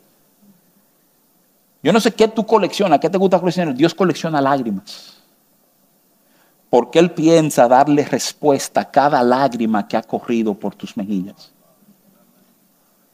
Yo 1.81 1.93
no 1.93 1.99
sé 1.99 2.13
qué 2.13 2.27
tú 2.27 2.45
coleccionas, 2.45 2.99
qué 2.99 3.09
te 3.09 3.17
gusta 3.17 3.39
coleccionar. 3.39 3.73
Dios 3.73 3.93
colecciona 3.93 4.41
lágrimas. 4.41 5.17
Porque 6.69 6.99
Él 6.99 7.11
piensa 7.11 7.67
darle 7.67 8.05
respuesta 8.05 8.81
a 8.81 8.91
cada 8.91 9.23
lágrima 9.23 9.87
que 9.87 9.97
ha 9.97 10.03
corrido 10.03 10.53
por 10.53 10.75
tus 10.75 10.95
mejillas. 10.97 11.51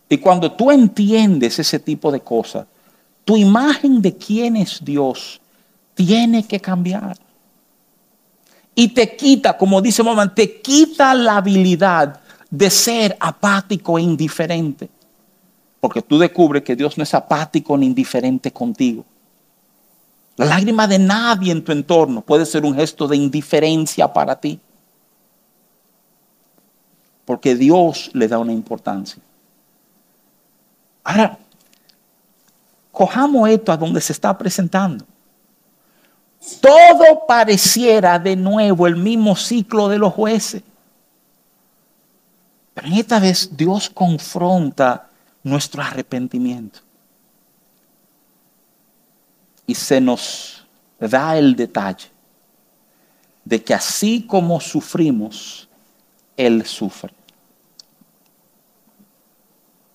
Y 0.09 0.17
cuando 0.17 0.51
tú 0.51 0.71
entiendes 0.71 1.57
ese 1.59 1.79
tipo 1.79 2.11
de 2.11 2.19
cosas, 2.19 2.65
tu 3.23 3.37
imagen 3.37 4.01
de 4.01 4.15
quién 4.15 4.55
es 4.55 4.83
Dios 4.83 5.41
tiene 5.93 6.43
que 6.43 6.59
cambiar. 6.59 7.17
Y 8.75 8.89
te 8.89 9.15
quita, 9.15 9.57
como 9.57 9.81
dice 9.81 10.03
Mamá, 10.03 10.35
te 10.35 10.61
quita 10.61 11.13
la 11.13 11.37
habilidad 11.37 12.19
de 12.49 12.69
ser 12.69 13.15
apático 13.19 13.97
e 13.97 14.01
indiferente. 14.01 14.89
Porque 15.79 16.01
tú 16.01 16.19
descubres 16.19 16.63
que 16.63 16.75
Dios 16.75 16.97
no 16.97 17.03
es 17.03 17.13
apático 17.13 17.77
ni 17.77 17.85
indiferente 17.85 18.51
contigo. 18.51 19.05
La 20.35 20.45
lágrima 20.45 20.87
de 20.87 20.99
nadie 20.99 21.51
en 21.51 21.63
tu 21.63 21.71
entorno 21.71 22.21
puede 22.21 22.45
ser 22.45 22.65
un 22.65 22.75
gesto 22.75 23.07
de 23.07 23.15
indiferencia 23.15 24.11
para 24.11 24.35
ti. 24.35 24.59
Porque 27.23 27.55
Dios 27.55 28.11
le 28.13 28.27
da 28.27 28.37
una 28.37 28.51
importancia. 28.51 29.21
Ahora, 31.03 31.37
cojamos 32.91 33.49
esto 33.49 33.71
a 33.71 33.77
donde 33.77 34.01
se 34.01 34.11
está 34.11 34.37
presentando. 34.37 35.05
Todo 36.61 37.25
pareciera 37.27 38.19
de 38.19 38.35
nuevo 38.35 38.87
el 38.87 38.95
mismo 38.95 39.35
ciclo 39.35 39.87
de 39.87 39.97
los 39.97 40.13
jueces. 40.13 40.63
Pero 42.73 42.87
en 42.87 42.93
esta 42.93 43.19
vez 43.19 43.55
Dios 43.55 43.89
confronta 43.89 45.09
nuestro 45.43 45.81
arrepentimiento. 45.81 46.79
Y 49.67 49.73
se 49.73 49.99
nos 50.01 50.65
da 50.99 51.37
el 51.37 51.55
detalle 51.55 52.09
de 53.43 53.63
que 53.63 53.73
así 53.73 54.25
como 54.27 54.59
sufrimos, 54.59 55.69
Él 56.35 56.65
sufre. 56.65 57.13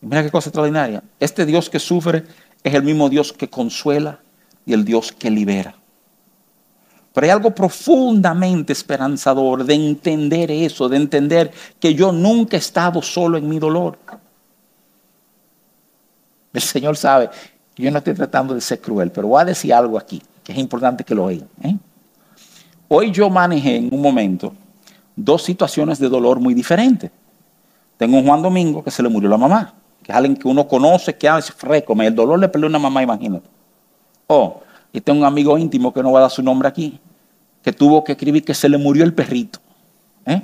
Mira 0.00 0.22
qué 0.22 0.30
cosa 0.30 0.48
extraordinaria. 0.48 1.02
Este 1.18 1.44
Dios 1.44 1.68
que 1.68 1.78
sufre 1.78 2.24
es 2.62 2.74
el 2.74 2.82
mismo 2.82 3.08
Dios 3.10 3.32
que 3.32 3.50
consuela 3.50 4.20
y 4.64 4.72
el 4.72 4.84
Dios 4.84 5.12
que 5.12 5.30
libera. 5.30 5.74
Pero 7.12 7.24
hay 7.24 7.30
algo 7.30 7.50
profundamente 7.52 8.72
esperanzador 8.72 9.64
de 9.64 9.74
entender 9.74 10.50
eso, 10.50 10.88
de 10.88 10.96
entender 10.96 11.50
que 11.78 11.94
yo 11.94 12.12
nunca 12.12 12.56
he 12.56 12.60
estado 12.60 13.02
solo 13.02 13.36
en 13.36 13.48
mi 13.48 13.58
dolor. 13.58 13.98
El 16.52 16.62
Señor 16.62 16.96
sabe 16.96 17.30
yo 17.76 17.90
no 17.90 17.98
estoy 17.98 18.12
tratando 18.12 18.54
de 18.54 18.60
ser 18.60 18.78
cruel, 18.80 19.10
pero 19.10 19.28
voy 19.28 19.40
a 19.40 19.44
decir 19.46 19.72
algo 19.72 19.96
aquí, 19.96 20.22
que 20.44 20.52
es 20.52 20.58
importante 20.58 21.02
que 21.02 21.14
lo 21.14 21.24
oigan. 21.24 21.48
¿eh? 21.62 21.76
Hoy 22.88 23.10
yo 23.10 23.30
manejé 23.30 23.76
en 23.76 23.88
un 23.94 24.02
momento 24.02 24.52
dos 25.16 25.42
situaciones 25.42 25.98
de 25.98 26.08
dolor 26.08 26.40
muy 26.40 26.52
diferentes. 26.52 27.10
Tengo 27.96 28.18
un 28.18 28.26
Juan 28.26 28.42
Domingo 28.42 28.84
que 28.84 28.90
se 28.90 29.02
le 29.02 29.08
murió 29.08 29.30
la 29.30 29.38
mamá 29.38 29.74
que 30.02 30.12
es 30.12 30.16
alguien 30.16 30.36
que 30.36 30.48
uno 30.48 30.66
conoce, 30.66 31.16
que 31.16 31.28
hace 31.28 31.52
fresco, 31.52 31.94
el 32.00 32.14
dolor 32.14 32.38
le 32.38 32.48
perdió 32.48 32.68
una 32.68 32.78
mamá, 32.78 33.02
imagínate. 33.02 33.46
Oh, 34.26 34.62
y 34.92 35.00
tengo 35.00 35.20
un 35.20 35.26
amigo 35.26 35.56
íntimo 35.58 35.92
que 35.92 36.02
no 36.02 36.12
va 36.12 36.20
a 36.20 36.22
dar 36.22 36.30
su 36.30 36.42
nombre 36.42 36.68
aquí, 36.68 36.98
que 37.62 37.72
tuvo 37.72 38.02
que 38.02 38.12
escribir 38.12 38.44
que 38.44 38.54
se 38.54 38.68
le 38.68 38.78
murió 38.78 39.04
el 39.04 39.14
perrito. 39.14 39.58
¿Eh? 40.26 40.42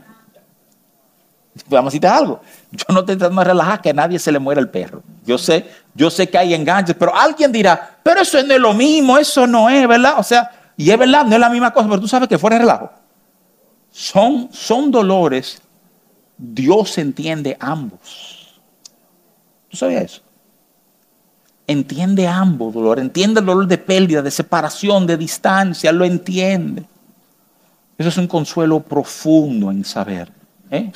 Vamos 1.69 1.87
a 1.87 1.91
decirte 1.91 2.07
algo. 2.07 2.41
Yo 2.71 2.85
no 2.93 3.01
estoy 3.01 3.17
tratando 3.17 3.41
de 3.41 3.49
relajar 3.49 3.81
que 3.81 3.91
a 3.91 3.95
nadie 3.95 4.19
se 4.19 4.31
le 4.31 4.39
muera 4.39 4.61
el 4.61 4.69
perro. 4.69 5.03
Yo 5.25 5.39
sé, 5.39 5.67
yo 5.95 6.11
sé 6.11 6.29
que 6.29 6.37
hay 6.37 6.55
enganches, 6.55 6.95
pero 6.99 7.17
alguien 7.17 7.51
dirá, 7.51 7.99
pero 8.03 8.21
eso 8.21 8.43
no 8.43 8.55
es 8.55 8.61
lo 8.61 8.75
mismo, 8.75 9.17
eso 9.17 9.47
no 9.47 9.69
es, 9.71 9.89
¿verdad? 9.89 10.17
O 10.19 10.23
sea, 10.23 10.51
y 10.77 10.91
es 10.91 10.99
verdad, 10.99 11.25
no 11.25 11.35
es 11.35 11.41
la 11.41 11.49
misma 11.49 11.73
cosa, 11.73 11.89
pero 11.89 12.01
tú 12.01 12.09
sabes 12.09 12.29
que 12.29 12.39
fuera 12.39 12.59
relajo. 12.59 12.91
Son, 13.91 14.51
son 14.53 14.91
dolores, 14.91 15.63
Dios 16.37 16.99
entiende 16.99 17.57
ambos. 17.59 18.61
¿Tú 19.71 19.77
sabías 19.77 20.05
eso? 20.05 20.26
Entiende 21.67 22.29
ambos 22.29 22.75
dolor, 22.75 22.99
entiende 23.01 23.41
el 23.41 23.47
dolor 23.47 23.67
de 23.67 23.79
pérdida, 23.79 24.23
de 24.23 24.31
separación, 24.31 25.07
de 25.07 25.17
distancia, 25.17 25.91
lo 25.93 26.05
entiende. 26.05 26.85
Eso 27.99 28.09
es 28.09 28.17
un 28.19 28.29
consuelo 28.29 28.81
profundo 28.81 29.71
en 29.71 29.85
saber. 29.85 30.31
¿eh? 30.71 30.93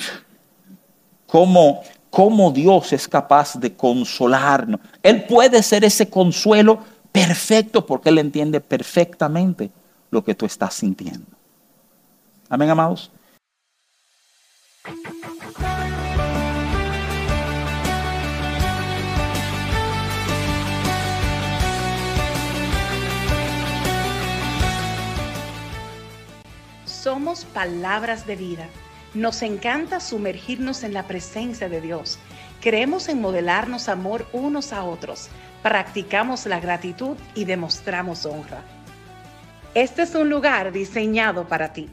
Cómo, 1.26 1.82
cómo 2.10 2.52
Dios 2.52 2.92
es 2.92 3.08
capaz 3.08 3.58
de 3.58 3.74
consolarnos. 3.74 4.80
Él 5.02 5.24
puede 5.24 5.62
ser 5.62 5.84
ese 5.84 6.08
consuelo 6.08 6.80
perfecto 7.10 7.84
porque 7.84 8.10
Él 8.10 8.18
entiende 8.18 8.60
perfectamente 8.60 9.70
lo 10.10 10.22
que 10.22 10.34
tú 10.34 10.46
estás 10.46 10.74
sintiendo. 10.74 11.26
Amén, 12.48 12.70
amados. 12.70 13.10
Palabras 27.38 28.26
de 28.26 28.34
vida. 28.34 28.66
Nos 29.14 29.42
encanta 29.42 30.00
sumergirnos 30.00 30.82
en 30.82 30.92
la 30.92 31.04
presencia 31.06 31.68
de 31.68 31.80
Dios. 31.80 32.18
Creemos 32.60 33.08
en 33.08 33.20
modelarnos 33.20 33.88
amor 33.88 34.26
unos 34.32 34.72
a 34.72 34.82
otros. 34.82 35.28
Practicamos 35.62 36.46
la 36.46 36.58
gratitud 36.58 37.16
y 37.36 37.44
demostramos 37.44 38.26
honra. 38.26 38.64
Este 39.74 40.02
es 40.02 40.16
un 40.16 40.28
lugar 40.28 40.72
diseñado 40.72 41.46
para 41.46 41.72
ti. 41.72 41.88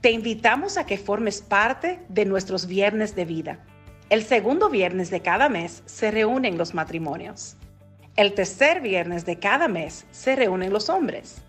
Te 0.00 0.12
invitamos 0.12 0.78
a 0.78 0.86
que 0.86 0.96
formes 0.96 1.42
parte 1.42 2.00
de 2.08 2.24
nuestros 2.24 2.66
viernes 2.66 3.14
de 3.14 3.26
vida. 3.26 3.58
El 4.08 4.24
segundo 4.24 4.70
viernes 4.70 5.10
de 5.10 5.20
cada 5.20 5.50
mes 5.50 5.82
se 5.84 6.10
reúnen 6.10 6.56
los 6.56 6.72
matrimonios. 6.72 7.58
El 8.16 8.32
tercer 8.32 8.80
viernes 8.80 9.26
de 9.26 9.38
cada 9.38 9.68
mes 9.68 10.06
se 10.10 10.36
reúnen 10.36 10.72
los 10.72 10.88
hombres. 10.88 11.42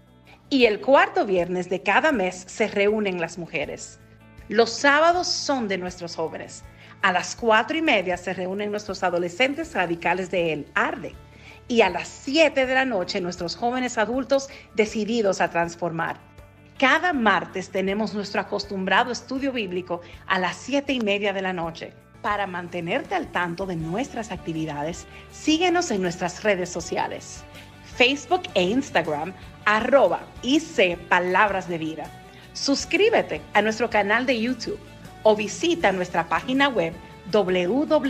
Y 0.53 0.65
el 0.65 0.81
cuarto 0.81 1.25
viernes 1.25 1.69
de 1.69 1.81
cada 1.81 2.11
mes 2.11 2.43
se 2.45 2.67
reúnen 2.67 3.21
las 3.21 3.37
mujeres. 3.37 4.01
Los 4.49 4.69
sábados 4.69 5.29
son 5.29 5.69
de 5.69 5.77
nuestros 5.77 6.17
jóvenes. 6.17 6.65
A 7.01 7.13
las 7.13 7.37
cuatro 7.37 7.77
y 7.77 7.81
media 7.81 8.17
se 8.17 8.33
reúnen 8.33 8.69
nuestros 8.69 9.01
adolescentes 9.01 9.73
radicales 9.73 10.29
de 10.29 10.51
El 10.51 10.67
Arde. 10.75 11.15
Y 11.69 11.83
a 11.83 11.89
las 11.89 12.09
siete 12.09 12.65
de 12.65 12.75
la 12.75 12.83
noche 12.83 13.21
nuestros 13.21 13.55
jóvenes 13.55 13.97
adultos 13.97 14.49
decididos 14.75 15.39
a 15.39 15.49
transformar. 15.49 16.19
Cada 16.77 17.13
martes 17.13 17.69
tenemos 17.69 18.13
nuestro 18.13 18.41
acostumbrado 18.41 19.13
estudio 19.13 19.53
bíblico 19.53 20.01
a 20.27 20.37
las 20.37 20.57
siete 20.57 20.91
y 20.91 20.99
media 20.99 21.31
de 21.31 21.43
la 21.43 21.53
noche. 21.53 21.93
Para 22.21 22.45
mantenerte 22.45 23.15
al 23.15 23.31
tanto 23.31 23.65
de 23.65 23.77
nuestras 23.77 24.33
actividades, 24.33 25.07
síguenos 25.31 25.91
en 25.91 26.01
nuestras 26.01 26.43
redes 26.43 26.67
sociales. 26.69 27.45
Facebook 27.95 28.43
e 28.53 28.63
Instagram, 28.63 29.33
arroba 29.65 30.21
IC 30.43 30.97
Palabras 31.09 31.67
de 31.67 31.77
Vida. 31.77 32.05
Suscríbete 32.53 33.41
a 33.53 33.61
nuestro 33.61 33.89
canal 33.89 34.25
de 34.25 34.39
YouTube 34.39 34.79
o 35.23 35.35
visita 35.35 35.91
nuestra 35.91 36.27
página 36.27 36.69
web 36.69 36.93
www.icpb.org. 37.31 38.01